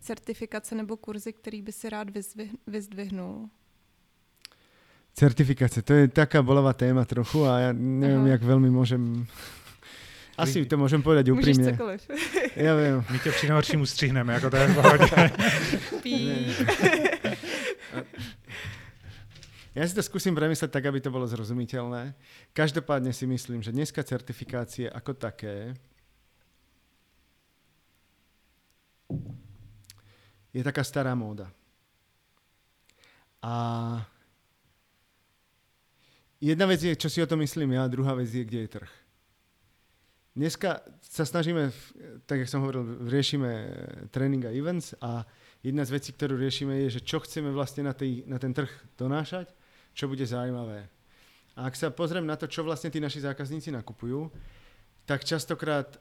certifikace 0.00 0.74
nebo 0.74 0.96
kurzy, 0.96 1.32
který 1.32 1.62
by 1.62 1.72
si 1.72 1.90
rád 1.90 2.08
vyzdvihnul? 2.66 3.48
Certifikácia, 5.14 5.82
to 5.82 5.92
je 5.92 6.08
taká 6.08 6.42
bolavá 6.42 6.72
téma 6.72 7.04
trochu 7.04 7.42
a 7.42 7.58
ja 7.58 7.70
neviem, 7.74 8.22
Aha. 8.22 8.38
jak 8.38 8.42
veľmi 8.46 8.70
môžem... 8.70 9.26
Asi 10.38 10.62
to 10.62 10.78
môžem 10.78 11.02
povedať 11.02 11.34
úprimne. 11.34 11.74
cokoliv. 11.74 11.98
Ja 12.54 12.78
viem. 12.78 13.02
My 13.10 13.18
ťa 13.18 13.34
pri 13.34 13.46
najhorším 13.50 13.82
ustřihneme, 13.82 14.30
ako 14.38 14.46
to 14.46 14.56
je 14.62 14.66
v 14.70 14.74
pohode. 14.78 15.06
Ja 19.78 19.86
si 19.86 19.94
to 19.94 20.02
skúsim 20.02 20.34
premyslieť 20.34 20.74
tak, 20.74 20.90
aby 20.90 20.98
to 20.98 21.14
bolo 21.14 21.22
zrozumiteľné. 21.30 22.18
Každopádne 22.50 23.14
si 23.14 23.30
myslím, 23.30 23.62
že 23.62 23.70
dneska 23.70 24.02
certifikácie 24.02 24.90
ako 24.90 25.14
také 25.14 25.78
je 30.50 30.62
taká 30.66 30.82
stará 30.82 31.14
móda. 31.14 31.46
A 33.38 33.54
jedna 36.42 36.66
vec 36.66 36.82
je, 36.82 36.98
čo 36.98 37.06
si 37.06 37.22
o 37.22 37.30
to 37.30 37.38
myslím 37.38 37.78
ja, 37.78 37.86
a 37.86 37.92
druhá 37.94 38.18
vec 38.18 38.34
je, 38.34 38.42
kde 38.42 38.66
je 38.66 38.74
trh. 38.82 38.92
Dneska 40.34 40.82
sa 41.06 41.22
snažíme, 41.22 41.70
tak 42.26 42.42
jak 42.42 42.50
som 42.50 42.66
hovoril, 42.66 43.06
riešime 43.06 43.70
tréning 44.10 44.42
a 44.42 44.50
events 44.50 44.98
a 44.98 45.22
jedna 45.62 45.86
z 45.86 46.02
vecí, 46.02 46.10
ktorú 46.10 46.34
riešime 46.34 46.82
je, 46.82 46.98
že 46.98 47.06
čo 47.06 47.22
chceme 47.22 47.54
vlastne 47.54 47.86
na, 47.86 47.94
tej, 47.94 48.26
na 48.26 48.42
ten 48.42 48.50
trh 48.50 48.70
donášať, 48.98 49.54
čo 49.98 50.06
bude 50.06 50.22
zaujímavé. 50.22 50.86
A 51.58 51.66
ak 51.66 51.74
sa 51.74 51.90
pozriem 51.90 52.22
na 52.22 52.38
to, 52.38 52.46
čo 52.46 52.62
vlastne 52.62 52.86
tí 52.86 53.02
naši 53.02 53.26
zákazníci 53.26 53.74
nakupujú, 53.74 54.30
tak 55.02 55.26
častokrát 55.26 55.98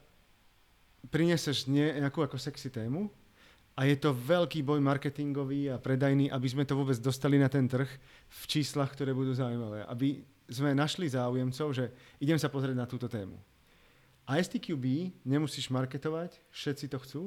prineseš 1.10 1.65
nejakú 1.65 2.21
ako 2.21 2.38
sexy 2.38 2.69
tému 2.69 3.10
a 3.73 3.89
je 3.89 3.97
to 3.97 4.13
veľký 4.13 4.62
boj 4.62 4.77
marketingový 4.77 5.73
a 5.73 5.81
predajný, 5.81 6.29
aby 6.29 6.45
sme 6.45 6.62
to 6.62 6.77
vôbec 6.77 6.93
dostali 7.01 7.41
na 7.41 7.49
ten 7.49 7.65
trh 7.65 7.89
v 8.29 8.43
číslach, 8.45 8.93
ktoré 8.93 9.17
budú 9.17 9.33
zaujímavé. 9.33 9.81
Aby 9.89 10.21
sme 10.45 10.77
našli 10.77 11.10
záujemcov, 11.10 11.67
že 11.73 11.89
idem 12.21 12.38
sa 12.38 12.53
pozrieť 12.53 12.77
na 12.77 12.86
túto 12.86 13.10
tému. 13.10 13.41
A 14.29 14.38
STQB 14.38 15.17
nemusíš 15.25 15.73
marketovať, 15.73 16.38
všetci 16.53 16.86
to 16.91 16.97
chcú, 17.01 17.23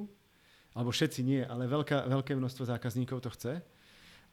alebo 0.70 0.94
všetci 0.94 1.20
nie, 1.26 1.42
ale 1.42 1.66
veľká, 1.66 2.06
veľké 2.06 2.38
množstvo 2.38 2.68
zákazníkov 2.68 3.24
to 3.26 3.30
chce. 3.34 3.58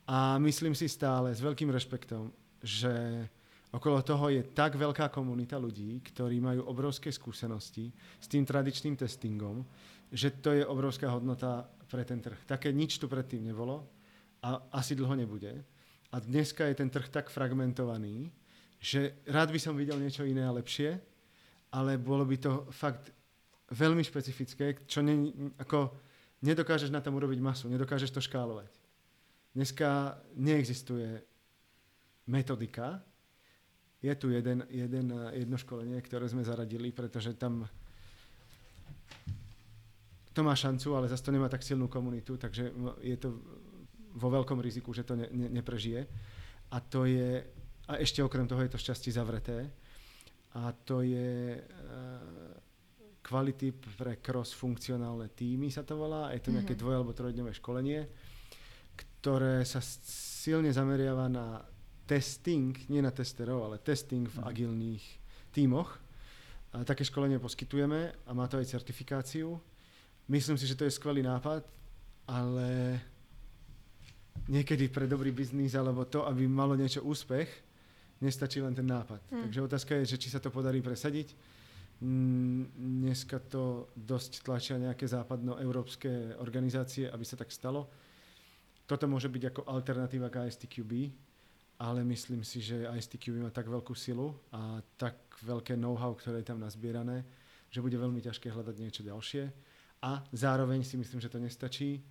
A 0.07 0.39
myslím 0.39 0.71
si 0.71 0.87
stále 0.87 1.35
s 1.35 1.43
veľkým 1.43 1.67
rešpektom, 1.67 2.31
že 2.63 3.27
okolo 3.75 3.99
toho 3.99 4.31
je 4.31 4.39
tak 4.55 4.79
veľká 4.79 5.11
komunita 5.11 5.59
ľudí, 5.59 5.99
ktorí 5.99 6.39
majú 6.39 6.63
obrovské 6.63 7.11
skúsenosti 7.11 7.91
s 8.15 8.27
tým 8.31 8.47
tradičným 8.47 8.95
testingom, 8.95 9.67
že 10.07 10.31
to 10.39 10.55
je 10.55 10.63
obrovská 10.63 11.11
hodnota 11.11 11.67
pre 11.91 12.07
ten 12.07 12.23
trh. 12.23 12.39
Také 12.47 12.71
nič 12.71 12.95
tu 12.95 13.11
predtým 13.11 13.43
nebolo 13.43 13.83
a 14.39 14.63
asi 14.79 14.95
dlho 14.95 15.11
nebude. 15.11 15.51
A 16.15 16.23
dneska 16.23 16.63
je 16.71 16.79
ten 16.79 16.87
trh 16.87 17.11
tak 17.11 17.27
fragmentovaný, 17.27 18.31
že 18.79 19.19
rád 19.27 19.51
by 19.51 19.59
som 19.59 19.75
videl 19.75 19.99
niečo 19.99 20.23
iné 20.23 20.47
a 20.47 20.55
lepšie, 20.55 20.95
ale 21.75 21.99
bolo 21.99 22.23
by 22.23 22.37
to 22.39 22.63
fakt 22.71 23.11
veľmi 23.75 23.99
špecifické, 24.07 24.87
čo 24.87 25.03
ne, 25.03 25.35
ako 25.59 25.91
nedokážeš 26.47 26.95
na 26.95 27.03
tom 27.03 27.19
urobiť 27.19 27.43
masu, 27.43 27.67
nedokážeš 27.67 28.15
to 28.15 28.23
škálovať. 28.23 28.86
Dneska 29.57 30.21
neexistuje 30.37 31.17
metodika, 32.29 33.01
je 33.97 34.13
tu 34.13 34.29
jeden, 34.29 34.61
jeden, 34.69 35.09
jedno 35.33 35.57
školenie, 35.57 35.97
ktoré 35.97 36.29
sme 36.29 36.45
zaradili, 36.45 36.93
pretože 36.93 37.33
tam 37.33 37.65
to 40.29 40.45
má 40.45 40.53
šancu, 40.53 40.93
ale 40.93 41.09
zase 41.09 41.25
to 41.25 41.33
nemá 41.33 41.49
tak 41.49 41.65
silnú 41.65 41.89
komunitu, 41.89 42.37
takže 42.37 42.69
je 43.01 43.17
to 43.17 43.33
vo 44.13 44.29
veľkom 44.29 44.61
riziku, 44.61 44.93
že 44.93 45.01
to 45.01 45.17
ne, 45.17 45.25
ne, 45.33 45.49
neprežije. 45.49 46.05
A 46.69 46.77
to 46.77 47.09
je 47.09 47.41
a 47.87 47.97
ešte 47.97 48.19
okrem 48.19 48.45
toho 48.45 48.61
je 48.61 48.71
to 48.71 48.77
šťastie 48.77 49.15
zavreté. 49.15 49.71
A 50.59 50.69
to 50.75 51.01
je 51.01 51.55
kvality 53.23 53.71
pre 53.73 54.19
cross-funkcionálne 54.19 55.31
týmy 55.31 55.71
sa 55.71 55.87
to 55.87 55.95
volá. 55.95 56.29
Je 56.35 56.43
to 56.43 56.51
nejaké 56.51 56.75
mm-hmm. 56.75 56.83
dvoj- 56.83 56.97
alebo 56.99 57.11
trojdňové 57.15 57.51
školenie, 57.55 57.99
ktoré 59.19 59.65
sa 59.65 59.81
silne 59.81 60.71
zameriava 60.71 61.27
na 61.27 61.61
testing, 62.07 62.71
nie 62.87 63.03
na 63.03 63.11
testerov, 63.11 63.67
ale 63.67 63.83
testing 63.83 64.25
v 64.25 64.31
mm-hmm. 64.31 64.49
agilných 64.49 65.05
tímoch. 65.51 65.89
A 66.71 66.83
také 66.87 67.03
školenie 67.03 67.41
poskytujeme 67.41 68.13
a 68.27 68.31
má 68.31 68.45
to 68.47 68.61
aj 68.61 68.69
certifikáciu. 68.69 69.59
Myslím 70.27 70.59
si, 70.59 70.67
že 70.67 70.75
to 70.75 70.83
je 70.83 70.93
skvelý 70.93 71.23
nápad, 71.23 71.63
ale 72.27 72.99
niekedy 74.51 74.91
pre 74.91 75.07
dobrý 75.07 75.31
biznis 75.31 75.75
alebo 75.75 76.07
to, 76.07 76.27
aby 76.27 76.47
malo 76.47 76.75
niečo 76.75 77.03
úspech, 77.03 77.47
nestačí 78.19 78.59
len 78.59 78.75
ten 78.75 78.87
nápad. 78.87 79.19
Hmm. 79.31 79.43
Takže 79.47 79.65
otázka 79.65 79.91
je, 80.03 80.15
že 80.15 80.19
či 80.19 80.29
sa 80.31 80.39
to 80.39 80.51
podarí 80.51 80.83
presadiť. 80.83 81.33
Dneska 82.77 83.41
to 83.49 83.89
dosť 83.97 84.45
tlačia 84.45 84.77
nejaké 84.77 85.09
západnoeurópske 85.09 86.37
organizácie, 86.37 87.09
aby 87.09 87.25
sa 87.25 87.39
tak 87.39 87.49
stalo. 87.49 87.89
Toto 88.87 89.05
môže 89.05 89.27
byť 89.27 89.43
ako 89.51 89.61
alternatíva 89.67 90.31
k 90.31 90.47
ISTQB, 90.47 90.91
ale 91.83 92.01
myslím 92.07 92.41
si, 92.41 92.63
že 92.63 92.87
ISTQB 92.87 93.43
má 93.43 93.51
tak 93.51 93.67
veľkú 93.67 93.93
silu 93.93 94.33
a 94.49 94.79
tak 94.95 95.19
veľké 95.43 95.75
know-how, 95.75 96.15
ktoré 96.15 96.41
je 96.41 96.49
tam 96.49 96.63
nazbierané, 96.63 97.21
že 97.69 97.83
bude 97.83 97.99
veľmi 97.99 98.23
ťažké 98.23 98.49
hľadať 98.49 98.75
niečo 98.79 99.03
ďalšie. 99.03 99.43
A 100.01 100.23
zároveň 100.31 100.81
si 100.87 100.95
myslím, 100.95 101.19
že 101.19 101.29
to 101.29 101.37
nestačí 101.37 102.01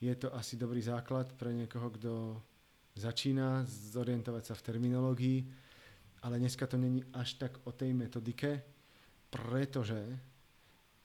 je 0.00 0.14
to 0.16 0.32
asi 0.34 0.56
dobrý 0.56 0.80
základ 0.80 1.32
pre 1.36 1.52
niekoho, 1.52 1.92
kto 1.92 2.40
začína 2.96 3.68
zorientovať 3.68 4.42
sa 4.48 4.54
v 4.56 4.64
terminológii, 4.64 5.38
ale 6.24 6.40
dneska 6.40 6.64
to 6.64 6.80
není 6.80 7.04
až 7.12 7.36
tak 7.36 7.60
o 7.68 7.72
tej 7.72 7.92
metodike, 7.92 8.64
pretože 9.28 10.00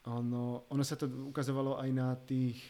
ono, 0.07 0.63
ono 0.71 0.83
sa 0.83 0.95
to 0.95 1.11
ukazovalo 1.27 1.75
aj 1.75 1.89
na 1.91 2.15
tých 2.15 2.63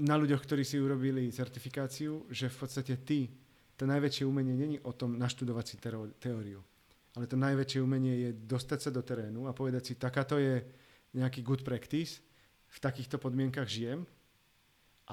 na 0.00 0.16
ľuďoch, 0.16 0.40
ktorí 0.40 0.64
si 0.64 0.80
urobili 0.80 1.28
certifikáciu, 1.28 2.24
že 2.32 2.48
v 2.48 2.56
podstate 2.56 2.96
ty, 3.04 3.28
to 3.76 3.84
najväčšie 3.84 4.24
umenie 4.24 4.56
není 4.56 4.76
o 4.80 4.92
tom 4.96 5.20
naštudovať 5.20 5.64
si 5.68 5.76
teóriu, 6.16 6.64
ale 7.12 7.28
to 7.28 7.36
najväčšie 7.36 7.80
umenie 7.84 8.14
je 8.28 8.30
dostať 8.48 8.78
sa 8.88 8.90
do 8.94 9.04
terénu 9.04 9.44
a 9.48 9.52
povedať 9.52 9.92
si, 9.92 9.92
takáto 10.00 10.40
je 10.40 10.64
nejaký 11.12 11.44
good 11.44 11.60
practice 11.60 12.24
v 12.72 12.78
takýchto 12.80 13.20
podmienkach 13.20 13.68
žijem 13.68 14.08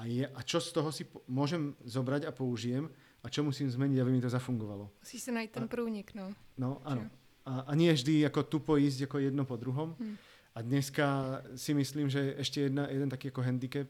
a, 0.00 0.08
je, 0.08 0.24
a 0.24 0.40
čo 0.40 0.64
z 0.64 0.72
toho 0.72 0.88
si 0.88 1.04
po, 1.04 1.20
môžem 1.28 1.76
zobrať 1.84 2.24
a 2.24 2.32
použijem 2.32 2.88
a 3.20 3.26
čo 3.28 3.44
musím 3.44 3.68
zmeniť, 3.68 3.98
aby 4.00 4.10
mi 4.16 4.24
to 4.24 4.32
zafungovalo. 4.32 4.88
Musíš 5.04 5.28
si 5.28 5.30
nájsť 5.34 5.52
ten 5.60 5.68
prúnik, 5.68 6.16
no. 6.16 6.32
No, 6.56 6.80
áno. 6.88 7.04
A, 7.44 7.68
a 7.68 7.72
nie 7.76 7.92
vždy 7.92 8.24
ako 8.24 8.48
tupo 8.48 8.80
ísť 8.80 9.04
ako 9.04 9.16
jedno 9.20 9.44
po 9.44 9.60
druhom. 9.60 9.92
Hmm. 10.00 10.16
A 10.56 10.64
dneska 10.64 11.40
si 11.52 11.76
myslím, 11.76 12.08
že 12.08 12.32
ešte 12.40 12.68
jedna, 12.68 12.88
jeden 12.88 13.12
taký 13.12 13.28
ako 13.28 13.44
handicap 13.44 13.88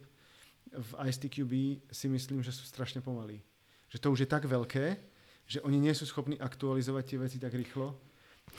v 0.71 0.91
ISTQB 1.09 1.53
si 1.91 2.07
myslím, 2.09 2.43
že 2.43 2.53
sú 2.55 2.63
strašne 2.63 3.03
pomalí. 3.03 3.43
Že 3.91 3.99
to 3.99 4.09
už 4.13 4.21
je 4.23 4.29
tak 4.31 4.47
veľké, 4.47 4.97
že 5.51 5.59
oni 5.67 5.83
nie 5.83 5.95
sú 5.95 6.07
schopní 6.07 6.39
aktualizovať 6.39 7.05
tie 7.07 7.19
veci 7.19 7.39
tak 7.43 7.55
rýchlo, 7.55 7.99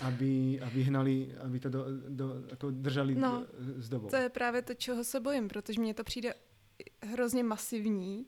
aby, 0.04 0.60
aby 0.60 0.80
hnali, 0.84 1.32
aby 1.40 1.58
to 1.60 1.70
do, 1.70 1.82
do, 2.12 2.26
ako 2.52 2.72
držali 2.72 3.16
no, 3.16 3.48
s 3.80 3.88
dobou. 3.90 4.10
To 4.10 4.16
je 4.16 4.30
právě 4.30 4.62
to, 4.62 4.74
čeho 4.74 5.04
se 5.04 5.20
bojím, 5.20 5.48
protože 5.48 5.82
mně 5.82 5.94
to 5.94 6.04
přijde 6.04 6.34
hrozně 7.02 7.44
masivní 7.44 8.26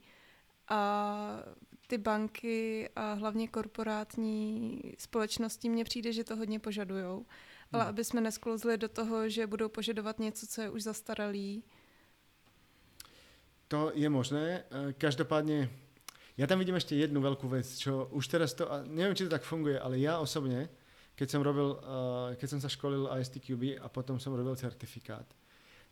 a 0.67 1.43
ty 1.87 1.97
banky 1.97 2.89
a 2.95 3.13
hlavně 3.13 3.47
korporátní 3.47 4.81
společnosti 4.97 5.69
mně 5.69 5.83
přijde, 5.83 6.13
že 6.13 6.23
to 6.23 6.35
hodně 6.35 6.59
požadujou. 6.59 7.25
Ale 7.71 7.83
no. 7.83 7.89
aby 7.89 8.03
jsme 8.03 8.21
nesklouzli 8.21 8.77
do 8.77 8.89
toho, 8.89 9.29
že 9.29 9.47
budou 9.47 9.69
požadovat 9.69 10.19
něco, 10.19 10.47
co 10.47 10.61
je 10.61 10.69
už 10.69 10.83
zastaralý. 10.83 11.63
To 13.73 13.89
je 13.89 14.05
možné. 14.05 14.69
E, 14.69 14.93
každopádne, 14.93 15.65
ja 16.37 16.45
tam 16.45 16.61
vidím 16.61 16.77
ešte 16.77 16.93
jednu 16.93 17.17
veľkú 17.25 17.49
vec, 17.49 17.65
čo 17.65 18.05
už 18.13 18.29
teraz 18.29 18.53
to, 18.53 18.69
a 18.69 18.85
neviem, 18.85 19.17
či 19.17 19.25
to 19.25 19.33
tak 19.33 19.41
funguje, 19.41 19.81
ale 19.81 19.97
ja 19.97 20.21
osobne, 20.21 20.69
keď 21.17 21.27
som, 21.29 21.41
robil, 21.41 21.81
uh, 21.81 22.37
keď 22.37 22.47
som 22.53 22.59
sa 22.61 22.69
školil 22.69 23.09
ISTQB 23.09 23.81
a 23.81 23.89
potom 23.89 24.17
som 24.17 24.33
robil 24.33 24.53
certifikát. 24.57 25.25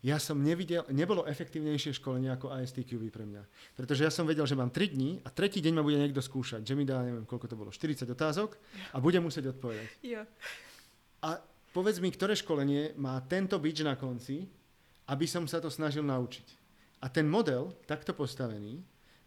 Ja 0.01 0.17
som 0.17 0.41
nevidel, 0.41 0.81
nebolo 0.89 1.29
efektívnejšie 1.29 1.97
školenie 2.01 2.33
ako 2.33 2.53
ISTQB 2.53 3.13
pre 3.13 3.25
mňa. 3.25 3.45
Pretože 3.77 4.01
ja 4.01 4.09
som 4.09 4.25
vedel, 4.25 4.45
že 4.49 4.57
mám 4.57 4.73
3 4.73 4.97
dní 4.97 5.21
a 5.21 5.29
tretí 5.29 5.61
deň 5.61 5.73
ma 5.77 5.85
bude 5.85 6.01
niekto 6.01 6.25
skúšať, 6.25 6.65
že 6.65 6.73
mi 6.73 6.85
dá, 6.89 7.05
neviem, 7.05 7.25
koľko 7.25 7.49
to 7.49 7.57
bolo, 7.57 7.69
40 7.69 8.09
otázok 8.09 8.57
a 8.93 8.97
bude 8.97 9.21
musieť 9.21 9.53
odpovedať. 9.57 9.89
Jo. 10.01 10.25
A 11.21 11.37
povedz 11.69 12.01
mi, 12.01 12.09
ktoré 12.09 12.33
školenie 12.33 12.97
má 12.97 13.17
tento 13.25 13.57
bič 13.61 13.85
na 13.85 13.93
konci, 13.93 14.49
aby 15.05 15.25
som 15.29 15.45
sa 15.45 15.61
to 15.61 15.69
snažil 15.69 16.01
naučiť. 16.01 16.60
A 17.01 17.09
ten 17.09 17.25
model, 17.25 17.73
takto 17.89 18.13
postavený, 18.13 18.81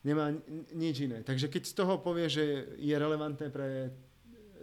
nemá 0.07 0.31
nič 0.73 1.11
iné. 1.11 1.27
Takže 1.27 1.51
keď 1.51 1.63
z 1.67 1.75
toho 1.75 1.99
povie, 1.99 2.31
že 2.31 2.77
je 2.79 2.95
relevantné 2.95 3.51
pre 3.51 3.91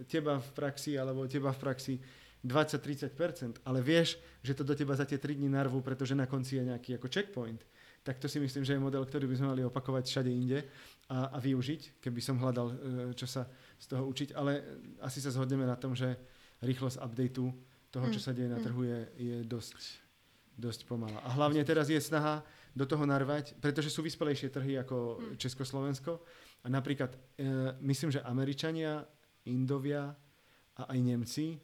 teba 0.07 0.39
v 0.39 0.49
praxi 0.55 0.95
alebo 0.95 1.27
teba 1.27 1.51
v 1.51 1.59
praxi 1.59 1.93
20-30%, 2.41 3.61
ale 3.67 3.79
vieš, 3.85 4.17
že 4.41 4.57
to 4.57 4.65
do 4.65 4.73
teba 4.73 4.97
za 4.97 5.05
tie 5.05 5.21
3 5.21 5.37
dní 5.37 5.49
narvú, 5.49 5.81
pretože 5.85 6.17
na 6.17 6.25
konci 6.25 6.57
je 6.57 6.73
nejaký 6.73 6.97
ako 6.97 7.07
checkpoint, 7.09 7.61
tak 8.01 8.17
to 8.17 8.25
si 8.25 8.41
myslím, 8.41 8.65
že 8.65 8.73
je 8.73 8.81
model, 8.81 9.05
ktorý 9.05 9.29
by 9.29 9.35
sme 9.37 9.51
mali 9.53 9.61
opakovať 9.61 10.09
všade 10.09 10.31
inde 10.33 10.65
a, 11.05 11.29
a 11.29 11.37
využiť, 11.37 12.01
keby 12.01 12.17
som 12.17 12.41
hľadal, 12.41 12.67
e, 12.73 12.75
čo 13.13 13.29
sa 13.29 13.45
z 13.77 13.85
toho 13.85 14.09
učiť. 14.09 14.33
Ale 14.33 14.57
asi 15.05 15.21
sa 15.21 15.29
zhodneme 15.29 15.69
na 15.69 15.77
tom, 15.77 15.93
že 15.93 16.17
rýchlosť 16.65 16.97
updateu 16.97 17.53
toho, 17.93 18.05
čo 18.09 18.17
mm. 18.17 18.25
sa 18.25 18.31
deje 18.33 18.49
na 18.49 18.57
mm. 18.57 18.65
trhu, 18.65 18.81
je, 18.89 18.99
je 19.21 19.37
dosť, 19.45 19.77
dosť 20.57 20.89
pomalá. 20.89 21.21
A 21.21 21.29
hlavne 21.37 21.61
teraz 21.61 21.93
je 21.93 22.01
snaha 22.01 22.41
do 22.71 22.85
toho 22.87 23.03
narvať, 23.03 23.59
pretože 23.59 23.91
sú 23.91 23.99
vyspelejšie 24.03 24.47
trhy 24.47 24.79
ako 24.79 25.19
mm. 25.19 25.35
Československo. 25.35 26.23
A 26.63 26.67
napríklad, 26.71 27.11
e, 27.35 27.75
myslím, 27.83 28.15
že 28.15 28.23
Američania 28.23 29.03
Indovia 29.49 30.07
a 30.77 30.83
aj 30.87 30.99
Nemci, 31.01 31.59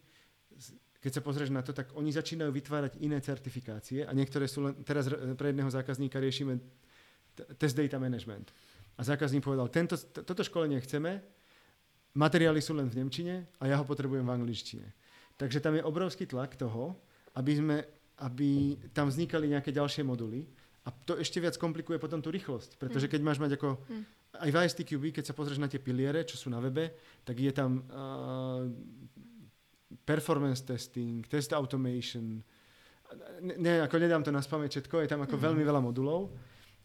keď 0.98 1.12
sa 1.14 1.22
pozrieš 1.22 1.54
na 1.54 1.62
to, 1.62 1.72
tak 1.72 1.94
oni 1.94 2.10
začínajú 2.12 2.50
vytvárať 2.52 3.00
iné 3.06 3.22
certifikácie 3.22 4.04
a 4.04 4.12
niektoré 4.12 4.50
sú 4.50 4.66
len, 4.66 4.74
teraz 4.84 5.08
pre 5.38 5.54
jedného 5.54 5.70
zákazníka 5.70 6.18
riešime 6.20 6.58
test 7.56 7.78
data 7.78 8.02
management. 8.02 8.50
A 8.98 9.06
zákazník 9.06 9.46
povedal, 9.46 9.70
tento, 9.70 9.94
toto 9.96 10.42
školenie 10.42 10.82
chceme, 10.82 11.22
materiály 12.18 12.58
sú 12.60 12.74
len 12.74 12.90
v 12.90 12.98
Nemčine 12.98 13.46
a 13.62 13.70
ja 13.70 13.78
ho 13.78 13.86
potrebujem 13.86 14.26
v 14.26 14.34
angličtine. 14.42 14.88
Takže 15.38 15.62
tam 15.62 15.78
je 15.78 15.86
obrovský 15.86 16.26
tlak 16.26 16.58
toho, 16.58 16.98
aby, 17.38 17.52
sme, 17.54 17.78
aby 18.26 18.74
tam 18.90 19.14
vznikali 19.14 19.54
nejaké 19.54 19.70
ďalšie 19.70 20.02
moduly 20.02 20.50
a 20.88 20.90
to 21.04 21.20
ešte 21.20 21.44
viac 21.44 21.60
komplikuje 21.60 22.00
potom 22.00 22.24
tú 22.24 22.32
rýchlosť, 22.32 22.80
pretože 22.80 23.06
mm. 23.06 23.12
keď 23.12 23.22
máš 23.22 23.44
mať 23.44 23.60
ako 23.60 23.76
mm 23.76 24.18
aj 24.42 24.50
v 24.54 24.58
ISTQB, 24.66 25.04
keď 25.18 25.24
sa 25.26 25.38
pozrieš 25.38 25.62
na 25.62 25.70
tie 25.70 25.82
piliere, 25.82 26.22
čo 26.28 26.38
sú 26.38 26.48
na 26.54 26.62
webe, 26.62 26.94
tak 27.26 27.38
je 27.42 27.52
tam 27.54 27.82
uh, 27.90 28.70
performance 30.06 30.62
testing, 30.62 31.26
test 31.26 31.54
automation, 31.54 32.44
ne, 33.42 33.74
ako 33.82 33.96
nedám 33.98 34.22
to 34.22 34.32
na 34.34 34.44
spamäť 34.44 34.78
všetko, 34.78 35.04
je 35.04 35.10
tam 35.10 35.22
ako 35.26 35.36
mm. 35.40 35.42
veľmi 35.42 35.64
veľa 35.64 35.82
modulov 35.82 36.30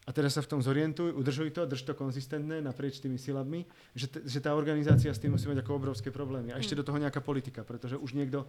a 0.03 0.11
teraz 0.11 0.35
sa 0.35 0.43
v 0.43 0.51
tom 0.51 0.61
zorientuj, 0.63 1.15
udržuj 1.15 1.55
to, 1.55 1.63
drž 1.63 1.87
to 1.87 1.95
konzistentné 1.95 2.59
naprieč 2.59 2.99
tými 2.99 3.23
silabmi, 3.23 3.63
že, 3.95 4.11
t- 4.11 4.23
že 4.27 4.43
tá 4.43 4.51
organizácia 4.51 5.15
s 5.15 5.23
tým 5.23 5.39
musí 5.39 5.47
mať 5.47 5.63
ako 5.63 5.79
obrovské 5.79 6.11
problémy. 6.11 6.51
A 6.51 6.59
ešte 6.59 6.75
mm. 6.75 6.79
do 6.83 6.87
toho 6.91 6.99
nejaká 6.99 7.23
politika, 7.23 7.63
pretože 7.63 7.95
už 7.95 8.19
niekto, 8.19 8.43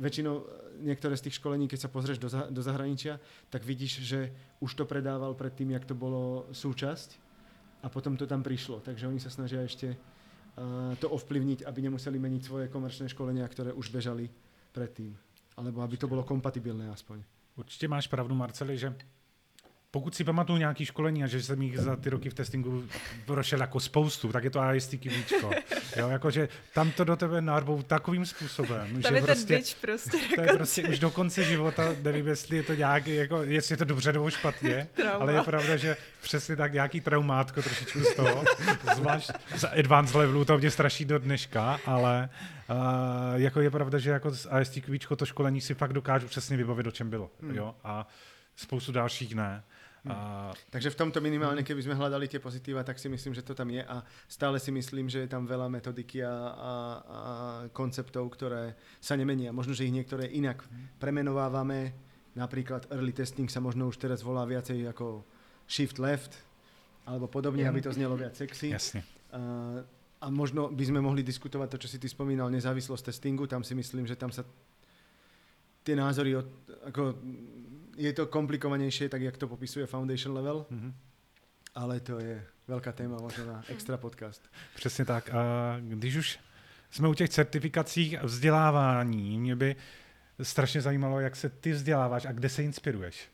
väčšinou 0.00 0.48
niektoré 0.80 1.12
z 1.20 1.28
tých 1.28 1.36
školení, 1.36 1.68
keď 1.68 1.84
sa 1.84 1.92
pozrieš 1.92 2.16
do, 2.16 2.28
za- 2.32 2.48
do 2.48 2.64
zahraničia, 2.64 3.20
tak 3.52 3.68
vidíš, 3.68 4.00
že 4.08 4.32
už 4.64 4.72
to 4.72 4.88
predával 4.88 5.36
predtým, 5.36 5.76
jak 5.76 5.84
to 5.84 5.92
bolo 5.92 6.48
súčasť 6.56 7.20
a 7.84 7.92
potom 7.92 8.16
to 8.16 8.24
tam 8.24 8.40
prišlo. 8.40 8.80
Takže 8.80 9.04
oni 9.04 9.20
sa 9.20 9.28
snažia 9.28 9.60
ešte 9.68 9.92
uh, 9.92 10.96
to 10.96 11.12
ovplyvniť, 11.12 11.68
aby 11.68 11.92
nemuseli 11.92 12.16
meniť 12.16 12.42
svoje 12.44 12.66
komerčné 12.72 13.12
školenia, 13.12 13.44
ktoré 13.52 13.76
už 13.76 13.92
bežali 13.92 14.32
predtým. 14.72 15.12
Alebo 15.60 15.84
aby 15.84 15.96
to 16.00 16.08
bylo 16.08 16.24
kompatibilné 16.24 16.88
aspoň. 16.88 17.20
Určitě 17.56 17.88
máš 17.88 18.06
pravdu, 18.06 18.34
Marceli, 18.34 18.78
že 18.78 18.92
pokud 19.96 20.14
si 20.14 20.24
pamatuju 20.24 20.58
nějaký 20.58 20.84
školení 20.84 21.24
a 21.24 21.26
že 21.26 21.42
jsem 21.42 21.62
jich 21.62 21.78
za 21.78 21.96
ty 21.96 22.10
roky 22.10 22.30
v 22.30 22.34
testingu 22.34 22.84
prošel 23.24 23.60
jako 23.60 23.80
spoustu, 23.80 24.32
tak 24.32 24.44
je 24.44 24.50
to 24.50 24.60
ISTQ 24.74 25.10
víčko. 25.10 25.50
Jo, 25.96 26.08
jakože 26.08 26.48
tam 26.74 26.90
to 26.90 27.04
do 27.04 27.16
tebe 27.16 27.40
narvou 27.40 27.82
takovým 27.82 28.26
způsobem, 28.26 29.02
tam 29.02 29.12
že 29.12 29.18
je 29.18 29.22
prostě, 29.22 29.54
ten 29.54 29.62
prostě 29.80 30.18
to 30.34 30.40
je 30.40 30.48
prostě 30.52 30.88
už 30.88 30.98
do 30.98 31.10
konce 31.10 31.44
života, 31.44 31.82
nevím, 32.02 32.26
jestli 32.26 32.56
je 32.56 32.62
to 32.62 32.74
nějaký, 32.74 33.14
jako, 33.14 33.42
jestli 33.42 33.72
je 33.72 33.76
to 33.76 33.84
dobře 33.84 34.12
nebo 34.12 34.30
špatně, 34.30 34.88
Trauma. 34.94 35.18
ale 35.18 35.32
je 35.32 35.42
pravda, 35.42 35.76
že 35.76 35.96
přesně 36.22 36.56
tak 36.56 36.72
nějaký 36.72 37.00
traumátko 37.00 37.62
trošičku 37.62 38.00
z 38.00 38.14
toho, 38.14 38.44
zvlášť 38.94 39.30
z 39.56 39.64
advanced 39.64 40.14
levelu, 40.14 40.44
to 40.44 40.58
mě 40.58 40.70
straší 40.70 41.04
do 41.04 41.18
dneška, 41.18 41.80
ale 41.86 42.28
uh, 42.70 42.76
jako 43.34 43.60
je 43.60 43.70
pravda, 43.70 43.98
že 43.98 44.10
jako 44.10 44.30
z 44.30 44.46
to 45.16 45.26
školení 45.26 45.60
si 45.60 45.74
fakt 45.74 45.92
dokážu 45.92 46.28
přesně 46.28 46.56
vybavit, 46.56 46.86
o 46.86 46.90
čem 46.90 47.10
bylo. 47.10 47.30
Hmm. 47.40 47.54
Jo? 47.54 47.74
A 47.84 48.08
spoustu 48.56 48.92
dalších 48.92 49.34
ne. 49.34 49.62
A... 50.06 50.50
Takže 50.70 50.94
v 50.94 50.98
tomto 51.02 51.18
minimálne, 51.18 51.66
keby 51.66 51.82
sme 51.82 51.98
hľadali 51.98 52.30
tie 52.30 52.38
pozitíva, 52.38 52.86
tak 52.86 52.98
si 52.98 53.10
myslím, 53.10 53.34
že 53.34 53.42
to 53.42 53.54
tam 53.54 53.70
je 53.70 53.82
a 53.82 54.02
stále 54.30 54.62
si 54.62 54.70
myslím, 54.70 55.10
že 55.10 55.26
je 55.26 55.30
tam 55.30 55.46
veľa 55.46 55.66
metodiky 55.66 56.22
a, 56.22 56.30
a, 56.30 56.32
a 56.32 56.72
konceptov, 57.74 58.30
ktoré 58.34 58.78
sa 59.02 59.18
nemenia. 59.18 59.50
Možno, 59.50 59.74
že 59.74 59.84
ich 59.84 59.94
niektoré 59.94 60.30
inak 60.30 60.62
premenovávame. 61.02 61.92
Napríklad 62.36 62.92
early 62.92 63.16
testing 63.16 63.48
sa 63.48 63.58
možno 63.58 63.88
už 63.88 63.96
teraz 63.96 64.20
volá 64.20 64.44
viacej 64.44 64.92
ako 64.92 65.24
shift 65.66 65.98
left, 65.98 66.36
alebo 67.06 67.30
podobne, 67.30 67.66
aby 67.66 67.80
to 67.82 67.94
znelo 67.94 68.14
viac 68.14 68.34
sexy. 68.34 68.70
Jasne. 68.74 69.02
A, 69.32 69.40
a 70.22 70.26
možno 70.30 70.70
by 70.70 70.84
sme 70.86 71.00
mohli 71.02 71.22
diskutovať 71.22 71.68
to, 71.74 71.80
čo 71.86 71.88
si 71.92 71.98
ty 71.98 72.06
spomínal, 72.10 72.50
nezávislosť 72.50 73.10
testingu. 73.10 73.46
Tam 73.46 73.62
si 73.62 73.74
myslím, 73.74 74.06
že 74.06 74.18
tam 74.18 74.30
sa 74.30 74.42
tie 75.86 75.94
názory, 75.94 76.34
od, 76.34 76.50
ako, 76.90 77.14
je 77.96 78.12
to 78.12 78.26
komplikovanejšie, 78.26 79.08
tak 79.08 79.22
jak 79.22 79.36
to 79.36 79.48
popisuje 79.48 79.86
Foundation 79.86 80.36
Level, 80.36 80.66
mm-hmm. 80.70 80.92
ale 81.74 82.00
to 82.00 82.20
je 82.20 82.42
veľká 82.68 82.92
téma 82.92 83.16
možno 83.20 83.46
na 83.46 83.58
extra 83.68 83.96
podcast. 83.96 84.42
Přesně 84.74 85.04
tak. 85.04 85.30
A 85.34 85.76
když 85.80 86.16
už 86.16 86.38
jsme 86.90 87.08
u 87.08 87.14
těch 87.14 87.30
certifikacích 87.30 88.22
vzdělávání, 88.22 89.38
mě 89.38 89.56
by 89.56 89.76
strašně 90.42 90.80
zajímalo, 90.80 91.20
jak 91.20 91.36
se 91.36 91.48
ty 91.48 91.72
vzděláváš 91.72 92.26
a 92.26 92.32
kde 92.32 92.48
se 92.48 92.62
inspiruješ. 92.62 93.28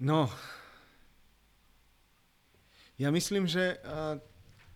No, 0.00 0.30
ja 2.98 3.10
myslím, 3.10 3.46
že 3.46 3.78
uh, 3.78 4.18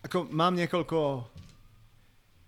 ako 0.03 0.31
mám 0.31 0.55
niekoľko 0.55 1.27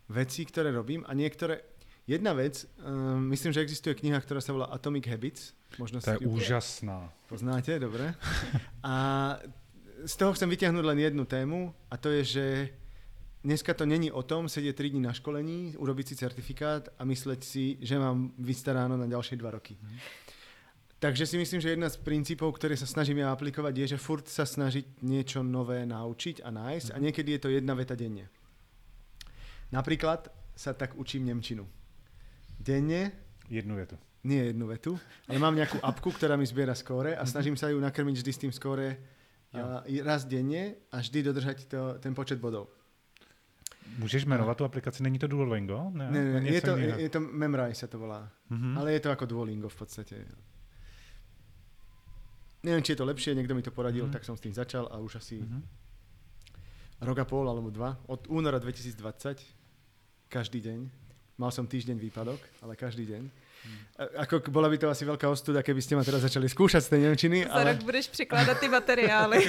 vecí, 0.10 0.48
ktoré 0.48 0.72
robím 0.72 1.04
a 1.08 1.14
niektoré... 1.14 1.69
Jedna 2.10 2.34
vec, 2.34 2.66
uh, 2.66 3.22
myslím, 3.22 3.54
že 3.54 3.62
existuje 3.62 3.94
kniha, 3.94 4.18
ktorá 4.18 4.42
sa 4.42 4.50
volá 4.50 4.66
Atomic 4.74 5.06
Habits. 5.06 5.54
Možno 5.78 6.02
to 6.02 6.18
je 6.18 6.26
úžasná. 6.26 7.14
Poznáte, 7.30 7.78
dobre. 7.78 8.18
A 8.82 8.96
z 10.02 10.14
toho 10.18 10.34
chcem 10.34 10.50
vyťahnuť 10.50 10.82
len 10.90 11.06
jednu 11.06 11.30
tému 11.30 11.70
a 11.86 11.96
to 12.02 12.10
je, 12.10 12.24
že 12.26 12.46
dneska 13.46 13.78
to 13.78 13.86
není 13.86 14.10
o 14.10 14.26
tom 14.26 14.50
sedieť 14.50 14.74
3 14.74 14.90
dní 14.90 15.02
na 15.06 15.14
školení, 15.14 15.78
urobiť 15.78 16.06
si 16.10 16.16
certifikát 16.18 16.90
a 16.98 17.06
mysleť 17.06 17.42
si, 17.46 17.78
že 17.78 18.02
mám 18.02 18.34
vystaráno 18.42 18.98
na 18.98 19.06
ďalšie 19.06 19.38
2 19.38 19.46
roky. 19.46 19.78
Mm. 19.78 20.02
Takže 21.00 21.24
si 21.30 21.38
myslím, 21.38 21.62
že 21.64 21.78
jedna 21.78 21.88
z 21.88 21.96
princípov, 21.96 22.52
ktoré 22.60 22.76
sa 22.76 22.84
snažím 22.84 23.24
ja 23.24 23.32
aplikovať, 23.32 23.72
je, 23.72 23.86
že 23.96 24.04
furt 24.04 24.28
sa 24.28 24.44
snažiť 24.44 25.00
niečo 25.00 25.40
nové 25.40 25.88
naučiť 25.88 26.44
a 26.44 26.52
nájsť 26.52 26.92
a 26.92 26.98
mhm. 27.00 27.04
niekedy 27.08 27.30
je 27.38 27.42
to 27.46 27.50
jedna 27.56 27.72
veta 27.72 27.96
denne. 27.96 28.28
Napríklad 29.72 30.28
sa 30.60 30.76
tak 30.76 31.00
učím 31.00 31.24
Nemčinu. 31.24 31.79
Denne... 32.60 33.12
Jednu 33.50 33.76
vetu. 33.76 33.98
Nie 34.24 34.52
jednu 34.52 34.68
vetu, 34.68 35.00
ale 35.32 35.40
mám 35.40 35.56
nejakú 35.56 35.80
apku, 35.80 36.12
ktorá 36.12 36.36
mi 36.36 36.44
zbiera 36.44 36.76
skóre 36.76 37.16
a 37.16 37.24
snažím 37.24 37.56
sa 37.56 37.72
ju 37.72 37.80
nakrmiť 37.80 38.20
vždy 38.20 38.32
s 38.36 38.42
tým 38.44 38.52
skóre 38.52 39.00
a 39.56 39.82
raz 40.04 40.28
denne 40.28 40.76
a 40.92 41.00
vždy 41.00 41.24
dodržať 41.24 41.58
to, 41.72 41.96
ten 42.04 42.12
počet 42.12 42.38
bodov. 42.38 42.68
Můžeš 43.98 44.26
jmenovat 44.26 44.58
tu 44.58 44.66
aplikaci? 44.66 45.04
Není 45.04 45.20
to 45.20 45.28
Duolingo? 45.28 45.90
Ne, 45.94 46.12
ne, 46.12 46.42
ne 46.42 46.50
je, 46.50 46.62
to, 46.62 46.78
je, 46.78 47.02
je 47.02 47.10
to 47.10 47.20
Memrise 47.20 47.80
sa 47.80 47.88
to 47.88 47.98
volá. 48.00 48.30
Mm-hmm. 48.52 48.78
Ale 48.78 48.94
je 48.94 49.00
to 49.00 49.10
ako 49.10 49.26
Duolingo 49.26 49.70
v 49.70 49.76
podstate. 49.76 50.16
Neviem, 52.64 52.84
či 52.84 52.92
je 52.92 53.00
to 53.00 53.08
lepšie, 53.08 53.34
niekto 53.34 53.56
mi 53.56 53.64
to 53.64 53.72
poradil, 53.72 54.06
mm-hmm. 54.06 54.20
tak 54.20 54.28
som 54.28 54.38
s 54.38 54.44
tým 54.44 54.54
začal 54.54 54.86
a 54.92 55.00
už 55.00 55.16
asi 55.24 55.42
mm-hmm. 55.42 55.62
rok 57.02 57.18
a 57.18 57.26
pol 57.26 57.50
alebo 57.50 57.72
dva. 57.72 57.98
Od 58.12 58.28
února 58.30 58.60
2020, 58.60 59.00
každý 60.30 60.60
deň. 60.62 61.09
Mal 61.40 61.56
som 61.56 61.64
týždeň 61.64 61.96
výpadok, 61.96 62.36
ale 62.60 62.76
každý 62.76 63.08
deň. 63.08 63.24
Hmm. 63.24 63.80
Ako 64.28 64.44
bola 64.52 64.68
by 64.68 64.76
to 64.76 64.92
asi 64.92 65.08
veľká 65.08 65.24
ostuda, 65.32 65.64
keby 65.64 65.80
ste 65.80 65.96
ma 65.96 66.04
teraz 66.04 66.20
začali 66.20 66.52
skúšať 66.52 66.84
z 66.84 66.90
tej 66.92 67.00
Nemčiny. 67.08 67.48
Za 67.48 67.56
ale... 67.56 67.64
rok 67.72 67.88
budeš 67.88 68.12
překládat 68.12 68.60
ty 68.60 68.68
materiály. 68.68 69.48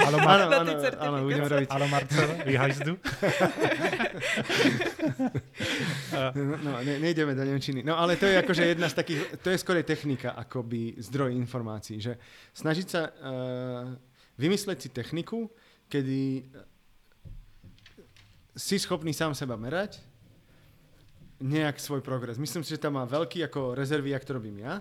áno, 0.00 0.16
áno, 0.24 0.72
áno, 0.96 1.16
budem 1.28 1.44
robiť. 1.44 1.68
Ale 1.68 1.84
Marcel, 1.92 2.28
vyhajzdu. 2.40 2.96
no, 6.40 6.56
no 6.56 6.70
ne, 6.80 7.04
nejdeme 7.04 7.36
do 7.36 7.44
Nemčiny. 7.44 7.84
No 7.84 8.00
ale 8.00 8.16
to 8.16 8.24
je 8.24 8.40
akože 8.40 8.62
jedna 8.72 8.88
z 8.88 8.96
takých, 8.96 9.20
to 9.44 9.52
je 9.52 9.60
skôr 9.60 9.76
technika, 9.84 10.32
akoby 10.40 10.96
zdroj 11.04 11.36
informácií. 11.36 12.00
Že 12.00 12.16
snažiť 12.56 12.86
sa 12.88 13.12
uh, 13.12 13.92
vymysleť 14.40 14.78
si 14.84 14.88
techniku, 14.88 15.52
kedy 15.92 16.48
si 18.56 18.80
schopný 18.80 19.12
sám 19.12 19.36
seba 19.36 19.60
merať, 19.60 20.00
nejak 21.40 21.76
svoj 21.76 22.00
progres. 22.00 22.40
Myslím 22.40 22.64
si, 22.64 22.72
že 22.76 22.80
tam 22.80 22.96
má 22.96 23.04
veľký 23.04 23.44
ako 23.46 23.76
rezervy, 23.76 24.16
jak 24.16 24.24
to 24.24 24.36
robím 24.40 24.64
ja, 24.64 24.80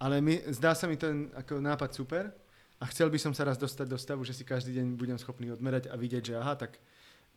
ale 0.00 0.24
mi, 0.24 0.40
zdá 0.50 0.72
sa 0.72 0.88
mi 0.88 0.96
ten 0.96 1.28
ako 1.36 1.60
nápad 1.60 1.90
super 1.92 2.32
a 2.80 2.84
chcel 2.90 3.12
by 3.12 3.18
som 3.20 3.32
sa 3.36 3.46
raz 3.46 3.60
dostať 3.60 3.86
do 3.86 3.98
stavu, 4.00 4.26
že 4.26 4.34
si 4.34 4.42
každý 4.42 4.74
deň 4.74 4.98
budem 4.98 5.18
schopný 5.20 5.52
odmerať 5.52 5.92
a 5.92 5.94
vidieť, 5.94 6.32
že 6.32 6.34
aha, 6.34 6.58
tak 6.58 6.80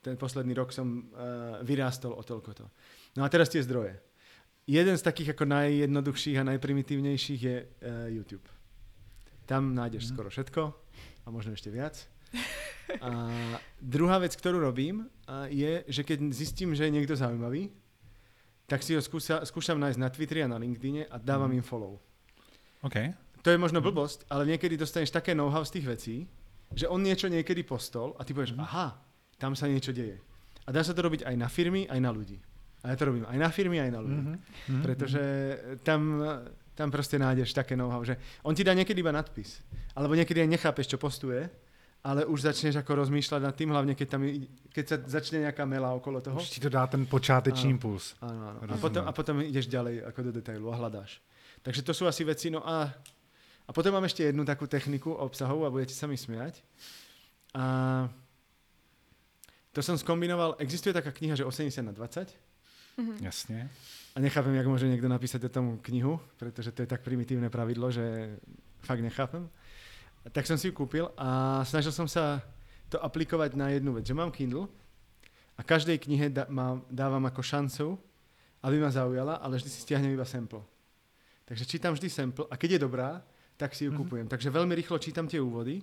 ten 0.02 0.18
posledný 0.18 0.58
rok 0.58 0.74
som 0.74 1.10
uh, 1.14 1.62
vyrástol 1.62 2.18
o 2.18 2.24
toľko 2.26 2.52
to. 2.58 2.66
No 3.18 3.26
a 3.26 3.30
teraz 3.30 3.50
tie 3.50 3.62
zdroje. 3.62 3.98
Jeden 4.66 4.98
z 4.98 5.06
takých 5.06 5.38
ako 5.38 5.46
najjednoduchších 5.46 6.42
a 6.42 6.48
najprimitívnejších 6.50 7.42
je 7.42 7.58
uh, 7.62 8.10
YouTube. 8.10 8.46
Tam 9.46 9.78
nájdeš 9.78 10.10
mm. 10.10 10.10
skoro 10.10 10.30
všetko 10.34 10.62
a 11.26 11.28
možno 11.30 11.54
ešte 11.54 11.70
viac. 11.70 12.02
A 13.02 13.10
druhá 13.78 14.18
vec, 14.18 14.34
ktorú 14.34 14.62
robím, 14.62 15.06
uh, 15.30 15.46
je, 15.50 15.86
že 15.86 16.02
keď 16.02 16.34
zistím, 16.34 16.74
že 16.74 16.90
je 16.90 16.96
niekto 16.98 17.14
zaujímavý, 17.14 17.70
tak 18.66 18.82
si 18.82 18.98
ho 18.98 19.02
skúsa, 19.02 19.46
skúšam 19.46 19.78
nájsť 19.78 20.00
na 20.02 20.10
Twitteri 20.10 20.42
a 20.42 20.50
na 20.50 20.58
LinkedIne 20.58 21.06
a 21.10 21.16
dávam 21.22 21.50
mm. 21.54 21.58
im 21.62 21.66
follow. 21.66 22.02
Okay. 22.82 23.14
To 23.46 23.54
je 23.54 23.62
možno 23.62 23.78
blbosť, 23.82 24.26
ale 24.30 24.50
niekedy 24.50 24.74
dostaneš 24.74 25.14
také 25.14 25.38
know-how 25.38 25.62
z 25.62 25.78
tých 25.78 25.86
vecí, 25.86 26.16
že 26.74 26.90
on 26.90 27.06
niečo 27.06 27.30
niekedy 27.30 27.62
postol 27.62 28.18
a 28.18 28.26
ty 28.26 28.34
povieš, 28.34 28.58
mm. 28.58 28.62
aha, 28.66 28.98
tam 29.38 29.54
sa 29.54 29.70
niečo 29.70 29.94
deje. 29.94 30.18
A 30.66 30.74
dá 30.74 30.82
sa 30.82 30.98
to 30.98 31.06
robiť 31.06 31.30
aj 31.30 31.36
na 31.38 31.46
firmy, 31.46 31.86
aj 31.86 32.02
na 32.02 32.10
ľudí. 32.10 32.42
A 32.82 32.94
ja 32.94 32.96
to 32.98 33.10
robím 33.10 33.26
aj 33.26 33.38
na 33.38 33.50
firmy, 33.50 33.82
aj 33.82 33.92
na 33.94 34.00
ľudí. 34.02 34.22
Mm-hmm. 34.22 34.82
Pretože 34.86 35.24
tam, 35.82 36.22
tam 36.78 36.94
proste 36.94 37.18
nájdeš 37.18 37.54
také 37.54 37.74
know-how, 37.74 38.06
že 38.06 38.18
on 38.46 38.54
ti 38.54 38.62
dá 38.62 38.78
niekedy 38.78 39.02
iba 39.02 39.10
nadpis. 39.10 39.62
Alebo 39.98 40.14
niekedy 40.14 40.46
aj 40.46 40.50
nechápeš, 40.54 40.94
čo 40.94 41.02
postuje 41.02 41.50
ale 42.06 42.22
už 42.30 42.46
začneš 42.46 42.78
ako 42.78 43.02
rozmýšľať 43.02 43.42
nad 43.42 43.56
tým, 43.58 43.74
hlavne 43.74 43.98
keď, 43.98 44.08
tam, 44.14 44.22
keď 44.70 44.86
sa 44.86 44.98
začne 45.18 45.50
nejaká 45.50 45.66
mela 45.66 45.90
okolo 45.98 46.22
toho. 46.22 46.38
Už 46.38 46.54
ti 46.54 46.62
to 46.62 46.70
dá 46.70 46.86
ten 46.86 47.02
počáteční 47.10 47.74
impuls. 47.74 48.14
Áno, 48.22 48.62
áno. 48.62 48.70
A 48.70 48.78
potom, 48.78 49.04
a 49.10 49.12
potom 49.12 49.42
ideš 49.42 49.66
ďalej 49.66 50.06
ako 50.06 50.20
do 50.30 50.32
detailu 50.38 50.70
a 50.70 50.78
hľadáš. 50.78 51.18
Takže 51.66 51.82
to 51.82 51.98
sú 51.98 52.06
asi 52.06 52.22
veci, 52.22 52.54
no 52.54 52.62
a, 52.62 52.94
a 53.66 53.70
potom 53.74 53.90
mám 53.90 54.06
ešte 54.06 54.22
jednu 54.22 54.46
takú 54.46 54.70
techniku 54.70 55.18
obsahovú 55.18 55.66
a 55.66 55.74
budete 55.74 55.98
sa 55.98 56.06
mi 56.06 56.14
smiať. 56.14 56.62
A 57.58 58.06
to 59.74 59.82
som 59.82 59.98
skombinoval, 59.98 60.62
existuje 60.62 60.94
taká 60.94 61.10
kniha, 61.10 61.34
že 61.34 61.42
80 61.42 61.82
na 61.82 61.90
20. 61.90 62.30
Mm-hmm. 63.02 63.18
Jasne. 63.26 63.74
A 64.14 64.22
nechápem, 64.22 64.54
jak 64.54 64.70
môže 64.70 64.86
niekto 64.86 65.10
napísať 65.10 65.50
o 65.50 65.52
tom 65.52 65.82
knihu, 65.90 66.22
pretože 66.38 66.70
to 66.70 66.86
je 66.86 66.88
tak 66.88 67.02
primitívne 67.02 67.50
pravidlo, 67.50 67.90
že 67.90 68.38
fakt 68.86 69.02
nechápem 69.02 69.50
tak 70.34 70.50
som 70.50 70.58
si 70.58 70.70
ju 70.70 70.74
kúpil 70.74 71.10
a 71.14 71.62
snažil 71.68 71.94
som 71.94 72.10
sa 72.10 72.42
to 72.90 72.98
aplikovať 73.02 73.54
na 73.54 73.70
jednu 73.74 73.94
vec, 73.94 74.06
že 74.06 74.18
mám 74.18 74.34
Kindle 74.34 74.70
a 75.58 75.62
každej 75.62 76.02
knihe 76.02 76.34
da, 76.34 76.50
má, 76.50 76.82
dávam 76.90 77.22
ako 77.26 77.42
šancu, 77.42 77.86
aby 78.66 78.82
ma 78.82 78.90
zaujala, 78.90 79.38
ale 79.38 79.62
vždy 79.62 79.70
si 79.70 79.86
stiahnem 79.86 80.18
iba 80.18 80.26
sample. 80.26 80.62
Takže 81.46 81.70
čítam 81.70 81.94
vždy 81.94 82.10
sample 82.10 82.50
a 82.50 82.58
keď 82.58 82.78
je 82.78 82.86
dobrá, 82.86 83.22
tak 83.56 83.78
si 83.78 83.86
ju 83.86 83.94
mm-hmm. 83.94 84.02
kúpujem. 84.02 84.28
Takže 84.28 84.50
veľmi 84.50 84.74
rýchlo 84.74 84.98
čítam 84.98 85.30
tie 85.30 85.38
úvody. 85.38 85.80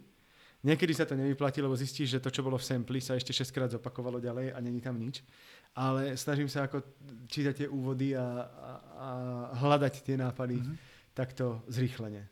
Niekedy 0.63 0.95
sa 0.95 1.03
to 1.07 1.19
nevyplatí, 1.19 1.59
lebo 1.59 1.75
zistíš, 1.75 2.19
že 2.19 2.23
to, 2.23 2.31
čo 2.31 2.47
bolo 2.47 2.55
v 2.55 2.67
sampli, 2.67 3.03
sa 3.03 3.19
ešte 3.19 3.35
6 3.35 3.51
krát 3.51 3.71
zopakovalo 3.75 4.23
ďalej 4.23 4.55
a 4.55 4.59
není 4.63 4.79
tam 4.79 4.95
nič. 4.95 5.23
Ale 5.75 6.15
snažím 6.15 6.47
sa 6.47 6.71
ako 6.71 6.87
čítať 7.27 7.67
tie 7.67 7.69
úvody 7.71 8.15
a, 8.15 8.23
a, 8.23 8.71
a 8.95 9.09
hľadať 9.59 10.07
tie 10.07 10.15
nápady 10.15 10.63
mm-hmm. 10.63 10.77
takto 11.19 11.67
zrýchlene. 11.67 12.31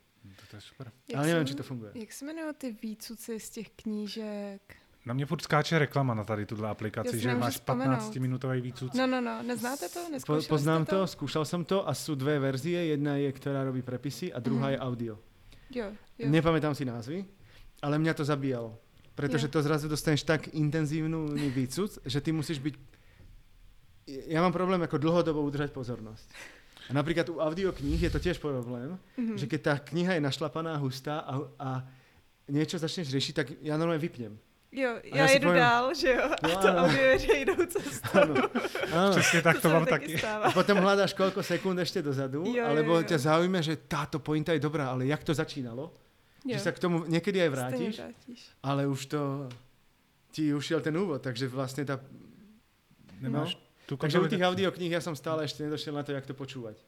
To 0.49 0.55
je 0.55 0.61
super. 0.61 0.91
Jak 1.07 1.17
Ale 1.17 1.27
nevím, 1.27 1.47
či 1.47 1.55
to 1.55 1.63
funguje. 1.63 1.91
Jak 1.95 2.11
se 2.13 2.25
jmenují 2.25 2.53
ty 2.57 2.71
výcuci 2.71 3.39
z 3.39 3.49
těch 3.49 3.69
knížek? 3.69 4.61
Na 5.05 5.13
mě 5.13 5.25
furt 5.25 5.41
skáče 5.41 5.79
reklama 5.79 6.13
na 6.13 6.23
tady 6.23 6.45
tuhle 6.45 6.69
aplikaci, 6.69 7.19
že 7.19 7.35
máš 7.35 7.61
15-minutový 7.61 8.61
výcuc. 8.61 8.93
No, 8.93 9.07
no, 9.07 9.21
no, 9.21 9.43
neznáte 9.43 9.89
to? 9.89 9.99
Po, 10.25 10.37
poznám 10.47 10.85
to? 10.85 10.95
to, 10.95 11.07
skúšal 11.07 11.45
som 11.45 11.65
to 11.65 11.89
a 11.89 11.93
sú 11.97 12.13
dve 12.13 12.37
verzie. 12.37 12.93
Jedna 12.93 13.17
je, 13.17 13.33
ktorá 13.33 13.65
robí 13.65 13.81
prepisy 13.81 14.29
a 14.29 14.37
druhá 14.37 14.69
mm. 14.69 14.73
je 14.73 14.77
audio. 14.77 15.13
Jo, 15.73 15.87
jo. 16.21 16.27
Nepamätám 16.29 16.77
si 16.77 16.85
názvy, 16.85 17.25
ale 17.81 17.97
mňa 17.97 18.13
to 18.13 18.23
zabíjalo. 18.25 18.77
Pretože 19.17 19.49
jo. 19.49 19.53
to 19.57 19.59
zrazu 19.65 19.89
dostaneš 19.89 20.21
tak 20.21 20.53
intenzívny 20.53 21.49
výcud, 21.49 22.05
že 22.05 22.21
ty 22.21 22.29
musíš 22.29 22.61
byť... 22.61 22.75
Ja 24.29 24.45
mám 24.45 24.53
problém 24.53 24.85
ako 24.85 25.01
dlhodobo 25.01 25.41
udržať 25.41 25.73
pozornosť. 25.73 26.29
A 26.89 26.91
napríklad 26.93 27.29
u 27.29 27.37
audiokníh 27.37 28.01
je 28.01 28.09
to 28.09 28.19
tiež 28.19 28.41
problém, 28.41 28.97
mm-hmm. 29.17 29.37
že 29.37 29.45
keď 29.45 29.59
tá 29.61 29.73
kniha 29.77 30.17
je 30.17 30.21
našlapaná, 30.21 30.77
hustá 30.81 31.21
a, 31.21 31.33
a 31.61 31.69
niečo 32.49 32.81
začneš 32.81 33.13
riešiť, 33.13 33.33
tak 33.37 33.47
ja 33.61 33.77
normálne 33.77 34.01
vypnem. 34.01 34.33
Jo, 34.71 34.89
já, 35.03 35.17
já 35.17 35.29
jedu 35.29 35.47
poviem, 35.47 35.63
dál, 35.63 35.93
že 35.93 36.09
jo, 36.13 36.23
a 36.43 36.47
to 36.47 36.67
audio 36.67 37.17
že 37.19 37.33
jdou 37.37 37.65
cestou. 37.65 38.19
Áno, 38.19 38.35
áno. 38.91 39.11
Přesně 39.11 39.41
tak 39.41 39.55
to, 39.55 39.61
to 39.61 39.69
mám 39.69 39.85
taky. 39.85 40.15
A 40.23 40.51
potom 40.51 40.79
hľadáš 40.79 41.11
koľko 41.11 41.43
sekúnd 41.43 41.75
ešte 41.75 41.99
dozadu, 41.99 42.47
jo, 42.47 42.63
alebo 42.63 42.95
jo, 42.95 43.03
jo. 43.03 43.07
ťa 43.11 43.17
zaujíme, 43.19 43.59
že 43.59 43.75
táto 43.83 44.23
pointa 44.23 44.55
je 44.55 44.63
dobrá, 44.63 44.95
ale 44.95 45.11
jak 45.11 45.27
to 45.27 45.35
začínalo? 45.35 45.91
Jo. 46.47 46.55
Že 46.55 46.59
sa 46.63 46.71
k 46.71 46.79
tomu 46.79 47.03
niekedy 47.03 47.43
aj 47.43 47.49
vrátiš, 47.51 47.93
vrátiš, 47.99 48.39
ale 48.63 48.87
už 48.87 49.11
to 49.11 49.21
ti 50.31 50.55
ušiel 50.55 50.79
ten 50.79 50.95
úvod, 50.95 51.19
takže 51.19 51.51
vlastne 51.51 51.83
tá... 51.83 51.99
Nemáš 53.19 53.59
no. 53.59 53.70
Tu 53.91 53.99
Takže 53.99 54.23
u 54.23 54.27
tých 54.31 54.39
audiokníh 54.39 54.95
ja 54.95 55.03
som 55.03 55.19
stále 55.19 55.43
ešte 55.43 55.67
nedošiel 55.67 55.91
na 55.91 56.07
to, 56.07 56.15
jak 56.15 56.23
to 56.23 56.31
počúvať. 56.31 56.79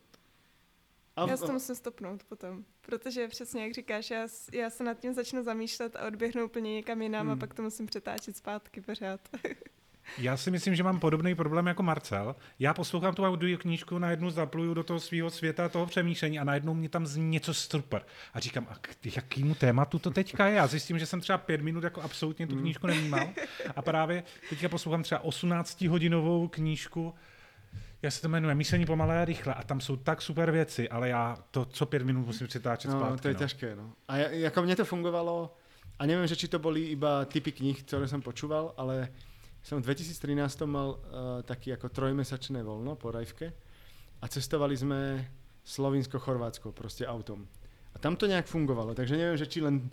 A, 1.20 1.28
já 1.28 1.38
si 1.38 1.46
to 1.46 1.54
musím 1.54 1.76
stopnout 1.76 2.24
potom, 2.24 2.64
protože 2.82 3.28
přesně 3.28 3.64
jak 3.64 3.74
říkáš, 3.74 4.12
já, 4.12 4.28
já 4.52 4.70
se 4.70 4.84
nad 4.84 5.00
tím 5.00 5.14
začnu 5.14 5.44
zamýšlet 5.44 5.96
a 5.96 6.08
odběhnu 6.08 6.46
úplně 6.46 6.74
někam 6.74 7.02
jinam 7.02 7.28
hmm. 7.28 7.34
a 7.34 7.36
pak 7.36 7.54
to 7.54 7.62
musím 7.62 7.86
přetáčet 7.86 8.38
zpátky 8.38 8.82
pořád. 8.82 9.20
Já 10.18 10.38
si 10.38 10.52
myslím, 10.52 10.76
že 10.76 10.84
mám 10.84 11.00
podobný 11.00 11.36
problém 11.36 11.68
jako 11.68 11.84
Marcel. 11.84 12.36
Já 12.60 12.74
poslouchám 12.74 13.16
tu 13.16 13.26
audio 13.26 13.58
knížku, 13.58 13.98
najednou 13.98 14.30
zapluju 14.30 14.74
do 14.74 14.84
toho 14.84 15.00
svého 15.00 15.30
světa, 15.30 15.70
toho 15.70 15.86
přemýšlení 15.86 16.40
a 16.40 16.44
najednou 16.44 16.74
mě 16.74 16.90
tam 16.90 17.06
zní 17.06 17.30
něco 17.30 17.54
super. 17.54 18.02
A 18.34 18.40
říkám, 18.40 18.68
a 18.70 18.76
k 18.76 19.16
jakýmu 19.16 19.56
tématu 19.56 20.00
to 20.00 20.12
teďka 20.12 20.48
je? 20.48 20.60
A 20.60 20.68
zjistím, 20.68 21.00
že 21.00 21.06
jsem 21.06 21.22
třeba 21.22 21.38
pět 21.38 21.62
minut 21.62 21.84
jako 21.84 22.02
absolutně 22.02 22.48
tu 22.48 22.54
hmm. 22.54 22.62
knížku 22.62 22.88
nevnímal. 22.88 23.28
A 23.76 23.82
právě 23.82 24.24
teďka 24.50 24.70
poslouchám 24.70 25.04
třeba 25.04 25.24
18-hodinovou 25.24 26.48
knížku, 26.48 27.14
já 28.02 28.12
se 28.12 28.22
to 28.22 28.30
jmenuje 28.30 28.56
Myšlení 28.56 28.86
pomalé 28.86 29.22
a 29.22 29.26
rychle 29.26 29.54
a 29.54 29.64
tam 29.64 29.82
jsou 29.82 29.96
tak 29.96 30.22
super 30.22 30.52
věci, 30.52 30.90
ale 30.90 31.10
já 31.10 31.38
to 31.52 31.66
co 31.66 31.86
pět 31.86 32.04
minut 32.04 32.26
musím 32.26 32.48
přetáčet 32.48 32.92
no, 32.92 33.00
zpátky. 33.00 33.22
to 33.22 33.28
je 33.28 33.34
no. 33.34 33.40
ťažké, 33.40 33.76
no. 33.76 33.94
A 34.08 34.18
ja, 34.18 34.48
ako 34.52 34.60
mne 34.62 34.76
to 34.76 34.84
fungovalo, 34.84 35.56
a 36.00 36.02
neviem, 36.04 36.28
že 36.28 36.36
či 36.36 36.52
to 36.52 36.60
boli 36.60 36.92
iba 36.92 37.24
typy 37.24 37.56
kníh, 37.56 37.80
ktoré 37.88 38.04
som 38.12 38.20
počúval, 38.20 38.76
ale 38.76 39.08
som 39.64 39.80
v 39.80 39.88
2013 39.88 40.36
mal 40.68 41.00
uh, 41.00 41.00
taký 41.48 41.72
ako 41.72 41.88
trojmesačné 41.88 42.60
voľno 42.60 43.00
po 43.00 43.16
Rajvke 43.16 43.48
a 44.20 44.26
cestovali 44.28 44.76
sme 44.76 45.24
Slovinsko-Chorvátsko 45.64 46.76
proste 46.76 47.08
autom. 47.08 47.48
A 47.96 47.98
tam 47.98 48.20
to 48.20 48.28
nejak 48.28 48.52
fungovalo, 48.52 48.92
takže 48.92 49.16
neviem, 49.16 49.40
že 49.40 49.48
či 49.48 49.64
len 49.64 49.88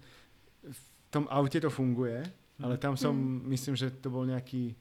v 0.67 0.81
tom 1.15 1.31
aute 1.31 1.63
to 1.63 1.71
funguje, 1.71 2.27
ale 2.59 2.75
tam 2.83 2.99
som, 2.99 3.15
mm. 3.15 3.47
myslím, 3.47 3.75
že 3.79 3.95
to 3.95 4.11
bol 4.11 4.27
nejaký 4.27 4.75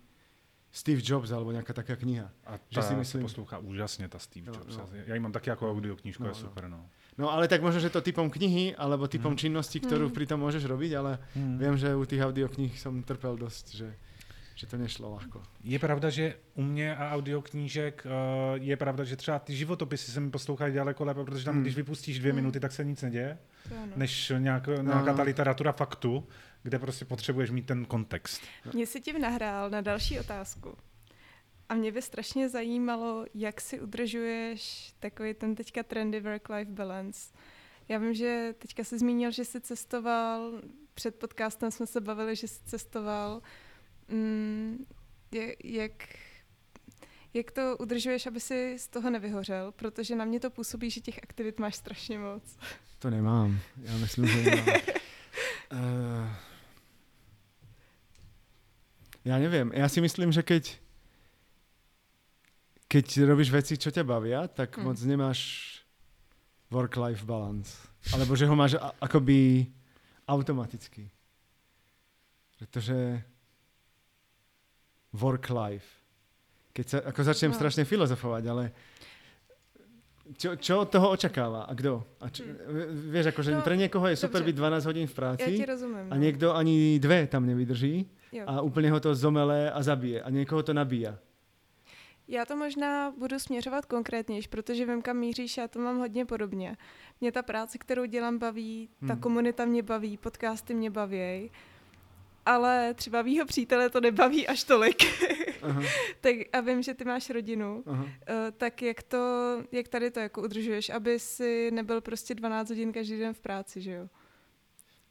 Steve 0.69 1.01
Jobs 1.01 1.33
alebo 1.33 1.49
nejaká 1.49 1.73
taká 1.73 1.97
kniha. 1.97 2.29
A 2.45 2.61
tá 2.61 2.81
že 2.81 2.81
si 2.89 2.93
myslím... 2.93 3.25
poslúcha 3.25 3.57
úžasne, 3.57 4.05
tá 4.05 4.21
Steve 4.21 4.49
no, 4.49 4.57
Jobs. 4.57 4.77
No. 4.77 4.85
Ja 5.05 5.17
ju 5.17 5.21
mám 5.21 5.33
taky 5.33 5.49
ako 5.49 5.73
audioknižku, 5.73 6.21
no, 6.21 6.29
je 6.29 6.37
no. 6.37 6.41
super. 6.45 6.63
No. 6.69 6.85
no 7.17 7.25
ale 7.33 7.49
tak 7.49 7.65
možno, 7.65 7.81
že 7.81 7.89
to 7.89 8.05
typom 8.05 8.29
knihy 8.29 8.77
alebo 8.77 9.09
typom 9.09 9.33
mm. 9.33 9.41
činnosti, 9.41 9.81
ktorú 9.81 10.09
mm. 10.09 10.13
pri 10.13 10.25
tom 10.29 10.45
môžeš 10.45 10.65
robiť, 10.69 10.91
ale 10.97 11.17
mm. 11.33 11.57
viem, 11.57 11.75
že 11.77 11.89
u 11.93 12.05
tých 12.05 12.21
audiokníh 12.21 12.73
som 12.77 13.01
trpel 13.01 13.33
dosť, 13.33 13.65
že 13.73 13.89
že 14.59 14.67
to 14.67 14.75
nešlo 14.75 15.07
ľahko. 15.15 15.39
Je 15.63 15.79
pravda, 15.79 16.09
že 16.11 16.35
u 16.59 16.63
mě 16.63 16.95
a 16.95 17.15
audioknížek 17.15 18.03
uh, 18.03 18.11
je 18.59 18.77
pravda, 18.77 19.03
že 19.03 19.15
třeba 19.15 19.39
ty 19.39 19.55
životopisy 19.55 20.11
se 20.11 20.19
mi 20.19 20.31
poslouchají 20.31 20.75
daleko 20.75 21.05
lépe, 21.05 21.23
protože 21.23 21.45
tam, 21.45 21.55
mm. 21.55 21.61
když 21.61 21.75
vypustíš 21.75 22.19
dvě 22.19 22.31
mm. 22.31 22.35
minuty, 22.35 22.59
tak 22.59 22.71
se 22.71 22.83
nic 22.83 23.01
neděje, 23.01 23.37
než 23.95 24.31
nějak, 24.37 24.67
no, 24.67 24.83
nějaká 24.83 25.13
ta 25.13 25.23
literatura 25.23 25.71
faktu 25.71 26.27
kde 26.63 26.79
prostě 26.79 27.05
potřebuješ 27.05 27.51
mít 27.51 27.65
ten 27.65 27.85
kontext. 27.85 28.41
Mě 28.73 28.85
si 28.85 29.01
tím 29.01 29.21
nahrál 29.21 29.69
na 29.69 29.81
další 29.81 30.19
otázku. 30.19 30.77
A 31.69 31.73
mě 31.73 31.91
by 31.91 32.01
strašně 32.01 32.49
zajímalo, 32.49 33.25
jak 33.33 33.61
si 33.61 33.79
udržuješ 33.79 34.93
takový 34.99 35.33
ten 35.33 35.55
teďka 35.55 35.83
trendy 35.83 36.21
work-life 36.21 36.71
balance. 36.71 37.33
Já 37.87 37.97
vím, 37.97 38.13
že 38.13 38.55
teďka 38.57 38.83
se 38.83 38.99
zmínil, 38.99 39.31
že 39.31 39.45
jsi 39.45 39.61
cestoval, 39.61 40.61
před 40.93 41.15
podcastem 41.15 41.71
jsme 41.71 41.87
se 41.87 42.01
bavili, 42.01 42.35
že 42.35 42.47
jsi 42.47 42.63
cestoval. 42.65 43.41
Mm, 44.09 44.85
jak, 45.63 45.93
jak 47.33 47.51
to 47.51 47.77
udržuješ, 47.77 48.27
aby 48.27 48.39
si 48.39 48.79
z 48.79 48.87
toho 48.87 49.09
nevyhořel? 49.09 49.71
Protože 49.71 50.15
na 50.15 50.25
mě 50.25 50.39
to 50.39 50.49
působí, 50.49 50.89
že 50.89 51.01
těch 51.01 51.19
aktivit 51.23 51.59
máš 51.59 51.75
strašně 51.75 52.19
moc. 52.19 52.57
To 52.99 53.09
nemám. 53.09 53.59
Já 53.81 53.97
myslím, 53.97 54.27
že 54.27 54.43
nemám. 54.43 54.67
uh... 55.71 56.29
Ja 59.27 59.35
neviem. 59.35 59.75
Ja 59.75 59.85
si 59.91 59.99
myslím, 59.99 60.31
že 60.31 60.41
keď 60.41 60.79
keď 62.89 63.29
robíš 63.29 63.53
veci, 63.53 63.77
čo 63.77 63.93
ťa 63.93 64.01
bavia, 64.01 64.49
tak 64.49 64.73
hmm. 64.73 64.83
moc 64.89 64.97
nemáš 65.05 65.39
work-life 66.73 67.21
balance. 67.21 67.77
Alebo 68.09 68.33
že 68.33 68.49
ho 68.49 68.55
máš 68.57 68.81
a- 68.81 68.95
akoby 68.97 69.69
automaticky. 70.25 71.11
Pretože 72.57 73.21
work-life. 75.13 75.87
Keď 76.73 76.85
sa, 76.85 76.97
ako 77.05 77.19
začnem 77.23 77.51
no. 77.51 77.57
strašne 77.57 77.83
filozofovať, 77.83 78.43
ale 78.45 78.63
čo, 80.37 80.53
čo 80.61 80.85
od 80.85 80.89
toho 80.93 81.09
očakáva 81.09 81.65
a 81.65 81.73
kto? 81.73 82.05
A 82.21 82.29
čo, 82.29 82.45
hmm. 82.45 83.09
Vieš, 83.09 83.33
akože 83.33 83.51
no, 83.57 83.65
pre 83.65 83.73
niekoho 83.73 84.05
je 84.05 84.15
super 84.21 84.45
dobře. 84.45 84.53
byť 84.53 84.55
12 84.85 84.85
hodín 84.85 85.07
v 85.09 85.15
práci 85.17 85.51
ja 85.57 85.65
rozumiem, 85.65 86.05
no. 86.05 86.13
a 86.13 86.15
niekto 86.21 86.53
ani 86.53 87.01
dve 87.01 87.25
tam 87.25 87.49
nevydrží 87.49 88.19
Jo. 88.31 88.43
A 88.47 88.61
úplně 88.61 88.91
ho 88.91 88.99
to 88.99 89.15
zomele 89.15 89.71
a 89.71 89.83
zabije. 89.83 90.21
A 90.21 90.29
někoho 90.29 90.63
to 90.63 90.73
nabíja. 90.73 91.17
Já 92.27 92.45
to 92.45 92.55
možná 92.55 93.11
budu 93.11 93.39
směřovat 93.39 93.85
konkrétněji, 93.85 94.41
protože 94.49 94.85
vím, 94.85 95.01
kam 95.01 95.17
míříš, 95.17 95.57
já 95.57 95.67
to 95.67 95.79
mám 95.79 95.97
hodně 95.97 96.25
podobně. 96.25 96.77
Mě 97.21 97.31
ta 97.31 97.41
práce, 97.41 97.77
kterou 97.77 98.05
dělám, 98.05 98.37
baví, 98.37 98.89
ta 99.07 99.13
hmm. 99.13 99.21
komunita 99.21 99.65
mě 99.65 99.83
baví, 99.83 100.17
podcasty 100.17 100.73
mě 100.73 100.89
baví, 100.89 101.51
ale 102.45 102.93
třeba 102.93 103.21
mýho 103.21 103.45
přítele 103.45 103.89
to 103.89 104.01
nebaví 104.01 104.47
až 104.47 104.63
tolik. 104.63 105.03
Aha. 105.61 105.81
tak 106.21 106.35
a 106.53 106.59
vím, 106.59 106.81
že 106.83 106.93
ty 106.93 107.05
máš 107.05 107.29
rodinu, 107.29 107.83
Aha. 107.87 108.03
Uh, 108.03 108.09
tak 108.57 108.81
jak 108.81 109.03
to, 109.03 109.23
jak 109.71 109.87
tady 109.87 110.11
to 110.11 110.19
jako 110.19 110.41
udržuješ, 110.41 110.89
aby 110.89 111.19
si 111.19 111.71
nebyl 111.71 112.01
prostě 112.01 112.35
12 112.35 112.69
hodin 112.69 112.93
každý 112.93 113.19
den 113.19 113.33
v 113.33 113.39
práci, 113.39 113.81
že 113.81 113.91
jo? 113.91 114.09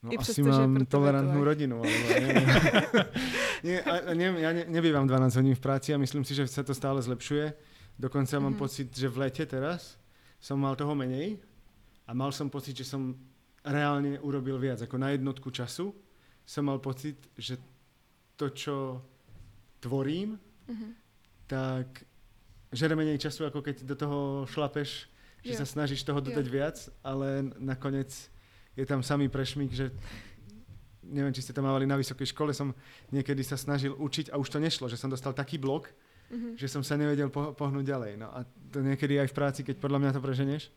No 0.03 0.15
I 0.15 0.17
asi 0.23 0.43
mám 0.47 0.87
tolerantnú 0.87 1.43
rodinu. 1.43 1.83
Ale 1.83 1.91
nie, 3.67 3.83
a, 3.83 4.15
nie, 4.15 4.31
ja 4.39 4.55
ne, 4.55 4.63
nebývam 4.71 5.11
12 5.11 5.43
hodín 5.43 5.59
v 5.59 5.63
práci 5.63 5.91
a 5.91 5.99
myslím 5.99 6.23
si, 6.23 6.39
že 6.39 6.47
sa 6.47 6.63
to 6.63 6.71
stále 6.71 7.03
zlepšuje. 7.03 7.51
Dokonca 7.99 8.31
mm-hmm. 8.31 8.47
mám 8.47 8.55
mhm. 8.55 8.63
pocit, 8.63 8.95
že 8.95 9.11
v 9.11 9.27
lete 9.27 9.43
teraz 9.43 9.99
som 10.39 10.55
mal 10.55 10.79
toho 10.79 10.95
menej 10.95 11.43
a 12.07 12.15
mal 12.15 12.31
som 12.31 12.47
pocit, 12.47 12.79
že 12.79 12.87
som 12.87 13.19
reálne 13.67 14.23
urobil 14.23 14.63
viac. 14.63 14.79
Ako 14.87 15.03
na 15.03 15.11
jednotku 15.11 15.51
času 15.51 15.91
som 16.49 16.65
mal 16.65 16.81
pocit, 16.81 17.21
že 17.37 17.61
to, 18.41 18.49
čo 18.49 19.05
tvorím, 19.85 20.41
mm-hmm. 20.65 20.93
tak 21.45 22.09
žere 22.73 22.97
menej 22.97 23.21
času, 23.21 23.45
ako 23.45 23.61
keď 23.61 23.85
do 23.85 23.93
toho 23.93 24.19
šlapeš, 24.49 25.13
že 25.45 25.53
jo. 25.53 25.61
sa 25.61 25.69
snažíš 25.69 26.09
toho 26.09 26.25
dodať 26.25 26.47
jo. 26.49 26.55
viac, 26.57 26.77
ale 27.05 27.53
nakoniec 27.61 28.09
je 28.73 28.85
tam 28.89 29.05
samý 29.05 29.29
prešmík, 29.29 29.77
že 29.77 29.93
neviem, 31.05 31.37
či 31.37 31.45
ste 31.45 31.53
to 31.53 31.61
mávali 31.61 31.85
na 31.85 32.01
vysokej 32.01 32.33
škole, 32.33 32.57
som 32.57 32.73
niekedy 33.13 33.45
sa 33.45 33.61
snažil 33.61 33.93
učiť 33.93 34.33
a 34.33 34.41
už 34.41 34.49
to 34.49 34.59
nešlo, 34.61 34.89
že 34.89 34.97
som 34.97 35.13
dostal 35.13 35.37
taký 35.37 35.61
blok, 35.61 35.93
mm-hmm. 36.33 36.57
že 36.57 36.69
som 36.69 36.81
sa 36.81 36.97
nevedel 36.97 37.29
po- 37.29 37.53
pohnúť 37.53 37.85
ďalej. 37.85 38.13
No 38.17 38.33
a 38.33 38.49
to 38.73 38.81
niekedy 38.81 39.21
aj 39.21 39.29
v 39.33 39.37
práci, 39.37 39.61
keď 39.69 39.85
podľa 39.85 40.01
mňa 40.01 40.11
to 40.17 40.25
preženeš, 40.25 40.73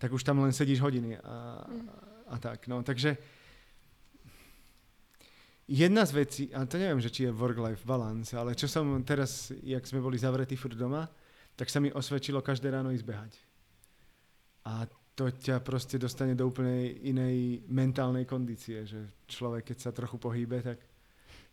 tak 0.00 0.16
už 0.16 0.24
tam 0.24 0.40
len 0.40 0.52
sedíš 0.52 0.80
hodiny 0.80 1.20
a, 1.20 1.60
mm. 1.68 1.88
a 2.32 2.36
tak. 2.40 2.64
No, 2.72 2.80
takže 2.80 3.20
jedna 5.70 6.02
z 6.02 6.12
vecí, 6.12 6.42
a 6.50 6.66
to 6.66 6.74
neviem, 6.82 6.98
že 6.98 7.14
či 7.14 7.30
je 7.30 7.30
work-life 7.30 7.86
balance, 7.86 8.34
ale 8.34 8.58
čo 8.58 8.66
som 8.66 8.82
teraz, 9.06 9.54
jak 9.62 9.86
sme 9.86 10.02
boli 10.02 10.18
zavretí 10.18 10.58
furt 10.58 10.74
doma, 10.74 11.06
tak 11.54 11.70
sa 11.70 11.78
mi 11.78 11.94
osvedčilo 11.94 12.42
každé 12.42 12.74
ráno 12.74 12.90
ísť 12.90 13.06
behať. 13.06 13.32
A 14.66 14.90
to 15.14 15.30
ťa 15.30 15.62
proste 15.62 15.94
dostane 15.94 16.34
do 16.34 16.50
úplnej 16.50 17.06
inej 17.06 17.62
mentálnej 17.70 18.26
kondície, 18.26 18.82
že 18.82 18.98
človek, 19.30 19.70
keď 19.70 19.78
sa 19.78 19.90
trochu 19.94 20.18
pohýbe, 20.18 20.58
tak 20.58 20.82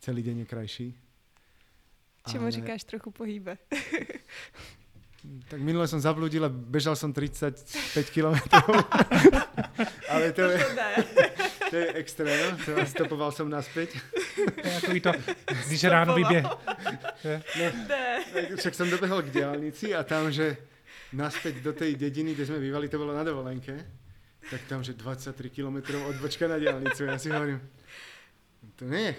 celý 0.01 0.26
deň 0.26 0.36
je 0.43 0.47
krajší. 0.49 0.88
Čemu 2.28 2.47
Ale... 2.49 2.51
říkáš 2.51 2.84
trochu 2.84 3.11
pohýbe? 3.11 3.57
tak 5.51 5.59
minule 5.59 5.88
som 5.88 5.99
zabludil 5.99 6.45
a 6.45 6.49
bežal 6.49 6.95
som 6.95 7.13
35 7.13 7.61
kilometrov. 8.09 8.72
Ale 10.11 10.32
to 10.32 10.41
je, 10.41 10.57
to 11.70 11.76
je 11.76 11.88
extrém, 11.93 12.57
to 12.65 12.72
stopoval 12.86 13.32
som 13.32 13.49
naspäť. 13.49 13.97
Takový 14.63 15.01
to, 15.01 15.11
když 15.68 15.84
ráno 15.84 16.15
vyběh. 16.15 16.45
Ne, 17.24 17.41
ne. 17.59 17.72
Však 18.55 18.76
som 18.76 18.89
dobehol 18.89 19.22
k 19.22 19.34
diálnici 19.34 19.95
a 19.95 20.03
tam, 20.03 20.32
že 20.32 20.57
naspäť 21.13 21.63
do 21.63 21.74
tej 21.74 21.95
dediny, 21.95 22.36
kde 22.36 22.45
sme 22.45 22.59
bývali, 22.59 22.91
to 22.91 22.99
bolo 22.99 23.15
na 23.15 23.24
dovolenke, 23.24 23.74
tak 24.49 24.61
tam, 24.68 24.84
že 24.84 24.93
23 24.93 25.49
km 25.49 25.99
odbočka 26.07 26.47
na 26.47 26.59
diálnicu. 26.59 27.03
Ja 27.03 27.20
si 27.20 27.32
hovorím, 27.32 27.59
to 28.76 28.86
nie. 28.86 29.15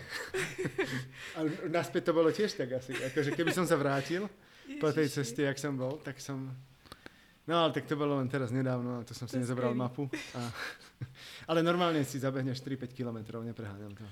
Ale 1.37 1.49
naspäť 1.69 2.11
to 2.11 2.13
bolo 2.17 2.31
tiež 2.31 2.55
tak 2.55 2.73
asi. 2.73 2.95
Akože 2.95 3.35
keby 3.35 3.51
som 3.53 3.67
sa 3.67 3.77
vrátil 3.77 4.29
Ježiši. 4.29 4.81
po 4.81 4.89
tej 4.93 5.09
ceste, 5.09 5.43
jak 5.45 5.59
som 5.59 5.77
bol, 5.77 6.01
tak 6.01 6.21
som... 6.21 6.53
No 7.49 7.65
ale 7.65 7.73
tak 7.73 7.89
to 7.89 7.97
bolo 7.97 8.21
len 8.21 8.29
teraz 8.29 8.53
nedávno, 8.53 9.01
to 9.09 9.17
som 9.17 9.25
si 9.25 9.41
to 9.41 9.41
nezobral 9.41 9.73
mapu. 9.73 10.05
A... 10.37 10.53
Ale 11.51 11.65
normálne 11.65 12.05
si 12.05 12.21
zabehneš 12.21 12.61
3-5 12.61 12.93
km, 12.93 13.41
nepreháňam 13.41 13.97
to. 13.97 14.05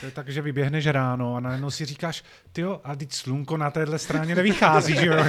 To 0.00 0.06
je 0.06 0.12
tak, 0.12 0.28
že 0.28 0.42
vyběhneš 0.42 0.86
ráno 0.86 1.36
a 1.36 1.40
najednou 1.40 1.70
si 1.70 1.84
říkáš, 1.84 2.24
ty 2.52 2.64
a 2.84 2.96
teď 2.96 3.12
slunko 3.12 3.56
na 3.56 3.70
téhle 3.70 3.98
straně 3.98 4.34
nevychází, 4.34 4.94
že 4.94 5.06
jo? 5.06 5.14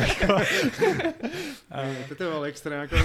Toto 2.09 2.31
bol 2.31 2.45
extra. 2.45 2.81
Ako, 2.85 2.95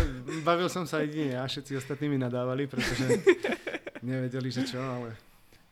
bavil 0.44 0.68
som 0.68 0.86
sa 0.86 1.02
jedine 1.02 1.34
ja, 1.34 1.42
všetci 1.46 1.76
ostatní 1.76 2.08
mi 2.08 2.18
nadávali, 2.18 2.66
pretože 2.66 3.08
nevěděli, 4.02 4.50
že 4.50 4.62
čo, 4.62 4.80
ale... 4.80 5.16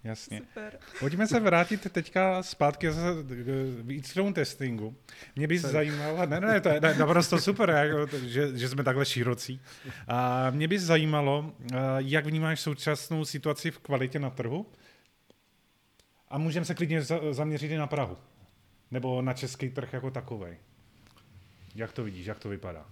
Jasně. 0.08 0.38
Super. 0.38 0.78
Pojďme 1.00 1.26
se 1.26 1.40
vrátit 1.40 1.92
teďka 1.92 2.42
zpátky 2.42 2.92
zase 2.92 3.22
k 3.22 3.46
víc 3.82 4.10
k 4.12 4.14
tomu 4.14 4.32
testingu. 4.32 4.96
Mě 5.36 5.46
by 5.46 5.58
Sorry. 5.58 5.72
zajímalo, 5.72 6.26
ne, 6.26 6.40
ne, 6.40 6.60
to 6.60 6.68
je 6.68 6.80
naprosto 6.80 7.38
super, 7.38 7.70
jako, 7.70 8.18
že, 8.18 8.58
že 8.58 8.68
jsme 8.68 8.84
takhle 8.84 9.04
širocí. 9.04 9.60
A 10.08 10.50
mě 10.50 10.68
by 10.68 10.78
zajímalo, 10.78 11.52
eh, 11.72 11.76
jak 11.98 12.26
vnímáš 12.26 12.60
současnou 12.60 13.24
situaci 13.24 13.70
v 13.70 13.78
kvalitě 13.78 14.18
na 14.18 14.30
trhu 14.30 14.66
a 16.28 16.38
můžeme 16.38 16.66
se 16.66 16.74
klidně 16.74 17.02
za, 17.02 17.20
zaměřit 17.30 17.70
i 17.70 17.76
na 17.76 17.86
Prahu. 17.86 18.16
Nebo 18.90 19.22
na 19.22 19.32
český 19.32 19.70
trh 19.70 19.92
jako 19.92 20.10
takový. 20.10 20.56
Jak 21.74 21.92
to 21.92 22.04
vidíš, 22.04 22.26
jak 22.26 22.38
to 22.38 22.48
vypadá? 22.48 22.86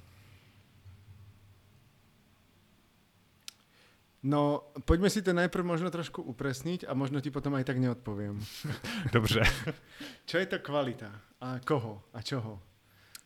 No, 4.26 4.74
poďme 4.82 5.06
si 5.06 5.22
to 5.22 5.30
najprv 5.30 5.62
možno 5.62 5.86
trošku 5.86 6.18
upresniť 6.18 6.90
a 6.90 6.98
možno 6.98 7.22
ti 7.22 7.30
potom 7.30 7.54
aj 7.54 7.62
tak 7.70 7.78
neodpoviem. 7.78 8.42
Dobře. 9.14 9.42
Čo 10.28 10.38
je 10.38 10.46
to 10.46 10.58
kvalita? 10.58 11.14
A 11.40 11.62
koho? 11.62 12.02
A 12.12 12.22
čoho? 12.22 12.58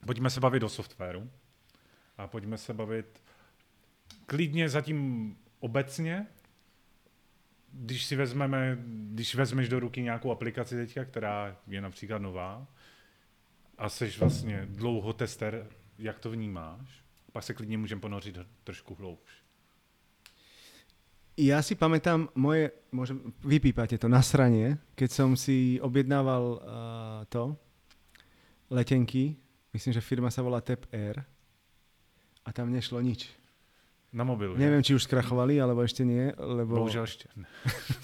Pojďme 0.06 0.30
se 0.30 0.40
bavit 0.40 0.62
o 0.62 0.68
softwaru 0.68 1.30
a 2.18 2.26
pojďme 2.26 2.58
se 2.58 2.74
bavit 2.74 3.22
klidně 4.26 4.68
zatím 4.68 5.36
obecně, 5.60 6.26
když 7.72 8.04
si 8.04 8.16
vezmeme, 8.16 8.78
když 8.84 9.34
vezmeš 9.34 9.68
do 9.68 9.80
ruky 9.80 10.02
nějakou 10.02 10.30
aplikaci 10.30 10.76
teďka, 10.76 11.04
která 11.04 11.56
je 11.66 11.80
například 11.80 12.22
nová 12.22 12.66
a 13.78 13.88
jsi 13.88 14.10
vlastně 14.18 14.66
dlouho 14.66 15.12
tester, 15.12 15.66
jak 15.98 16.18
to 16.18 16.30
vnímáš, 16.30 17.04
pak 17.32 17.44
se 17.44 17.54
klidně 17.54 17.78
můžeme 17.78 18.00
ponořit 18.00 18.38
trošku 18.64 18.94
hloubš. 18.94 19.39
Ja 21.40 21.64
si 21.64 21.72
pamätám 21.72 22.28
moje, 22.36 22.68
môžem, 22.92 23.32
vypípate 23.40 23.96
to, 23.96 24.12
nasranie, 24.12 24.76
keď 24.92 25.08
som 25.08 25.32
si 25.32 25.80
objednával 25.80 26.44
uh, 26.52 26.60
to, 27.32 27.56
letenky, 28.68 29.40
myslím, 29.72 29.92
že 29.96 30.04
firma 30.04 30.28
sa 30.28 30.44
volá 30.44 30.60
TEP 30.60 30.84
Air 30.92 31.24
a 32.44 32.52
tam 32.52 32.68
nešlo 32.68 33.00
nič. 33.00 33.24
Na 34.10 34.26
mobilu. 34.26 34.58
že? 34.58 34.60
Neviem, 34.60 34.82
či 34.82 34.92
už 34.92 35.06
skrachovali, 35.06 35.62
alebo 35.62 35.86
ešte 35.86 36.02
nie, 36.02 36.34
lebo... 36.34 36.82
Bohužel 36.82 37.02
ještě. 37.06 37.28
ne. 37.36 37.46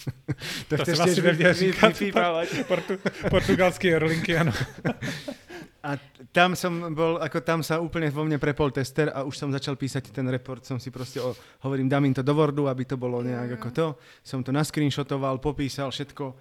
to, 0.70 0.76
To 0.78 0.82
chceš 0.86 0.98
tiež 0.98 1.18
vy- 1.18 1.26
neměl 1.34 1.50
vy- 1.54 1.58
říkat. 1.60 1.88
vypípávať. 1.98 2.48
Portu, 2.70 2.92
portugalský 3.30 3.92
aerolinky, 3.92 4.36
ano. 4.38 4.52
A 5.86 5.94
tam 6.34 6.58
som 6.58 6.90
bol, 6.90 7.22
ako 7.22 7.38
tam 7.46 7.62
sa 7.62 7.78
úplne 7.78 8.10
vo 8.10 8.26
mne 8.26 8.42
prepol 8.42 8.74
tester 8.74 9.06
a 9.14 9.22
už 9.22 9.38
som 9.38 9.54
začal 9.54 9.78
písať 9.78 10.10
ten 10.10 10.26
report, 10.26 10.66
som 10.66 10.82
si 10.82 10.90
proste, 10.90 11.22
o, 11.22 11.30
hovorím, 11.62 11.86
dám 11.86 12.02
im 12.02 12.10
to 12.10 12.26
do 12.26 12.34
Wordu, 12.34 12.66
aby 12.66 12.82
to 12.82 12.98
bolo 12.98 13.22
nejak 13.22 13.62
ako 13.62 13.68
to. 13.70 13.86
Som 14.26 14.42
to 14.42 14.50
nascreenshotoval, 14.50 15.38
popísal 15.38 15.94
všetko. 15.94 16.34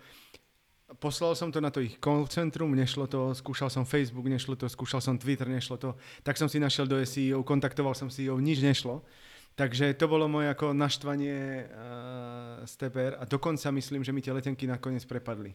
Poslal 0.98 1.38
som 1.38 1.54
to 1.54 1.62
na 1.62 1.70
to 1.70 1.78
ich 1.86 2.02
call 2.02 2.26
centrum, 2.26 2.74
nešlo 2.74 3.06
to, 3.06 3.38
skúšal 3.38 3.70
som 3.70 3.86
Facebook, 3.86 4.26
nešlo 4.26 4.58
to, 4.58 4.66
skúšal 4.66 4.98
som 4.98 5.14
Twitter, 5.22 5.46
nešlo 5.46 5.78
to. 5.78 5.94
Tak 6.26 6.42
som 6.42 6.50
si 6.50 6.58
našiel 6.58 6.90
do 6.90 6.98
SEO, 7.06 7.46
kontaktoval 7.46 7.94
som 7.94 8.10
CEO, 8.10 8.42
nič 8.42 8.66
nešlo. 8.66 9.06
Takže 9.54 9.94
to 9.94 10.10
bolo 10.10 10.26
moje 10.26 10.50
ako 10.52 10.74
naštvanie 10.74 11.70
uh, 11.70 12.66
z 12.66 12.74
TPR 12.82 13.22
a 13.22 13.24
dokonca 13.30 13.70
myslím, 13.72 14.02
že 14.02 14.10
mi 14.10 14.26
tie 14.26 14.34
letenky 14.34 14.66
nakoniec 14.66 15.06
prepadli. 15.06 15.54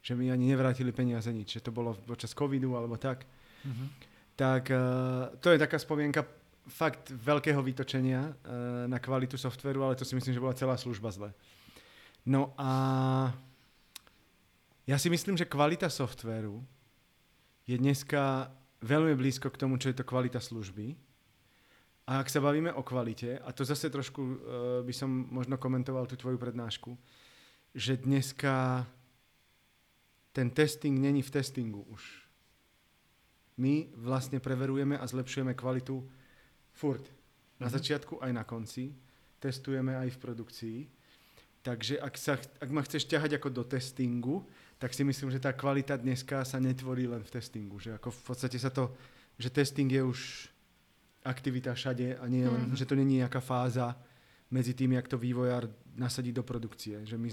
Že 0.00 0.16
mi 0.16 0.32
ani 0.32 0.48
nevrátili 0.48 0.92
peniaze 0.92 1.28
nič, 1.32 1.60
že 1.60 1.64
to 1.64 1.70
bolo 1.70 1.92
počas 2.08 2.32
covidu 2.32 2.72
alebo 2.76 2.96
tak. 2.96 3.28
Mhm. 3.64 3.86
Tak 4.36 4.72
uh, 4.72 5.36
to 5.36 5.52
je 5.52 5.58
taká 5.60 5.76
spomienka 5.76 6.24
fakt 6.68 7.12
veľkého 7.12 7.60
vytočenia 7.60 8.32
uh, 8.32 8.88
na 8.88 8.96
kvalitu 8.96 9.36
softveru, 9.36 9.84
ale 9.84 9.98
to 9.98 10.08
si 10.08 10.16
myslím, 10.16 10.32
že 10.32 10.40
bola 10.40 10.56
celá 10.56 10.80
služba 10.80 11.12
zle. 11.12 11.30
No 12.24 12.56
a 12.56 12.70
ja 14.88 14.96
si 14.96 15.12
myslím, 15.12 15.36
že 15.36 15.48
kvalita 15.48 15.92
softveru 15.92 16.64
je 17.68 17.76
dneska 17.76 18.48
veľmi 18.80 19.12
blízko 19.14 19.52
k 19.52 19.60
tomu, 19.60 19.76
čo 19.76 19.92
je 19.92 19.96
to 20.00 20.08
kvalita 20.08 20.40
služby. 20.40 20.96
A 22.10 22.24
ak 22.24 22.32
sa 22.32 22.42
bavíme 22.42 22.72
o 22.74 22.82
kvalite, 22.82 23.38
a 23.38 23.48
to 23.52 23.62
zase 23.62 23.92
trošku 23.92 24.20
uh, 24.20 24.36
by 24.82 24.94
som 24.96 25.28
možno 25.30 25.60
komentoval 25.60 26.08
tú 26.08 26.16
tvoju 26.16 26.40
prednášku, 26.40 26.96
že 27.76 28.00
dneska 28.00 28.82
ten 30.32 30.50
testing 30.50 30.94
není 30.94 31.22
v 31.22 31.30
testingu 31.30 31.82
už. 31.82 32.02
My 33.56 33.88
vlastne 33.94 34.40
preverujeme 34.40 34.96
a 34.96 35.04
zlepšujeme 35.04 35.52
kvalitu 35.54 36.00
furt. 36.72 37.04
Na 37.60 37.68
Mhm. 37.68 37.74
začiatku 37.76 38.22
aj 38.22 38.32
na 38.32 38.44
konci. 38.44 38.94
Testujeme 39.38 39.96
aj 39.96 40.10
v 40.10 40.18
produkcii. 40.18 40.78
Takže 41.60 42.00
ak, 42.00 42.14
sa, 42.16 42.40
ak 42.56 42.70
ma 42.72 42.80
chceš 42.80 43.04
ťahať 43.04 43.36
ako 43.36 43.48
do 43.52 43.64
testingu, 43.64 44.48
tak 44.80 44.96
si 44.96 45.04
myslím, 45.04 45.28
že 45.28 45.36
tá 45.38 45.52
kvalita 45.52 45.92
dneska 45.96 46.40
sa 46.40 46.56
netvorí 46.56 47.04
len 47.04 47.20
v 47.20 47.30
testingu. 47.30 47.76
Že 47.76 48.00
ako 48.00 48.08
v 48.10 48.20
podstate 48.24 48.56
sa 48.56 48.72
to, 48.72 48.88
že 49.36 49.52
testing 49.52 49.92
je 49.92 50.00
už 50.00 50.48
aktivita 51.20 51.76
všade 51.76 52.16
a 52.16 52.24
nie 52.28 52.48
len, 52.48 52.72
Mhm. 52.72 52.76
že 52.76 52.88
to 52.88 52.96
není 52.96 53.20
nejaká 53.20 53.44
fáza 53.44 53.92
medzi 54.48 54.72
tým, 54.72 54.96
jak 54.96 55.04
to 55.04 55.20
vývojár 55.20 55.68
nasadí 55.94 56.32
do 56.32 56.40
produkcie. 56.42 57.04
Že 57.04 57.16
my, 57.18 57.28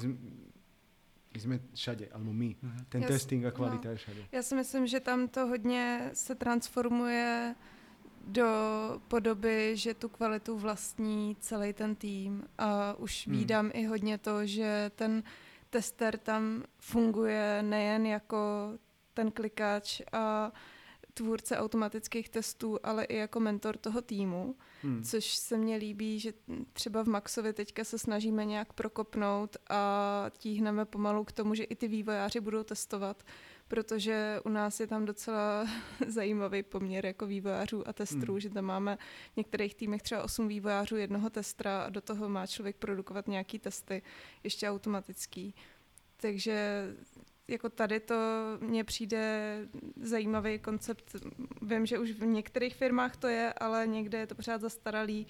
my 1.38 1.42
sme 1.46 1.56
všade, 1.78 2.10
alebo 2.10 2.34
my. 2.34 2.50
Mhm. 2.58 2.86
Ten 2.90 3.02
Jas- 3.06 3.08
testing 3.14 3.46
a 3.46 3.52
kvalita 3.54 3.90
je 3.94 3.96
všade. 3.96 4.22
Já 4.32 4.42
si 4.44 4.56
myslím, 4.56 4.88
že 4.88 5.00
tam 5.00 5.28
to 5.28 5.48
hodně 5.48 6.10
se 6.14 6.36
transformuje 6.36 7.56
do 8.28 8.48
podoby, 9.08 9.78
že 9.78 9.94
tu 9.94 10.10
kvalitu 10.10 10.58
vlastní 10.58 11.36
celý 11.40 11.74
ten 11.74 11.96
tým. 11.96 12.44
A 12.58 12.94
už 12.98 13.28
Hmm. 13.28 13.38
vídám 13.38 13.72
i 13.74 13.86
hodně 13.86 14.18
to, 14.18 14.46
že 14.46 14.92
ten 14.96 15.24
tester 15.70 16.18
tam 16.18 16.64
funguje 16.80 17.64
nejen 17.64 18.06
jako 18.06 18.72
ten 19.14 19.32
klikač 19.32 20.02
a 20.12 20.52
tvůrce 21.18 21.58
automatických 21.58 22.30
testů, 22.30 22.80
ale 22.84 23.04
i 23.06 23.16
jako 23.16 23.40
mentor 23.40 23.78
toho 23.78 24.02
týmu, 24.02 24.56
Hmm. 24.82 25.04
což 25.04 25.26
se 25.36 25.58
mně 25.58 25.76
líbí, 25.76 26.20
že 26.20 26.34
třeba 26.74 27.04
v 27.04 27.08
Maxovi 27.08 27.54
teďka 27.54 27.84
se 27.84 28.00
snažíme 28.00 28.46
nějak 28.46 28.74
prokopnout 28.74 29.58
a 29.70 30.26
tíhneme 30.38 30.86
pomalu 30.86 31.24
k 31.24 31.32
tomu, 31.32 31.56
že 31.56 31.64
i 31.64 31.76
ty 31.76 31.88
vývojáři 31.88 32.40
budou 32.40 32.64
testovat, 32.64 33.24
protože 33.68 34.40
u 34.46 34.50
nás 34.50 34.80
je 34.80 34.88
tam 34.88 35.06
docela 35.06 35.68
zajímavý 36.08 36.64
poměr 36.64 37.06
jako 37.06 37.26
vývojářů 37.26 37.88
a 37.88 37.94
testrů, 37.94 38.34
Hmm. 38.34 38.40
že 38.40 38.50
tam 38.50 38.66
máme 38.66 38.98
v 39.34 39.38
některých 39.38 39.76
týmech 39.76 40.02
třeba 40.02 40.24
8 40.24 40.48
vývojářů, 40.48 40.96
jednoho 40.96 41.30
testra 41.30 41.82
a 41.82 41.90
do 41.90 42.02
toho 42.02 42.30
má 42.30 42.48
člověk 42.48 42.76
produkovat 42.76 43.28
nějaký 43.28 43.60
testy, 43.60 44.02
ještě 44.44 44.70
automatický. 44.70 45.56
Takže 46.18 46.88
jako 47.48 47.70
tady 47.70 48.00
to 48.00 48.16
mně 48.60 48.84
přijde 48.84 49.60
zajímavý 50.02 50.60
koncept. 50.60 51.16
Vím, 51.62 51.86
že 51.86 52.00
už 52.00 52.12
v 52.12 52.26
některých 52.26 52.76
firmách 52.76 53.18
to 53.18 53.28
je, 53.28 53.54
ale 53.54 53.88
někde 53.88 54.18
je 54.18 54.28
to 54.28 54.36
pořád 54.36 54.62
zastaralý. 54.62 55.28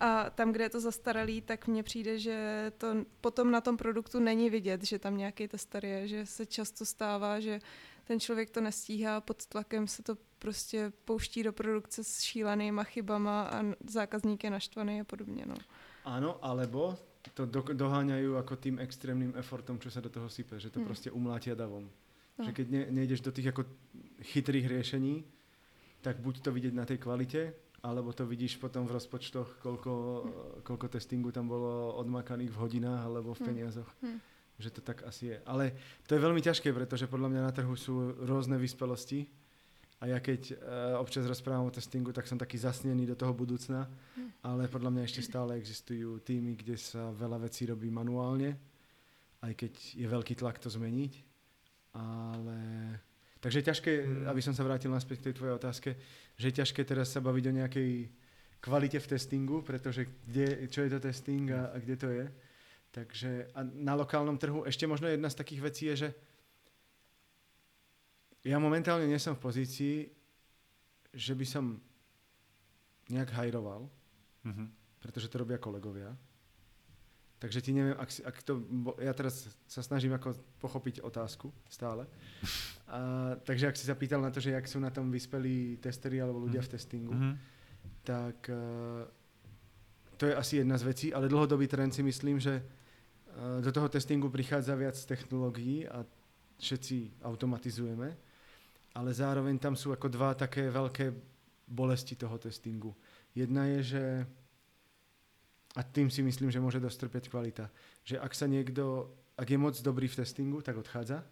A 0.00 0.30
tam, 0.30 0.52
kde 0.52 0.64
je 0.64 0.70
to 0.70 0.80
zastaralý, 0.80 1.40
tak 1.40 1.66
mně 1.66 1.82
přijde, 1.82 2.18
že 2.18 2.72
to 2.78 2.86
potom 3.20 3.50
na 3.50 3.60
tom 3.60 3.76
produktu 3.76 4.20
není 4.20 4.50
vidět, 4.50 4.84
že 4.84 4.98
tam 4.98 5.16
nějaký 5.16 5.48
tester 5.48 5.84
je, 5.84 6.08
že 6.08 6.26
se 6.26 6.46
často 6.46 6.84
stává, 6.84 7.40
že 7.40 7.60
ten 8.04 8.20
člověk 8.20 8.50
to 8.50 8.60
nestíhá, 8.60 9.20
pod 9.20 9.46
tlakem 9.46 9.88
se 9.88 10.02
to 10.02 10.16
prostě 10.38 10.92
pouští 11.04 11.42
do 11.42 11.52
produkce 11.52 12.04
s 12.04 12.20
šílenýma 12.20 12.84
chybama 12.84 13.42
a 13.42 13.62
zákazník 13.86 14.44
je 14.44 14.50
naštvaný 14.50 15.00
a 15.00 15.04
podobně. 15.04 15.44
No. 15.46 15.54
Áno, 16.04 16.36
alebo 16.44 17.00
to 17.32 17.46
do, 17.46 17.64
doháňajú 17.64 18.36
ako 18.36 18.54
tým 18.58 18.76
extrémnym 18.78 19.32
effortom, 19.32 19.80
čo 19.80 19.88
sa 19.88 20.04
do 20.04 20.12
toho 20.12 20.28
sype, 20.28 20.60
že 20.60 20.68
to 20.68 20.82
Hmm. 20.82 20.88
proste 20.88 21.08
umlátia 21.08 21.56
davom. 21.56 21.88
No. 22.36 22.42
Že 22.44 22.50
keď 22.52 22.66
ne, 22.68 22.82
nejdeš 22.90 23.22
do 23.22 23.32
tých 23.32 23.48
ako 23.48 23.64
chytrých 24.20 24.66
riešení, 24.68 25.24
tak 26.02 26.20
buď 26.20 26.42
to 26.42 26.50
vidieť 26.52 26.74
na 26.74 26.84
tej 26.84 26.98
kvalite, 27.00 27.54
alebo 27.80 28.12
to 28.12 28.26
vidíš 28.26 28.60
potom 28.60 28.84
v 28.84 28.92
rozpočtoch, 28.92 29.60
koľko, 29.62 29.92
koľko 30.64 30.86
testingu 30.88 31.32
tam 31.32 31.48
bolo 31.48 31.96
odmakaných 31.96 32.52
v 32.52 32.60
hodinách 32.60 33.02
alebo 33.06 33.32
v 33.32 33.40
Hmm. 33.40 33.48
peniazoch. 33.48 33.88
Hmm. 34.02 34.20
Že 34.58 34.70
to 34.70 34.80
tak 34.82 35.02
asi 35.02 35.34
je. 35.34 35.36
Ale 35.46 35.74
to 36.06 36.14
je 36.14 36.20
veľmi 36.20 36.38
ťažké, 36.38 36.70
pretože 36.70 37.06
podľa 37.06 37.28
mňa 37.32 37.42
na 37.42 37.52
trhu 37.52 37.74
sú 37.74 38.14
rôzne 38.22 38.54
vyspelosti 38.54 39.26
a 40.04 40.12
ja 40.12 40.20
keď 40.20 40.52
uh, 40.52 41.00
občas 41.00 41.24
rozprávam 41.24 41.64
o 41.64 41.72
testingu, 41.72 42.12
tak 42.12 42.28
som 42.28 42.36
taký 42.36 42.60
zasnený 42.60 43.08
do 43.08 43.16
toho 43.16 43.32
budúcna, 43.32 43.88
Hm. 43.88 44.28
ale 44.44 44.68
podľa 44.68 44.92
mňa 44.92 45.02
ešte 45.08 45.24
stále 45.24 45.56
existujú 45.56 46.20
týmy, 46.20 46.60
kde 46.60 46.76
sa 46.76 47.08
veľa 47.08 47.48
vecí 47.48 47.64
robí 47.64 47.88
manuálne, 47.88 48.52
aj 49.40 49.56
keď 49.56 49.72
je 49.96 50.04
veľký 50.04 50.36
tlak 50.36 50.60
to 50.60 50.68
zmeniť. 50.68 51.12
Ale... 51.96 52.58
Takže 53.40 53.64
je 53.64 53.68
ťažké, 53.72 53.92
Hmm. 54.04 54.28
aby 54.28 54.40
som 54.44 54.52
sa 54.52 54.60
vrátil 54.60 54.92
naspäť 54.92 55.24
k 55.24 55.26
tej 55.32 55.34
tvojej 55.40 55.56
otázke, 55.56 55.90
že 56.36 56.46
je 56.52 56.58
ťažké 56.60 56.84
teraz 56.84 57.08
sa 57.08 57.24
baviť 57.24 57.44
o 57.48 57.56
nejakej 57.64 57.90
kvalite 58.60 59.00
v 59.00 59.08
testingu, 59.08 59.64
pretože 59.64 60.04
kde, 60.28 60.68
čo 60.68 60.84
je 60.84 60.90
to 60.92 61.00
testing 61.00 61.48
a, 61.48 61.72
a 61.72 61.80
kde 61.80 61.96
to 61.96 62.08
je. 62.12 62.26
Takže 62.92 63.52
a 63.56 63.60
na 63.64 63.96
lokálnom 63.96 64.36
trhu 64.36 64.68
ešte 64.68 64.84
možno 64.84 65.08
jedna 65.08 65.32
z 65.32 65.40
takých 65.40 65.60
vecí 65.64 65.88
je, 65.92 65.96
že 65.96 66.08
ja 68.44 68.60
momentálne 68.60 69.08
nie 69.08 69.18
som 69.18 69.32
v 69.32 69.44
pozícii, 69.44 69.96
že 71.14 71.32
by 71.32 71.46
som 71.48 71.80
nejak 73.08 73.32
hajroval, 73.32 73.88
Mhm. 74.44 74.68
pretože 75.00 75.28
to 75.28 75.40
robia 75.40 75.56
kolegovia. 75.56 76.12
Takže 77.40 77.60
ti 77.60 77.76
neviem, 77.76 77.92
ak, 78.00 78.08
ak 78.24 78.36
to, 78.40 78.64
ja 79.04 79.12
teraz 79.12 79.52
sa 79.68 79.84
snažím 79.84 80.16
ako 80.16 80.32
pochopiť 80.64 81.04
otázku 81.04 81.52
stále. 81.68 82.08
A, 82.88 83.36
takže 83.44 83.68
ak 83.68 83.76
si 83.76 83.84
sa 83.84 83.92
pýtal 83.92 84.24
na 84.24 84.32
to, 84.32 84.40
že 84.40 84.56
jak 84.56 84.64
sú 84.64 84.80
na 84.80 84.88
tom 84.88 85.12
vyspelí 85.12 85.76
testery 85.76 86.24
alebo 86.24 86.40
ľudia 86.40 86.64
v 86.64 86.72
testingu, 86.72 87.12
mm-hmm. 87.12 87.34
tak 88.00 88.48
uh, 88.48 89.04
to 90.16 90.24
je 90.24 90.34
asi 90.36 90.64
jedna 90.64 90.80
z 90.80 90.88
vecí, 90.88 91.06
ale 91.12 91.28
dlhodobý 91.28 91.68
trend 91.68 91.92
si 91.92 92.00
myslím, 92.00 92.40
že 92.40 92.64
uh, 92.64 93.60
do 93.60 93.68
toho 93.72 93.92
testingu 93.92 94.32
prichádza 94.32 94.72
viac 94.72 94.96
technológií 94.96 95.84
a 95.84 96.00
všetci 96.56 97.20
automatizujeme, 97.28 98.16
ale 98.94 99.10
zároveň 99.10 99.58
tam 99.58 99.74
sú 99.74 99.90
ako 99.90 100.08
dva 100.08 100.34
také 100.38 100.70
veľké 100.70 101.10
bolesti 101.66 102.14
toho 102.14 102.38
testingu. 102.38 102.94
Jedna 103.34 103.66
je, 103.66 103.80
že 103.82 104.04
a 105.74 105.82
tým 105.82 106.06
si 106.10 106.22
myslím, 106.22 106.54
že 106.54 106.62
môže 106.62 106.78
dostrpeť 106.78 107.28
kvalita. 107.28 107.66
Že 108.06 108.22
ak 108.22 108.32
sa 108.34 108.46
niekto, 108.46 109.10
ak 109.34 109.50
je 109.50 109.58
moc 109.58 109.74
dobrý 109.82 110.06
v 110.06 110.22
testingu, 110.22 110.62
tak 110.62 110.78
odchádza. 110.78 111.26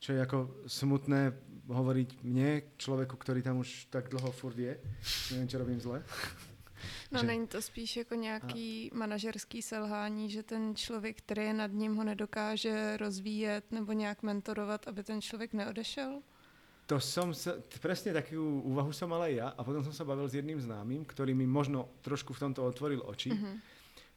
Čo 0.00 0.16
je 0.16 0.20
ako 0.24 0.38
smutné 0.64 1.36
hovoriť 1.68 2.24
mne, 2.24 2.62
človeku, 2.80 3.18
ktorý 3.18 3.44
tam 3.44 3.60
už 3.60 3.92
tak 3.92 4.08
dlho 4.08 4.32
furt 4.32 4.56
je. 4.56 4.80
Neviem, 5.34 5.48
čo 5.50 5.60
robím 5.60 5.80
zle. 5.80 6.00
No 7.12 7.20
že... 7.20 7.26
není 7.26 7.46
to 7.46 7.62
spíš 7.62 7.96
jako 7.96 8.14
nějaký 8.14 8.90
a... 8.92 8.96
manažerský 8.96 9.62
selhání, 9.62 10.30
že 10.30 10.42
ten 10.42 10.76
člověk, 10.76 11.18
který 11.18 11.42
je 11.42 11.54
nad 11.54 11.72
ním, 11.72 11.96
ho 11.96 12.04
nedokáže 12.04 12.96
rozvíjet 12.96 13.72
nebo 13.72 13.92
nějak 13.92 14.22
mentorovat, 14.22 14.88
aby 14.88 15.04
ten 15.04 15.20
člověk 15.20 15.52
neodešel? 15.52 16.22
To 16.88 16.96
som 16.96 17.36
sa, 17.36 17.60
presne 17.84 18.16
takú 18.16 18.40
úvahu 18.64 18.96
som 18.96 19.12
mal 19.12 19.28
aj 19.28 19.32
ja 19.36 19.48
a 19.52 19.60
potom 19.60 19.84
som 19.84 19.92
sa 19.92 20.08
bavil 20.08 20.24
s 20.24 20.40
jedným 20.40 20.56
známym, 20.56 21.04
ktorý 21.04 21.36
mi 21.36 21.44
možno 21.44 22.00
trošku 22.00 22.32
v 22.32 22.48
tomto 22.48 22.64
otvoril 22.64 23.04
oči, 23.04 23.36
mm-hmm. 23.36 23.54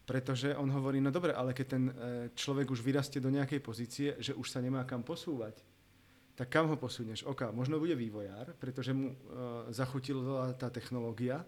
pretože 0.08 0.56
on 0.56 0.72
hovorí, 0.72 1.04
no 1.04 1.12
dobre, 1.12 1.36
ale 1.36 1.52
keď 1.52 1.68
ten 1.68 1.84
e, 1.92 1.94
človek 2.32 2.72
už 2.72 2.80
vyrastie 2.80 3.20
do 3.20 3.28
nejakej 3.28 3.60
pozície, 3.60 4.16
že 4.24 4.32
už 4.32 4.48
sa 4.48 4.64
nemá 4.64 4.88
kam 4.88 5.04
posúvať, 5.04 5.60
tak 6.42 6.48
kam 6.48 6.72
ho 6.72 6.80
posunieš? 6.80 7.28
OK, 7.28 7.52
možno 7.52 7.76
bude 7.76 7.94
vývojár, 7.94 8.56
pretože 8.58 8.96
mu 8.96 9.14
uh, 9.14 9.16
zachutila 9.70 10.56
tá 10.56 10.72
technológia, 10.72 11.44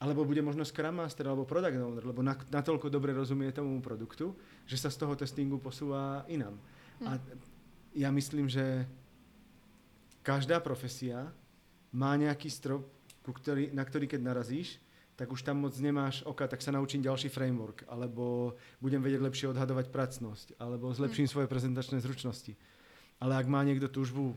alebo 0.00 0.26
bude 0.26 0.42
možno 0.42 0.66
Scrum 0.66 0.96
Master 0.96 1.30
alebo 1.30 1.46
Product 1.46 1.78
Owner, 1.78 2.02
lebo 2.02 2.18
natoľko 2.26 2.90
dobre 2.90 3.14
rozumie 3.14 3.54
tomu 3.54 3.78
produktu, 3.78 4.34
že 4.66 4.74
sa 4.74 4.90
z 4.90 4.98
toho 4.98 5.14
testingu 5.14 5.62
posúva 5.62 6.26
inám. 6.26 6.58
Hmm. 6.98 7.06
A 7.06 7.10
ja 7.94 8.10
myslím, 8.10 8.50
že 8.50 8.90
každá 10.24 10.58
profesia 10.58 11.28
má 11.92 12.16
nejaký 12.16 12.48
strop, 12.48 12.88
ktorý, 13.22 13.70
na 13.76 13.84
ktorý 13.84 14.08
keď 14.08 14.20
narazíš, 14.24 14.80
tak 15.14 15.30
už 15.30 15.46
tam 15.46 15.62
moc 15.62 15.76
nemáš 15.78 16.26
oka, 16.26 16.48
tak 16.50 16.58
sa 16.58 16.74
naučím 16.74 17.04
ďalší 17.04 17.30
framework, 17.30 17.86
alebo 17.86 18.56
budem 18.82 18.98
vedieť 18.98 19.22
lepšie 19.22 19.46
odhadovať 19.54 19.94
pracnosť, 19.94 20.58
alebo 20.58 20.90
zlepším 20.90 21.30
hm. 21.30 21.32
svoje 21.32 21.46
prezentačné 21.46 22.02
zručnosti. 22.02 22.58
Ale 23.22 23.38
ak 23.38 23.46
má 23.46 23.62
niekto 23.62 23.86
túžbu 23.86 24.34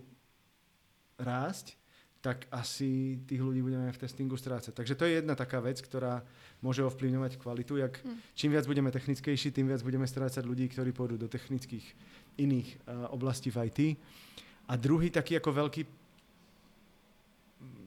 rásť, 1.18 1.74
tak 2.22 2.46
asi 2.54 3.18
tých 3.26 3.42
ľudí 3.42 3.62
budeme 3.66 3.90
v 3.90 4.02
testingu 4.02 4.38
strácať. 4.38 4.74
Takže 4.74 4.98
to 4.98 5.06
je 5.06 5.22
jedna 5.22 5.34
taká 5.34 5.62
vec, 5.62 5.82
ktorá 5.82 6.22
môže 6.62 6.86
ovplyvňovať 6.86 7.42
kvalitu. 7.42 7.82
Jak, 7.82 7.98
hm. 7.98 8.38
Čím 8.38 8.54
viac 8.54 8.70
budeme 8.70 8.94
technickejší, 8.94 9.50
tým 9.50 9.74
viac 9.74 9.82
budeme 9.82 10.06
strácať 10.06 10.46
ľudí, 10.46 10.70
ktorí 10.70 10.94
pôjdu 10.94 11.18
do 11.18 11.26
technických 11.26 11.86
iných 12.38 12.70
uh, 12.86 13.10
oblastí 13.10 13.50
v 13.50 13.66
IT. 13.66 13.80
A 14.68 14.74
druhý 14.76 15.08
taký 15.08 15.40
ako 15.40 15.66
veľký, 15.66 15.82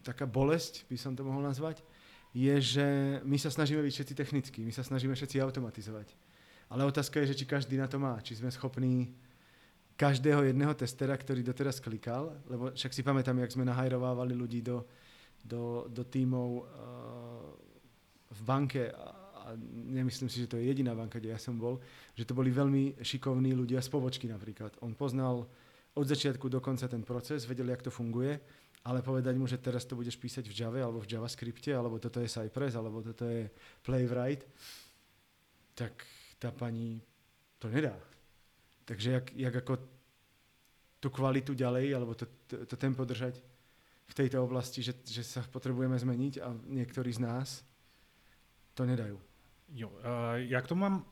taká 0.01 0.25
bolesť, 0.25 0.89
by 0.89 0.97
som 0.97 1.13
to 1.13 1.23
mohol 1.23 1.45
nazvať, 1.45 1.85
je, 2.33 2.55
že 2.63 2.87
my 3.27 3.37
sa 3.37 3.53
snažíme 3.53 3.83
byť 3.85 3.93
všetci 3.93 4.15
technickí, 4.15 4.61
my 4.65 4.73
sa 4.73 4.87
snažíme 4.87 5.13
všetci 5.13 5.43
automatizovať. 5.43 6.09
Ale 6.71 6.87
otázka 6.87 7.21
je, 7.21 7.35
že 7.35 7.39
či 7.43 7.51
každý 7.51 7.75
na 7.77 7.91
to 7.91 7.99
má, 7.99 8.17
či 8.23 8.39
sme 8.39 8.49
schopní 8.49 9.11
každého 9.99 10.49
jedného 10.49 10.73
testera, 10.73 11.13
ktorý 11.13 11.45
doteraz 11.45 11.83
klikal, 11.83 12.33
lebo 12.49 12.73
však 12.73 12.95
si 12.95 13.03
pamätám, 13.05 13.37
jak 13.37 13.53
sme 13.53 13.69
nahajrovávali 13.69 14.33
ľudí 14.33 14.65
do, 14.65 14.87
do, 15.45 15.85
do 15.93 16.07
tímov 16.07 16.49
uh, 16.49 16.65
v 18.33 18.41
banke 18.47 18.89
a 18.89 19.21
nemyslím 19.91 20.31
si, 20.31 20.47
že 20.47 20.49
to 20.49 20.57
je 20.57 20.71
jediná 20.71 20.95
banka, 20.95 21.19
kde 21.19 21.35
ja 21.35 21.41
som 21.43 21.59
bol, 21.59 21.83
že 22.15 22.25
to 22.25 22.33
boli 22.33 22.55
veľmi 22.55 23.03
šikovní 23.03 23.53
ľudia 23.53 23.83
z 23.83 23.91
pobočky 23.91 24.31
napríklad. 24.31 24.73
On 24.81 24.95
poznal 24.95 25.45
od 25.95 26.07
začiatku 26.07 26.49
do 26.49 26.61
konca 26.61 26.89
ten 26.89 27.03
proces, 27.03 27.47
vedel, 27.47 27.69
jak 27.69 27.83
to 27.83 27.91
funguje, 27.91 28.41
ale 28.85 29.03
povedať 29.03 29.37
mu, 29.37 29.47
že 29.47 29.61
teraz 29.61 29.85
to 29.85 29.97
budeš 29.97 30.17
písať 30.17 30.49
v 30.49 30.57
Java 30.57 30.81
alebo 30.85 31.01
v 31.01 31.11
JavaScripte, 31.11 31.75
alebo 31.75 31.99
toto 31.99 32.21
je 32.21 32.29
Cypress, 32.29 32.77
alebo 32.77 33.03
toto 33.03 33.29
je 33.29 33.51
Playwright, 33.83 34.47
tak 35.75 35.93
tá 36.39 36.49
pani 36.53 37.03
to 37.59 37.69
nedá. 37.69 37.97
Takže 38.85 39.11
jak, 39.11 39.27
jak 39.37 39.55
ako 39.57 39.79
tú 41.01 41.09
kvalitu 41.11 41.55
ďalej, 41.55 41.95
alebo 41.95 42.15
to, 42.15 42.27
to, 42.49 42.67
to 42.67 42.77
tempo 42.77 43.05
držať 43.05 43.37
v 44.11 44.15
tejto 44.15 44.43
oblasti, 44.43 44.83
že, 44.83 44.97
že 45.05 45.23
sa 45.23 45.45
potrebujeme 45.45 45.95
zmeniť 45.95 46.35
a 46.43 46.51
niektorí 46.67 47.13
z 47.13 47.21
nás 47.21 47.63
to 48.75 48.83
nedajú. 48.85 49.21
Jo, 49.71 49.89
uh, 49.89 50.35
já 50.35 50.61
k 50.61 50.67
tomu 50.67 50.81
mám 50.81 51.05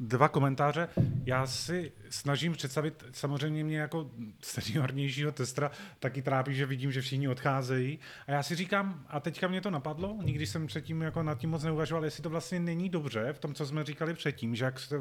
dva 0.00 0.28
komentáře. 0.28 0.88
Já 1.24 1.46
si 1.46 1.92
snažím 2.10 2.52
představit, 2.52 3.04
samozřejmě 3.12 3.64
mě 3.64 3.78
jako 3.78 4.10
seniornějšího 4.42 5.32
testra 5.32 5.70
taky 5.98 6.22
trápí, 6.22 6.54
že 6.54 6.66
vidím, 6.66 6.92
že 6.92 7.00
všichni 7.00 7.28
odcházejí. 7.28 7.98
A 8.26 8.30
já 8.32 8.42
si 8.42 8.54
říkám, 8.54 9.04
a 9.08 9.20
teďka 9.20 9.48
mě 9.48 9.60
to 9.60 9.70
napadlo, 9.70 10.18
nikdy 10.22 10.46
jsem 10.46 10.66
předtím 10.66 11.02
jako 11.02 11.22
nad 11.22 11.38
tím 11.38 11.50
moc 11.50 11.62
neuvažoval, 11.62 12.04
jestli 12.04 12.22
to 12.22 12.30
vlastně 12.30 12.60
není 12.60 12.88
dobře 12.88 13.32
v 13.32 13.38
tom, 13.38 13.54
co 13.54 13.66
jsme 13.66 13.84
říkali 13.84 14.14
předtím, 14.14 14.54
že 14.54 14.64
jak 14.64 14.80
se 14.80 14.96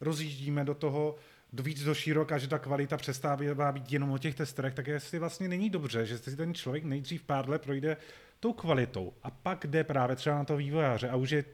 rozjíždíme 0.00 0.64
do 0.64 0.74
toho 0.74 1.16
do 1.52 1.62
víc 1.62 1.84
do 1.84 1.94
široka, 1.94 2.38
že 2.38 2.48
ta 2.48 2.58
kvalita 2.58 2.96
přestává 2.96 3.72
být 3.72 3.92
jenom 3.92 4.10
o 4.10 4.18
těch 4.18 4.34
testerech, 4.34 4.74
tak 4.74 4.86
jestli 4.86 5.18
vlastně 5.18 5.48
není 5.48 5.70
dobře, 5.70 6.06
že 6.06 6.18
si 6.18 6.36
ten 6.36 6.54
člověk 6.54 6.84
nejdřív 6.84 7.22
pár 7.22 7.48
let 7.48 7.62
projde 7.62 7.96
tou 8.40 8.52
kvalitou 8.52 9.12
a 9.22 9.30
pak 9.30 9.66
jde 9.66 9.84
právě 9.84 10.16
třeba 10.16 10.36
na 10.36 10.44
to 10.44 10.56
vývojáře 10.56 11.08
a 11.08 11.16
už 11.16 11.30
je 11.30 11.44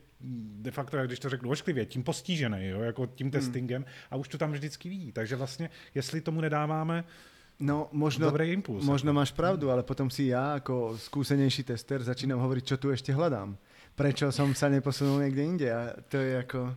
de 0.60 0.70
facto, 0.70 0.96
jak 0.96 1.06
když 1.06 1.18
to 1.18 1.28
řeknu 1.28 1.50
ošklivě, 1.50 1.86
tím 1.86 2.02
postižený, 2.02 2.68
jo, 2.68 2.80
jako 2.80 3.06
tím 3.06 3.24
hmm. 3.26 3.32
testingem 3.32 3.82
hmm. 3.82 3.92
a 4.10 4.16
už 4.16 4.28
to 4.28 4.38
tam 4.38 4.52
vždycky 4.52 4.88
ví. 4.88 5.12
Takže 5.12 5.36
vlastně, 5.36 5.70
jestli 5.94 6.20
tomu 6.20 6.40
nedáváme 6.40 7.04
No, 7.60 7.88
možno, 7.92 8.28
Dobrý 8.28 8.52
impuls. 8.52 8.84
Možno 8.84 9.16
máš 9.16 9.32
pravdu, 9.32 9.72
ale 9.72 9.80
potom 9.80 10.12
si 10.12 10.28
ja 10.28 10.60
ako 10.60 11.00
skúsenejší 11.00 11.64
tester 11.64 12.04
začínam 12.04 12.36
hovoriť, 12.36 12.64
čo 12.68 12.76
tu 12.76 12.92
ešte 12.92 13.16
hľadám. 13.16 13.56
Prečo 13.96 14.28
som 14.28 14.52
sa 14.52 14.68
neposunul 14.68 15.24
niekde 15.24 15.42
inde. 15.42 15.68
A 15.72 15.96
to 16.04 16.20
je 16.20 16.36
ako... 16.36 16.76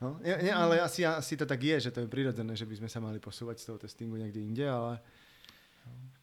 No, 0.00 0.16
nie, 0.24 0.48
nie, 0.48 0.54
ale 0.54 0.80
asi, 0.80 1.04
asi 1.04 1.36
to 1.36 1.44
tak 1.44 1.60
je, 1.60 1.76
že 1.76 1.90
to 1.92 2.00
je 2.00 2.08
prirodzené, 2.08 2.56
že 2.56 2.64
by 2.64 2.80
sme 2.80 2.88
sa 2.88 3.04
mali 3.04 3.20
posúvať 3.20 3.60
z 3.60 3.64
toho 3.68 3.78
testingu 3.84 4.16
niekde 4.16 4.40
inde, 4.40 4.64
ale 4.64 4.96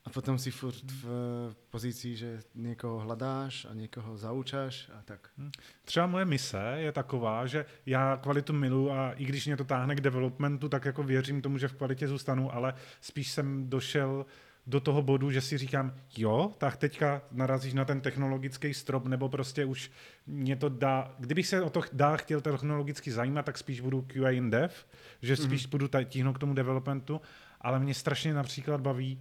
a 0.05 0.09
potom 0.09 0.39
si 0.39 0.51
furt 0.51 0.91
v 0.91 1.55
pozícii, 1.69 2.15
že 2.15 2.39
někoho 2.55 2.99
hledáš 2.99 3.67
a 3.69 3.73
někoho 3.73 4.17
zaučáš 4.17 4.89
a 4.99 5.01
tak. 5.05 5.29
Hm. 5.37 5.51
Třeba 5.85 6.07
moje 6.07 6.25
mise 6.25 6.73
je 6.75 6.91
taková, 6.91 7.45
že 7.45 7.65
já 7.85 8.17
kvalitu 8.17 8.53
milu 8.53 8.91
a 8.91 9.11
i 9.11 9.25
když 9.25 9.45
mě 9.45 9.57
to 9.57 9.63
táhne 9.63 9.95
k 9.95 10.01
developmentu, 10.01 10.69
tak 10.69 10.85
jako 10.85 11.03
věřím 11.03 11.41
tomu, 11.41 11.57
že 11.57 11.67
v 11.67 11.73
kvalitě 11.73 12.07
zůstanu, 12.07 12.55
ale 12.55 12.73
spíš 13.01 13.31
jsem 13.31 13.69
došel 13.69 14.25
do 14.67 14.79
toho 14.79 15.01
bodu, 15.01 15.31
že 15.31 15.41
si 15.41 15.57
říkám, 15.57 15.93
jo, 16.17 16.53
tak 16.57 16.77
teďka 16.77 17.21
narazíš 17.31 17.73
na 17.73 17.85
ten 17.85 18.01
technologický 18.01 18.73
strop, 18.73 19.05
nebo 19.05 19.29
prostě 19.29 19.65
už 19.65 19.91
mě 20.27 20.55
to 20.55 20.69
dá, 20.69 21.15
kdybych 21.19 21.47
se 21.47 21.61
o 21.61 21.69
to 21.69 21.81
dá 21.93 22.17
chtěl 22.17 22.41
technologicky 22.41 23.11
zajímat, 23.11 23.45
tak 23.45 23.57
spíš 23.57 23.81
budu 23.81 24.01
QA 24.01 24.29
in 24.29 24.49
dev, 24.49 24.87
že 25.21 25.35
spíš 25.35 25.67
mm-hmm. 25.67 25.69
budu 25.69 25.89
tíhnout 26.05 26.35
k 26.35 26.39
tomu 26.39 26.53
developmentu, 26.53 27.21
ale 27.61 27.79
mě 27.79 27.93
strašně 27.93 28.33
například 28.33 28.81
baví 28.81 29.19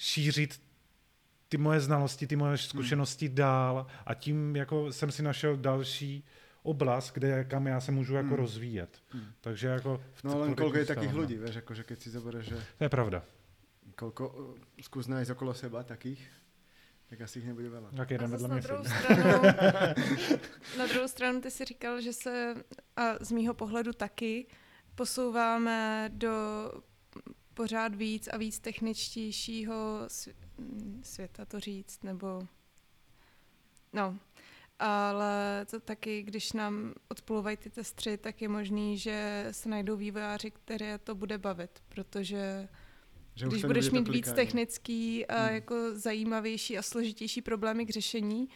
šířit 0.00 0.62
ty 1.48 1.56
moje 1.56 1.80
znalosti, 1.80 2.26
ty 2.26 2.36
moje 2.36 2.58
zkušenosti 2.58 3.26
hmm. 3.26 3.34
dál 3.34 3.86
a 4.06 4.14
tím 4.14 4.56
jako 4.56 4.92
jsem 4.92 5.10
si 5.10 5.22
našel 5.22 5.56
další 5.56 6.24
oblast, 6.62 7.12
kde 7.12 7.44
kam 7.44 7.66
já 7.66 7.80
se 7.80 7.92
můžu 7.92 8.14
jako 8.14 8.28
hmm. 8.28 8.36
rozvíjet. 8.36 9.02
Hmm. 9.10 9.24
Takže 9.40 9.68
jako... 9.68 10.00
No 10.24 10.38
len 10.38 10.54
koľko 10.54 10.76
je 10.76 10.86
takých 10.92 11.12
ľudí, 11.12 11.36
vieš, 11.40 11.64
akože 11.64 11.84
keď 11.84 11.98
si 12.00 12.08
zoberieš, 12.12 12.44
že... 12.52 12.56
To 12.78 12.84
je 12.84 12.92
pravda. 12.92 13.24
Koľko, 13.96 14.24
skús 14.80 15.08
nájsť 15.08 15.32
okolo 15.32 15.52
seba 15.56 15.84
takých, 15.84 16.20
tak 17.08 17.20
asi 17.20 17.40
ich 17.40 17.48
nebude 17.48 17.68
veľa. 17.68 17.96
Tak 17.96 18.10
jeden 18.12 18.30
vedle 18.30 18.48
na 18.48 18.60
druhou, 18.60 18.84
stranu, 18.84 19.24
na 20.80 20.86
druhou 20.86 21.08
stranu 21.08 21.40
ty 21.40 21.50
si 21.50 21.64
říkal, 21.64 22.00
že 22.00 22.12
se, 22.12 22.54
a 22.96 23.24
z 23.24 23.30
mýho 23.32 23.54
pohledu 23.54 23.92
taky, 23.92 24.46
posouváme 24.94 26.08
do 26.12 26.32
pořád 27.60 27.94
víc 27.94 28.28
a 28.28 28.36
víc 28.36 28.58
techničtějšího 28.58 30.08
světa 31.02 31.44
to 31.44 31.60
říct, 31.60 32.02
nebo 32.04 32.42
no, 33.92 34.18
ale 34.78 35.66
to 35.70 35.80
taky, 35.80 36.22
když 36.22 36.52
nám 36.52 36.94
odplouvají 37.08 37.56
ty 37.56 37.70
testři, 37.70 38.16
tak 38.16 38.42
je 38.42 38.48
možný, 38.48 38.98
že 38.98 39.48
se 39.50 39.68
najdou 39.68 39.96
vývojáři, 39.96 40.50
které 40.50 40.98
to 40.98 41.14
bude 41.14 41.38
bavit, 41.38 41.82
protože 41.88 42.68
že 43.34 43.46
když 43.46 43.64
budeš 43.64 43.90
mít 43.90 44.08
víc 44.08 44.32
technický 44.32 45.26
a 45.26 45.42
hmm. 45.42 45.54
jako 45.54 45.74
zajímavější 45.92 46.78
a 46.78 46.82
složitější 46.82 47.42
problémy 47.42 47.86
k 47.86 47.90
řešení, 47.90 48.48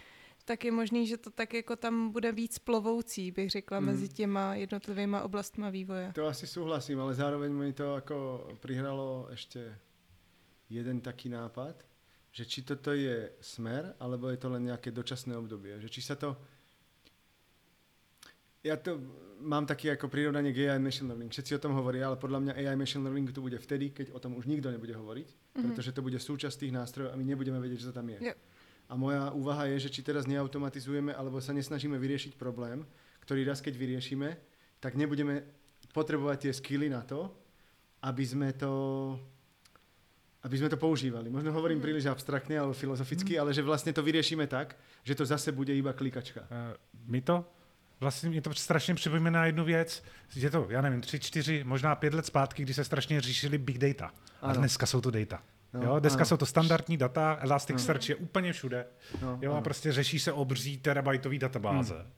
tak 0.45 0.64
je 0.64 0.72
možný, 0.72 1.07
že 1.07 1.16
to 1.16 1.30
tak 1.30 1.55
jako 1.55 1.76
tam 1.76 2.11
bude 2.11 2.32
víc 2.32 2.59
plovoucí, 2.59 3.30
bych 3.30 3.51
řekla, 3.51 3.80
mm. 3.80 3.86
mezi 3.86 4.09
těma 4.09 4.55
jednotlivými 4.55 5.16
oblastmi 5.22 5.66
vývoje. 5.70 6.12
To 6.14 6.26
asi 6.26 6.47
souhlasím, 6.47 7.01
ale 7.01 7.14
zároveň 7.14 7.53
mi 7.53 7.72
to 7.72 7.95
jako 7.95 8.49
prihralo 8.61 9.26
ještě 9.30 9.78
jeden 10.70 11.01
taký 11.01 11.28
nápad, 11.28 11.84
že 12.32 12.45
či 12.45 12.62
toto 12.62 12.92
je 12.92 13.30
smer, 13.40 13.95
alebo 14.01 14.28
je 14.28 14.36
to 14.36 14.51
len 14.51 14.64
nejaké 14.64 14.90
dočasné 14.90 15.36
obdobie. 15.36 15.80
Že 15.80 15.88
či 15.88 16.03
sa 16.03 16.18
to... 16.18 16.36
Ja 18.64 18.80
to 18.80 18.97
mám 19.45 19.68
taký 19.68 19.92
ako 19.92 20.09
prirovnanie 20.09 20.51
k 20.51 20.66
AI 20.66 20.80
machine 20.80 21.07
learning. 21.12 21.30
Všetci 21.30 21.55
o 21.55 21.62
tom 21.62 21.76
hovoria, 21.76 22.09
ale 22.09 22.16
podľa 22.16 22.40
mňa 22.40 22.53
AI 22.59 22.76
machine 22.80 23.05
learning 23.05 23.28
tu 23.30 23.45
bude 23.45 23.61
vtedy, 23.61 23.92
keď 23.92 24.16
o 24.16 24.18
tom 24.18 24.34
už 24.34 24.49
nikto 24.49 24.72
nebude 24.72 24.97
hovoriť, 24.97 25.28
mm-hmm. 25.28 25.62
pretože 25.62 25.92
to 25.92 26.01
bude 26.03 26.16
súčasť 26.16 26.64
tých 26.64 26.72
nástrojov 26.72 27.12
a 27.12 27.16
my 27.20 27.24
nebudeme 27.28 27.61
vedieť, 27.61 27.86
že 27.86 27.88
to 27.92 27.99
tam 28.01 28.09
je. 28.09 28.18
Yeah. 28.32 28.38
A 28.89 28.97
moja 28.97 29.32
úvaha 29.32 29.64
je, 29.72 29.89
že 29.89 29.93
či 29.93 30.05
teraz 30.05 30.28
neautomatizujeme 30.28 31.16
alebo 31.16 31.41
sa 31.41 31.57
nesnažíme 31.57 31.97
vyriešiť 31.97 32.37
problém, 32.37 32.85
ktorý 33.24 33.49
raz 33.49 33.64
keď 33.64 33.74
vyriešime, 33.80 34.37
tak 34.80 34.95
nebudeme 34.95 35.43
potrebovať 35.97 36.49
tie 36.49 36.53
skily 36.53 36.93
na 36.93 37.01
to, 37.01 37.32
aby 38.05 38.24
sme 38.26 38.53
to 38.53 38.72
aby 40.45 40.61
sme 40.61 40.68
to 40.68 40.76
používali. 40.76 41.32
Možno 41.32 41.57
hovorím 41.57 41.80
mm. 41.80 41.87
príliš 41.89 42.05
abstraktne 42.05 42.61
alebo 42.61 42.76
filozoficky, 42.76 43.32
mm. 43.32 43.41
ale 43.41 43.51
že 43.57 43.64
vlastne 43.64 43.97
to 43.97 44.05
vyriešime 44.05 44.45
tak, 44.45 44.76
že 45.01 45.16
to 45.16 45.24
zase 45.24 45.57
bude 45.57 45.72
iba 45.72 45.97
klikačka. 45.97 46.45
Uh, 46.53 46.76
my 47.09 47.20
to 47.24 47.45
vlastně 48.01 48.28
mě 48.28 48.41
to 48.41 48.55
strašně 48.55 48.95
připomíná 48.95 49.47
jednu 49.47 49.64
věc, 49.64 50.05
že 50.37 50.51
to, 50.51 50.66
já 50.70 50.80
nevím, 50.80 51.01
tři, 51.01 51.20
čtyři, 51.20 51.64
možná 51.64 51.95
pět 51.95 52.14
let 52.14 52.26
zpátky, 52.26 52.62
kdy 52.62 52.74
se 52.74 52.85
strašně 52.85 53.20
řešili 53.20 53.59
big 53.59 53.78
data. 53.78 54.07
Ano. 54.43 54.53
A 54.53 54.53
dneska 54.53 54.87
jsou 54.87 55.01
to 55.01 55.11
data. 55.11 55.43
No, 55.75 55.83
jo, 55.83 55.99
dneska 55.99 56.18
ano. 56.18 56.27
jsou 56.27 56.37
to 56.37 56.47
standardní 56.47 56.97
data, 56.97 57.39
Elasticsearch 57.41 58.09
no. 58.09 58.12
je 58.12 58.16
úplně 58.16 58.53
všude. 58.53 58.87
No, 59.22 59.39
jo, 59.43 59.53
a 59.55 59.61
prostě 59.61 59.93
řeší 59.93 60.18
se 60.18 60.33
obří 60.33 60.79
terabajtový 60.79 61.39
databáze. 61.39 61.95
Hmm. 61.95 62.11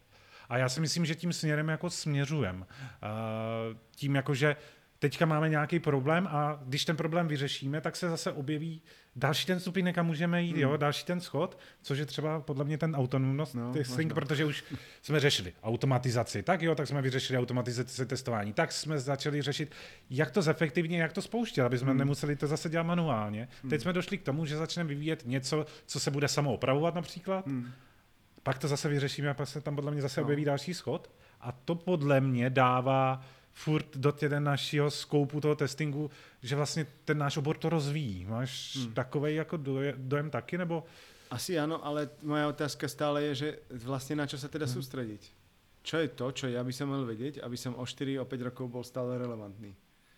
A 0.48 0.58
já 0.58 0.68
si 0.68 0.80
myslím, 0.80 1.06
že 1.06 1.14
tím 1.14 1.32
směrem 1.32 1.68
jako 1.68 1.90
směřujem. 1.90 2.56
Uh, 2.60 3.76
tím 3.96 4.14
jako, 4.14 4.34
že 4.34 4.56
teďka 4.98 5.26
máme 5.26 5.48
nějaký 5.48 5.78
problém 5.78 6.26
a 6.30 6.60
když 6.64 6.84
ten 6.84 6.96
problém 6.96 7.28
vyřešíme, 7.28 7.80
tak 7.80 7.96
se 7.96 8.10
zase 8.10 8.32
objeví 8.32 8.82
další 9.16 9.46
ten 9.46 9.60
stupeň, 9.60 9.92
kam 9.92 10.06
můžeme 10.06 10.42
jít, 10.42 10.52
hmm. 10.52 10.60
jo, 10.60 10.76
další 10.76 11.04
ten 11.04 11.20
schod, 11.20 11.58
což 11.82 11.98
je 11.98 12.06
třeba 12.06 12.40
podle 12.40 12.64
mě 12.64 12.78
ten 12.78 12.96
autonomnost 12.96 13.54
no, 13.54 13.72
testing, 13.72 14.14
protože 14.14 14.44
už 14.44 14.64
jsme 15.02 15.20
řešili 15.20 15.52
automatizaci, 15.62 16.42
tak 16.42 16.62
jo, 16.62 16.74
tak 16.74 16.86
jsme 16.86 17.02
vyřešili 17.02 17.38
automatizaci 17.38 18.06
testování, 18.06 18.52
tak 18.52 18.72
jsme 18.72 18.98
začali 18.98 19.42
řešit, 19.42 19.74
jak 20.10 20.30
to 20.30 20.42
zefektivně, 20.42 20.98
jak 20.98 21.12
to 21.12 21.22
spouštět, 21.22 21.64
aby 21.64 21.78
jsme 21.78 21.90
hmm. 21.90 21.98
nemuseli 21.98 22.36
to 22.36 22.46
zase 22.46 22.68
dělat 22.68 22.82
manuálně. 22.82 23.48
Hmm. 23.62 23.70
Teď 23.70 23.82
jsme 23.82 23.92
došli 23.92 24.18
k 24.18 24.22
tomu, 24.22 24.46
že 24.46 24.56
začneme 24.56 24.88
vyvíjet 24.88 25.22
něco, 25.26 25.66
co 25.86 26.00
se 26.00 26.10
bude 26.10 26.28
samo 26.28 26.54
opravovat 26.54 26.94
například, 26.94 27.46
hmm. 27.46 27.70
pak 28.42 28.58
to 28.58 28.68
zase 28.68 28.88
vyřešíme 28.88 29.30
a 29.30 29.34
pak 29.34 29.48
se 29.48 29.60
tam 29.60 29.76
podle 29.76 29.92
mě 29.92 30.02
zase 30.02 30.20
no. 30.20 30.24
objeví 30.24 30.44
další 30.44 30.74
schod 30.74 31.10
a 31.40 31.52
to 31.52 31.74
podle 31.74 32.20
mě 32.20 32.50
dává 32.50 33.24
furt 33.56 33.96
do 33.96 34.12
těden 34.12 34.44
našeho 34.44 34.90
skoupu 34.90 35.40
toho 35.40 35.56
testingu, 35.56 36.10
že 36.42 36.56
vlastně 36.56 36.86
ten 37.04 37.18
náš 37.18 37.36
obor 37.36 37.56
to 37.56 37.68
rozvíjí. 37.68 38.24
Máš 38.24 38.76
hmm. 38.76 38.94
takový 38.94 39.34
jako 39.34 39.56
dojem, 39.56 39.94
dojem 39.98 40.30
taky, 40.30 40.58
nebo? 40.58 40.84
Asi 41.30 41.58
ano, 41.58 41.84
ale 41.86 42.08
moja 42.22 42.48
otázka 42.48 42.88
stále 42.88 43.22
je, 43.22 43.34
že 43.34 43.58
vlastně 43.70 44.16
na 44.16 44.26
čo 44.26 44.38
se 44.38 44.48
teda 44.48 44.66
hmm. 44.66 44.74
soustředit. 44.74 45.32
Čo 45.82 45.96
je 45.96 46.08
to, 46.08 46.32
čo 46.32 46.46
já 46.46 46.64
by 46.64 46.72
som 46.72 46.88
měl 46.88 47.06
vědět, 47.06 47.38
aby 47.42 47.56
som 47.56 47.74
o 47.74 47.86
4, 47.86 48.18
o 48.18 48.24
5 48.24 48.40
rokov 48.40 48.70
byl 48.70 48.84
stále 48.84 49.18
relevantný? 49.18 49.76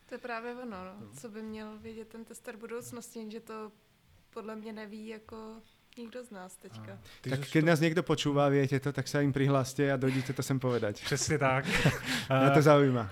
To 0.08 0.14
je 0.14 0.18
právě 0.18 0.54
ono, 0.54 0.84
no. 0.84 0.96
no. 1.00 1.08
co 1.20 1.28
by 1.28 1.42
měl 1.42 1.78
vědět 1.78 2.08
ten 2.08 2.24
tester 2.24 2.56
budoucnosti, 2.56 3.30
že 3.30 3.40
to 3.40 3.72
podle 4.30 4.56
mě 4.56 4.72
neví 4.72 5.08
jako 5.08 5.62
nikdo 5.98 6.24
z 6.24 6.30
nás 6.30 6.56
teďka. 6.56 6.92
A, 6.92 7.28
tak 7.30 7.40
keď 7.40 7.64
to... 7.64 7.66
nás 7.66 7.80
někdo 7.80 8.02
počúva, 8.02 8.48
viete 8.48 8.80
to, 8.80 8.92
tak 8.92 9.08
sa 9.08 9.20
im 9.20 9.32
prihláste 9.32 9.92
a 9.92 9.96
dojdete 9.96 10.32
to 10.32 10.42
sem 10.42 10.58
povedať. 10.58 11.04
Přesně 11.04 11.38
tak. 11.38 11.64
Mě 12.42 12.50
to 12.54 12.62
zaujíma. 12.62 13.10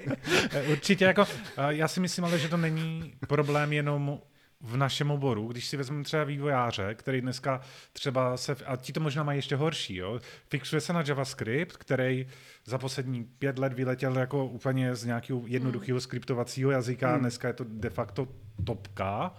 Určitě 0.70 1.04
jako, 1.04 1.26
já 1.68 1.88
si 1.88 2.00
myslím 2.00 2.24
ale, 2.24 2.38
že 2.38 2.48
to 2.48 2.56
není 2.56 3.14
problém 3.26 3.72
jenom 3.72 4.20
v 4.60 4.76
našem 4.76 5.10
oboru, 5.10 5.48
když 5.48 5.68
si 5.68 5.76
vezmeme 5.76 6.04
třeba 6.04 6.24
vývojáře, 6.24 6.94
který 6.94 7.20
dneska 7.20 7.60
třeba 7.92 8.36
se, 8.36 8.56
a 8.66 8.76
ti 8.76 8.92
to 8.92 9.00
možná 9.00 9.22
mají 9.22 9.38
ještě 9.38 9.56
horší, 9.56 9.96
jo, 9.96 10.20
fixuje 10.48 10.80
se 10.80 10.92
na 10.92 11.04
JavaScript, 11.06 11.76
který 11.76 12.26
za 12.64 12.78
poslední 12.78 13.24
pět 13.24 13.58
let 13.58 13.72
vyletěl 13.72 14.18
jako 14.18 14.46
úplně 14.46 14.94
z 14.94 15.04
nějakého 15.04 15.42
jednoduchého 15.46 15.96
hmm. 15.96 16.00
skriptovacího 16.00 16.70
jazyka, 16.70 17.10
hmm. 17.10 17.20
dneska 17.20 17.48
je 17.48 17.54
to 17.54 17.64
de 17.68 17.90
facto 17.90 18.28
topka, 18.64 19.34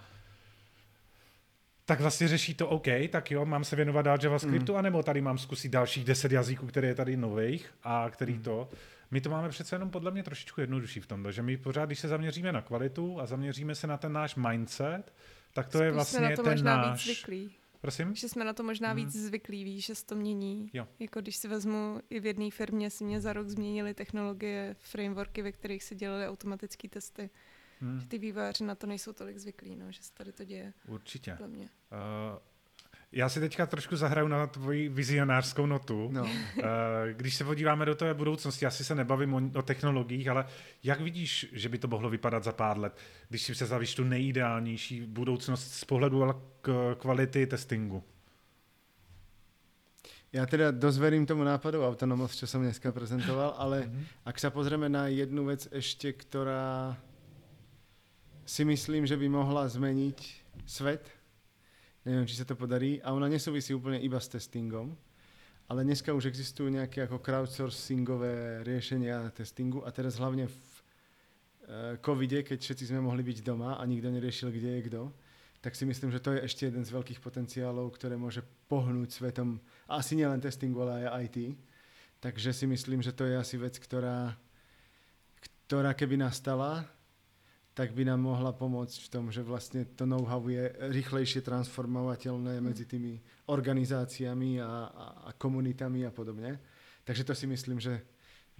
tak 1.84 2.00
vlastně 2.00 2.28
řeší 2.28 2.54
to 2.54 2.68
OK, 2.68 2.86
tak 3.10 3.30
jo, 3.30 3.44
mám 3.44 3.64
se 3.64 3.76
věnovat 3.76 4.02
dál 4.02 4.18
JavaScriptu, 4.22 4.72
mm. 4.72 4.78
anebo 4.78 5.02
tady 5.02 5.20
mám 5.20 5.38
zkusit 5.38 5.68
dalších 5.68 6.04
deset 6.04 6.32
jazyků, 6.32 6.66
které 6.66 6.88
je 6.88 6.94
tady 6.94 7.16
nových 7.16 7.74
a 7.82 8.10
který 8.10 8.32
mm. 8.32 8.42
to. 8.42 8.68
My 9.10 9.20
to 9.20 9.30
máme 9.30 9.48
přece 9.48 9.74
jenom 9.74 9.90
podle 9.90 10.10
mě 10.10 10.22
trošičku 10.22 10.60
jednodušší 10.60 11.00
v 11.00 11.06
tom, 11.06 11.32
že 11.32 11.42
my 11.42 11.56
pořád, 11.56 11.86
když 11.86 11.98
se 11.98 12.08
zaměříme 12.08 12.52
na 12.52 12.62
kvalitu 12.62 13.20
a 13.20 13.26
zaměříme 13.26 13.74
se 13.74 13.86
na 13.86 13.96
ten 13.96 14.12
náš 14.12 14.34
mindset, 14.34 15.14
tak 15.52 15.68
to 15.68 15.78
Spíš 15.78 15.84
je 15.84 15.92
vlastně 15.92 16.20
na 16.20 16.36
to 16.36 16.42
ten 16.42 16.52
možná 16.52 16.76
náš... 16.76 17.06
Víc 17.06 17.16
zvyklý. 17.16 17.50
Prosím? 17.80 18.14
Že 18.14 18.28
jsme 18.28 18.44
na 18.44 18.52
to 18.52 18.62
možná 18.62 18.90
mm. 18.90 18.96
víc 18.96 19.12
zvyklí, 19.12 19.64
víš, 19.64 19.86
že 19.86 19.94
se 19.94 20.06
to 20.06 20.14
mění. 20.14 20.70
Jo. 20.72 20.88
Jako 20.98 21.20
když 21.20 21.36
si 21.36 21.48
vezmu, 21.48 22.00
i 22.10 22.20
v 22.20 22.26
jedné 22.26 22.50
firmě 22.50 22.90
si 22.90 23.04
mě 23.04 23.20
za 23.20 23.32
rok 23.32 23.48
změnily 23.48 23.94
technologie, 23.94 24.76
frameworky, 24.78 25.42
ve 25.42 25.52
kterých 25.52 25.84
se 25.84 25.94
dělaly 25.94 26.28
automatické 26.28 26.88
testy. 26.88 27.30
Hmm. 27.82 28.00
Že 28.00 28.06
ty 28.06 28.18
vývojáři 28.18 28.64
na 28.64 28.74
to 28.74 28.86
nejsou 28.86 29.12
tolik 29.12 29.38
zvyklí, 29.38 29.76
no, 29.76 29.92
že 29.92 30.02
se 30.02 30.14
tady 30.14 30.32
to 30.32 30.44
děje. 30.44 30.72
Určitě. 30.86 31.36
mě. 31.46 31.68
Uh, 31.92 32.38
já 33.12 33.28
si 33.28 33.40
teďka 33.40 33.66
trošku 33.66 33.96
zahraju 33.96 34.28
na 34.28 34.46
tvoji 34.46 34.88
vizionářskou 34.88 35.66
notu. 35.66 36.08
No. 36.12 36.22
Uh, 36.22 36.30
když 37.12 37.34
se 37.34 37.44
podíváme 37.44 37.84
do 37.84 37.94
té 37.94 38.14
budoucnosti, 38.14 38.66
asi 38.66 38.84
se 38.84 38.94
nebavím 38.94 39.34
o, 39.34 39.58
o 39.58 39.62
technologiích, 39.62 40.28
ale 40.28 40.46
jak 40.82 41.00
vidíš, 41.00 41.46
že 41.52 41.68
by 41.68 41.78
to 41.78 41.88
mohlo 41.88 42.10
vypadat 42.10 42.44
za 42.44 42.52
pár 42.52 42.78
let, 42.78 42.98
když 43.28 43.42
si 43.42 43.52
představíš 43.52 43.94
tu 43.94 44.04
nejideálnější 44.04 45.00
budoucnost 45.00 45.74
z 45.74 45.84
pohledu 45.84 46.34
kvality 46.98 47.46
testingu? 47.46 48.04
Ja 50.32 50.48
teda 50.48 50.72
dosť 50.72 50.96
verím 50.96 51.28
tomu 51.28 51.44
nápadu 51.44 51.84
autonomosť, 51.84 52.34
čo 52.40 52.46
som 52.48 52.64
dneska 52.64 52.88
prezentoval, 52.88 53.52
ale 53.52 53.84
mm-hmm. 53.84 54.24
ak 54.24 54.36
sa 54.40 54.48
pozrieme 54.48 54.88
na 54.88 55.04
jednu 55.12 55.44
vec 55.44 55.68
ešte, 55.68 56.08
ktorá 56.08 56.96
si 58.44 58.62
myslím, 58.66 59.06
že 59.06 59.16
by 59.16 59.26
mohla 59.30 59.68
zmeniť 59.68 60.18
svet. 60.66 61.06
Neviem, 62.02 62.26
či 62.26 62.38
sa 62.38 62.46
to 62.46 62.58
podarí. 62.58 62.98
A 63.06 63.14
ona 63.14 63.30
nesúvisí 63.30 63.70
úplne 63.74 64.02
iba 64.02 64.18
s 64.18 64.26
testingom. 64.26 64.94
Ale 65.70 65.86
dneska 65.86 66.10
už 66.12 66.28
existujú 66.28 66.68
nejaké 66.68 67.06
ako 67.06 67.22
crowdsourcingové 67.22 68.66
riešenia 68.66 69.30
testingu 69.32 69.80
a 69.86 69.94
teraz 69.94 70.18
hlavne 70.18 70.50
v 70.50 70.58
e, 70.58 70.82
covide, 72.02 72.42
keď 72.42 72.58
všetci 72.60 72.92
sme 72.92 73.00
mohli 73.00 73.22
byť 73.22 73.38
doma 73.40 73.78
a 73.78 73.82
nikto 73.86 74.10
neriešil, 74.10 74.52
kde 74.52 74.68
je 74.68 74.80
kto, 74.90 75.02
tak 75.62 75.78
si 75.78 75.86
myslím, 75.86 76.10
že 76.10 76.20
to 76.20 76.34
je 76.34 76.44
ešte 76.44 76.66
jeden 76.66 76.82
z 76.82 76.90
veľkých 76.90 77.22
potenciálov, 77.22 77.94
ktoré 77.94 78.18
môže 78.18 78.42
pohnúť 78.66 79.14
svetom, 79.14 79.62
asi 79.86 80.18
nielen 80.18 80.42
testingu, 80.42 80.82
ale 80.82 81.06
aj 81.06 81.30
IT. 81.30 81.54
Takže 82.18 82.50
si 82.50 82.66
myslím, 82.66 82.98
že 83.00 83.14
to 83.14 83.24
je 83.30 83.38
asi 83.38 83.54
vec, 83.56 83.78
ktorá, 83.78 84.34
ktorá 85.70 85.94
keby 85.94 86.18
nastala, 86.18 86.82
tak 87.72 87.96
by 87.96 88.04
nám 88.04 88.20
mohla 88.20 88.52
pomôcť 88.52 89.08
v 89.08 89.08
tom, 89.08 89.24
že 89.32 89.40
vlastne 89.40 89.88
to 89.96 90.04
know-how 90.04 90.44
je 90.44 90.68
rýchlejšie 90.92 91.40
transformovateľné 91.40 92.60
mm. 92.60 92.62
medzi 92.62 92.84
tými 92.84 93.16
organizáciami 93.48 94.60
a, 94.60 94.92
a, 94.92 95.06
a 95.28 95.30
komunitami 95.40 96.04
a 96.04 96.12
podobne. 96.12 96.60
Takže 97.00 97.24
to 97.24 97.32
si 97.32 97.48
myslím, 97.48 97.80
že, 97.80 97.96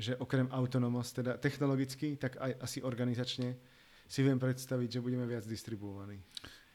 že 0.00 0.16
okrem 0.16 0.48
autonomos, 0.48 1.12
teda 1.12 1.36
technologicky, 1.36 2.16
tak 2.16 2.40
aj 2.40 2.56
asi 2.64 2.78
organizačne 2.80 3.52
si 4.08 4.20
viem 4.24 4.40
predstaviť, 4.40 4.88
že 4.98 5.04
budeme 5.04 5.28
viac 5.28 5.44
distribuovaní. 5.44 6.16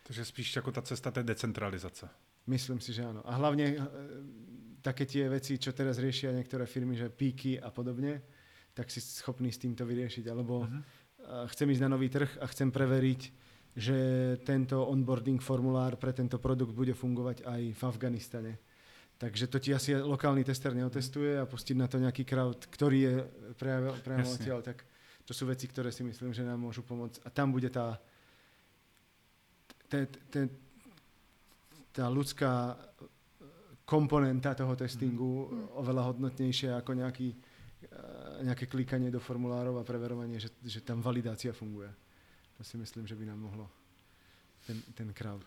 Takže 0.06 0.24
spíš 0.24 0.62
ako 0.62 0.70
tá 0.72 0.86
cesta 0.86 1.10
tej 1.10 1.26
decentralizace. 1.26 2.06
Myslím 2.48 2.80
si, 2.80 2.94
že 2.94 3.04
áno. 3.04 3.26
A 3.28 3.36
hlavne 3.36 3.66
e, 3.66 3.78
také 4.80 5.04
tie 5.04 5.28
veci, 5.28 5.60
čo 5.60 5.76
teraz 5.76 6.00
riešia 6.00 6.32
niektoré 6.32 6.64
firmy, 6.64 6.96
že 6.96 7.12
píky 7.12 7.60
a 7.60 7.74
podobne, 7.74 8.24
tak 8.72 8.88
si 8.88 9.04
schopný 9.04 9.52
s 9.52 9.60
týmto 9.60 9.84
vyriešiť. 9.84 10.26
Alebo 10.32 10.64
uh-huh 10.64 11.07
chcem 11.52 11.68
ísť 11.72 11.84
na 11.84 11.94
nový 11.94 12.08
trh 12.08 12.40
a 12.40 12.46
chcem 12.48 12.72
preveriť, 12.72 13.22
že 13.78 13.98
tento 14.42 14.82
onboarding 14.90 15.38
formulár 15.38 16.02
pre 16.02 16.10
tento 16.16 16.42
produkt 16.42 16.74
bude 16.74 16.98
fungovať 16.98 17.46
aj 17.46 17.62
v 17.78 17.82
Afganistane. 17.86 18.54
Takže 19.18 19.50
to 19.50 19.58
ti 19.58 19.74
asi 19.74 19.98
lokálny 19.98 20.46
tester 20.46 20.78
neotestuje 20.78 21.42
a 21.42 21.50
pustiť 21.50 21.76
na 21.78 21.90
to 21.90 21.98
nejaký 21.98 22.22
crowd, 22.22 22.58
ktorý 22.70 22.98
je 23.02 23.16
priamo 23.58 24.30
odtiaľ, 24.30 24.62
tak 24.62 24.86
to 25.26 25.34
sú 25.34 25.50
veci, 25.50 25.66
ktoré 25.68 25.90
si 25.90 26.06
myslím, 26.06 26.32
že 26.32 26.46
nám 26.46 26.62
môžu 26.62 26.86
pomôcť. 26.86 27.26
A 27.26 27.30
tam 27.34 27.50
bude 27.50 27.68
tá, 27.74 27.98
tá, 29.90 30.06
tá, 30.06 30.42
tá 31.92 32.06
ľudská 32.08 32.78
komponenta 33.84 34.54
toho 34.54 34.78
testingu 34.78 35.50
mm. 35.50 35.82
oveľa 35.82 36.14
hodnotnejšia 36.14 36.78
ako 36.78 36.92
nejaký 37.02 37.28
nejaké 38.44 38.66
klikanie 38.66 39.12
do 39.12 39.20
formulárov 39.20 39.78
a 39.80 39.88
preverovanie, 39.88 40.40
že, 40.40 40.50
že 40.66 40.82
tam 40.82 41.02
validácia 41.02 41.54
funguje. 41.54 41.90
To 42.58 42.64
si 42.64 42.78
myslím, 42.78 43.08
že 43.08 43.16
by 43.16 43.26
nám 43.26 43.40
mohlo 43.40 43.70
ten, 44.68 44.82
ten 44.94 45.14
crowd. 45.14 45.46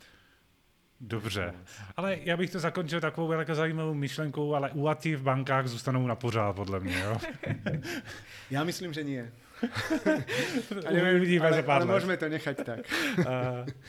Dobře, 1.00 1.54
ale 1.96 2.18
já 2.22 2.36
bych 2.36 2.50
to 2.50 2.60
zakončil 2.60 3.00
takovou 3.00 3.32
jako 3.32 3.54
zajímavou 3.54 3.94
myšlenkou, 3.94 4.54
ale 4.54 4.70
úlaty 4.70 5.16
v 5.16 5.22
bankách 5.22 5.66
zůstanou 5.66 6.06
na 6.06 6.14
pořád, 6.14 6.56
podle 6.56 6.80
mě, 6.80 6.98
jo? 6.98 7.18
Ja 8.50 8.64
myslím, 8.64 8.92
že 8.92 9.04
nie. 9.04 9.32
A 10.86 10.90
nevím, 10.92 11.20
vidíme 11.20 11.46
ale, 11.46 11.56
za 11.56 11.62
pár 11.62 11.82
ale 11.82 11.84
let. 11.84 11.94
môžeme 11.94 12.16
to 12.16 12.28
nechať 12.28 12.56
tak. 12.64 12.80
Uh, 13.18 13.24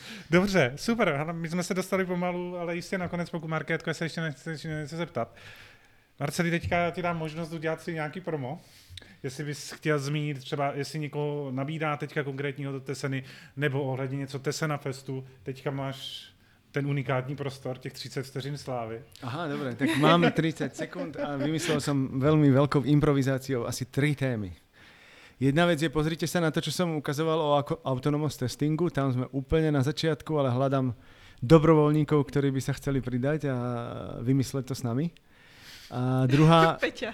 dobře, 0.29 0.73
super. 0.75 1.25
My 1.31 1.49
jsme 1.49 1.63
se 1.63 1.73
dostali 1.73 2.05
pomalu, 2.05 2.57
ale 2.57 2.75
jistě 2.75 2.97
nakonec, 2.97 3.29
pokud 3.29 3.47
Markétko 3.47 3.93
se 3.93 4.05
ještě 4.05 4.21
nechce, 4.21 4.49
nechce 4.49 4.97
zeptat. 4.97 5.35
Marceli, 6.21 6.51
teďka 6.51 6.91
ti 6.91 7.01
dám 7.01 7.17
možnost 7.17 7.53
udělat 7.53 7.81
si 7.81 7.93
nějaký 7.93 8.21
promo. 8.21 8.61
Jestli 9.23 9.43
bys 9.43 9.71
chtěl 9.71 9.99
zmínit 9.99 10.39
třeba, 10.39 10.71
jestli 10.73 10.99
někoho 10.99 11.51
nabídá 11.51 11.97
teďka 11.97 12.23
konkrétního 12.23 12.71
do 12.71 12.79
Teseny, 12.79 13.23
nebo 13.57 13.83
ohledně 13.83 14.17
něco 14.17 14.39
Tesena 14.39 14.77
Festu, 14.77 15.25
teďka 15.43 15.71
máš 15.71 16.29
ten 16.71 16.87
unikátní 16.87 17.35
prostor, 17.35 17.77
těch 17.77 17.93
30 17.93 18.23
vteřin 18.23 18.57
slávy. 18.57 19.01
Aha, 19.23 19.47
dobre, 19.47 19.75
tak 19.75 19.97
mám 19.97 20.31
30 20.31 20.75
sekúnd 20.75 21.17
a 21.17 21.41
vymyslel 21.41 21.81
som 21.81 22.21
veľmi 22.21 22.53
veľkou 22.53 22.85
improvizáciou 22.85 23.65
asi 23.65 23.89
tri 23.89 24.13
témy. 24.13 24.53
Jedna 25.41 25.65
vec 25.65 25.81
je, 25.81 25.89
pozrite 25.89 26.29
sa 26.29 26.37
na 26.37 26.53
to, 26.53 26.61
čo 26.61 26.69
som 26.69 27.01
ukazoval 27.01 27.39
o 27.41 27.51
autonomous 27.81 28.37
testingu. 28.37 28.93
Tam 28.93 29.09
sme 29.09 29.25
úplne 29.33 29.73
na 29.73 29.81
začiatku, 29.81 30.37
ale 30.37 30.53
hľadám 30.53 30.93
dobrovoľníkov, 31.41 32.29
ktorí 32.29 32.53
by 32.53 32.61
sa 32.61 32.77
chceli 32.77 33.01
pridať 33.01 33.49
a 33.49 33.57
vymysleť 34.21 34.69
to 34.69 34.77
s 34.77 34.85
nami. 34.85 35.09
A 35.91 36.23
druhá, 36.23 36.75
Peťa, 36.87 37.11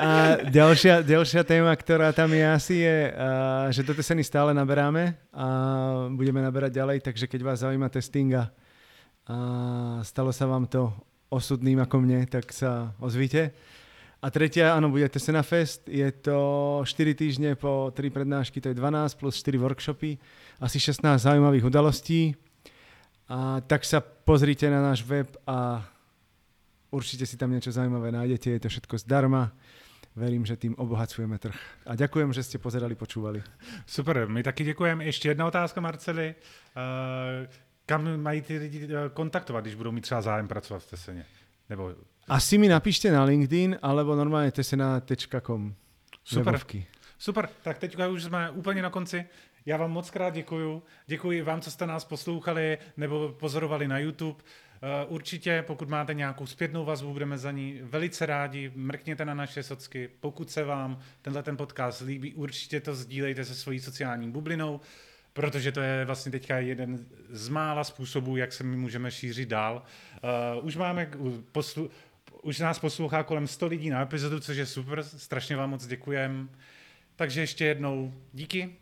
a 0.00 0.08
ďalšia, 0.48 1.04
ďalšia 1.04 1.44
téma, 1.44 1.68
ktorá 1.76 2.16
tam 2.16 2.32
je 2.32 2.44
asi 2.48 2.80
je, 2.80 2.96
že 3.76 3.84
do 3.84 3.92
Teseny 3.92 4.24
stále 4.24 4.56
naberáme 4.56 5.12
a 5.36 5.46
budeme 6.08 6.40
naberať 6.40 6.80
ďalej, 6.80 7.04
takže 7.04 7.28
keď 7.28 7.40
vás 7.44 7.60
zaujíma 7.60 7.92
testing 7.92 8.32
a, 8.32 8.48
a 9.28 9.36
stalo 10.00 10.32
sa 10.32 10.48
vám 10.48 10.64
to 10.64 10.88
osudným 11.28 11.84
ako 11.84 12.00
mne, 12.00 12.24
tak 12.24 12.48
sa 12.56 12.96
ozvite. 12.96 13.52
A 14.22 14.30
tretia, 14.32 14.72
áno, 14.72 14.88
bude 14.88 15.04
Tesena 15.12 15.44
Fest. 15.44 15.84
Je 15.90 16.08
to 16.08 16.80
4 16.88 17.12
týždne 17.12 17.52
po 17.52 17.92
3 17.92 18.08
prednášky, 18.08 18.64
to 18.64 18.72
je 18.72 18.78
12 18.80 19.18
plus 19.20 19.36
4 19.44 19.60
workshopy, 19.60 20.16
asi 20.56 20.78
16 20.80 21.20
zaujímavých 21.20 21.68
udalostí. 21.68 22.32
A 23.28 23.60
tak 23.60 23.84
sa 23.84 24.00
pozrite 24.00 24.70
na 24.70 24.82
náš 24.82 25.02
web 25.02 25.28
a 25.46 25.82
určite 26.90 27.26
si 27.26 27.36
tam 27.36 27.50
niečo 27.50 27.72
zaujímavé 27.72 28.12
nájdete. 28.12 28.50
Je 28.50 28.60
to 28.60 28.68
všetko 28.68 28.98
zdarma. 28.98 29.52
Verím, 30.12 30.44
že 30.44 30.60
tým 30.60 30.76
obohacujeme 30.76 31.40
trh. 31.40 31.56
A 31.88 31.96
ďakujem, 31.96 32.36
že 32.36 32.44
ste 32.44 32.60
pozerali, 32.60 32.92
počúvali. 32.92 33.40
Super, 33.86 34.28
my 34.28 34.42
taky 34.42 34.64
děkujeme. 34.64 35.04
Ještě 35.04 35.28
jedna 35.28 35.46
otázka, 35.46 35.80
Marceli. 35.80 36.34
Uh, 36.76 37.48
kam 37.86 38.20
mají 38.20 38.42
ty 38.42 38.58
lidi 38.58 38.84
eh, 38.84 39.08
kontaktovat, 39.14 39.64
když 39.64 39.74
budou 39.74 39.92
mít 39.92 40.00
třeba 40.00 40.22
zájem 40.22 40.48
pracovat 40.48 40.82
v 40.82 40.90
Teseně? 40.90 41.24
Nebo 41.68 41.94
Asi 42.28 42.58
mi 42.58 42.68
napíšte 42.68 43.10
na 43.10 43.24
LinkedIn, 43.24 43.78
alebo 43.82 44.14
normálne 44.14 44.52
tesena.com. 44.52 45.74
Super. 46.24 46.52
Webovky. 46.52 46.86
Super, 47.18 47.48
tak 47.62 47.78
teďka 47.78 48.08
už 48.08 48.22
jsme 48.22 48.50
úplně 48.50 48.82
na 48.82 48.90
konci. 48.90 49.24
Já 49.66 49.76
vám 49.76 49.90
moc 49.90 50.10
krát 50.10 50.30
děkuju. 50.30 50.82
Děkuji 51.06 51.42
vám, 51.42 51.60
co 51.60 51.70
jste 51.70 51.86
nás 51.86 52.04
poslouchali 52.04 52.78
nebo 52.96 53.28
pozorovali 53.28 53.88
na 53.88 53.98
YouTube. 53.98 54.44
Eh, 54.82 55.06
Určitě, 55.06 55.64
pokud 55.66 55.88
máte 55.88 56.14
nějakou 56.14 56.46
zpětnou 56.46 56.84
vazbu, 56.84 57.12
budeme 57.12 57.38
za 57.38 57.50
ní 57.50 57.80
velice 57.82 58.26
rádi. 58.26 58.72
Mrkněte 58.74 59.24
na 59.24 59.34
naše 59.34 59.62
socky. 59.62 60.10
Pokud 60.20 60.50
se 60.50 60.64
vám 60.64 61.00
tenhle 61.22 61.42
ten 61.42 61.56
podcast 61.56 62.00
líbí, 62.00 62.34
určitě 62.34 62.80
to 62.80 62.94
sdílejte 62.94 63.44
se 63.44 63.54
svojí 63.54 63.80
sociální 63.80 64.30
bublinou, 64.30 64.80
protože 65.32 65.72
to 65.72 65.80
je 65.80 66.04
vlastně 66.04 66.32
teďka 66.32 66.58
jeden 66.58 67.06
z 67.30 67.48
mála 67.48 67.84
způsobů, 67.84 68.36
jak 68.36 68.52
se 68.52 68.64
my 68.64 68.76
můžeme 68.76 69.10
šířit 69.10 69.48
dál. 69.48 69.82
Uh, 70.56 70.66
už 70.66 70.76
máme 70.76 71.10
poslu- 71.52 71.90
už 72.42 72.58
nás 72.58 72.78
poslouchá 72.78 73.22
kolem 73.22 73.46
100 73.46 73.66
lidí 73.66 73.90
na 73.90 74.02
epizodu, 74.02 74.40
což 74.40 74.56
je 74.56 74.66
super, 74.66 75.02
strašně 75.02 75.56
vám 75.56 75.70
moc 75.70 75.86
děkujem. 75.86 76.50
Takže 77.16 77.40
ještě 77.40 77.64
jednou 77.64 78.14
díky, 78.32 78.76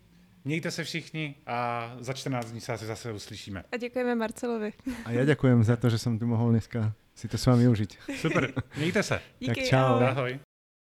mějte 0.45 0.71
se 0.71 0.85
všichni 0.85 1.35
a 1.47 1.91
za 2.01 2.13
14 2.13 2.51
dní 2.51 2.61
se 2.61 2.73
asi 2.73 2.87
zase 2.87 3.13
uslyšíme. 3.13 3.65
A 3.73 3.77
děkujeme 3.77 4.15
Marcelovi. 4.15 4.73
A 5.05 5.11
ja 5.13 5.25
ďakujem 5.25 5.65
za 5.65 5.77
to, 5.77 5.91
že 5.91 5.99
som 5.99 6.19
tu 6.19 6.27
mohol 6.27 6.51
dneska 6.51 6.93
si 7.15 7.29
to 7.29 7.37
s 7.39 7.47
vami 7.47 7.69
užiť. 7.69 7.99
Super, 8.21 8.53
mějte 8.77 9.03
se. 9.03 9.21
Díky, 9.41 9.69
čau. 9.69 10.01
ahoj. 10.01 10.09
Ahoj. 10.09 10.50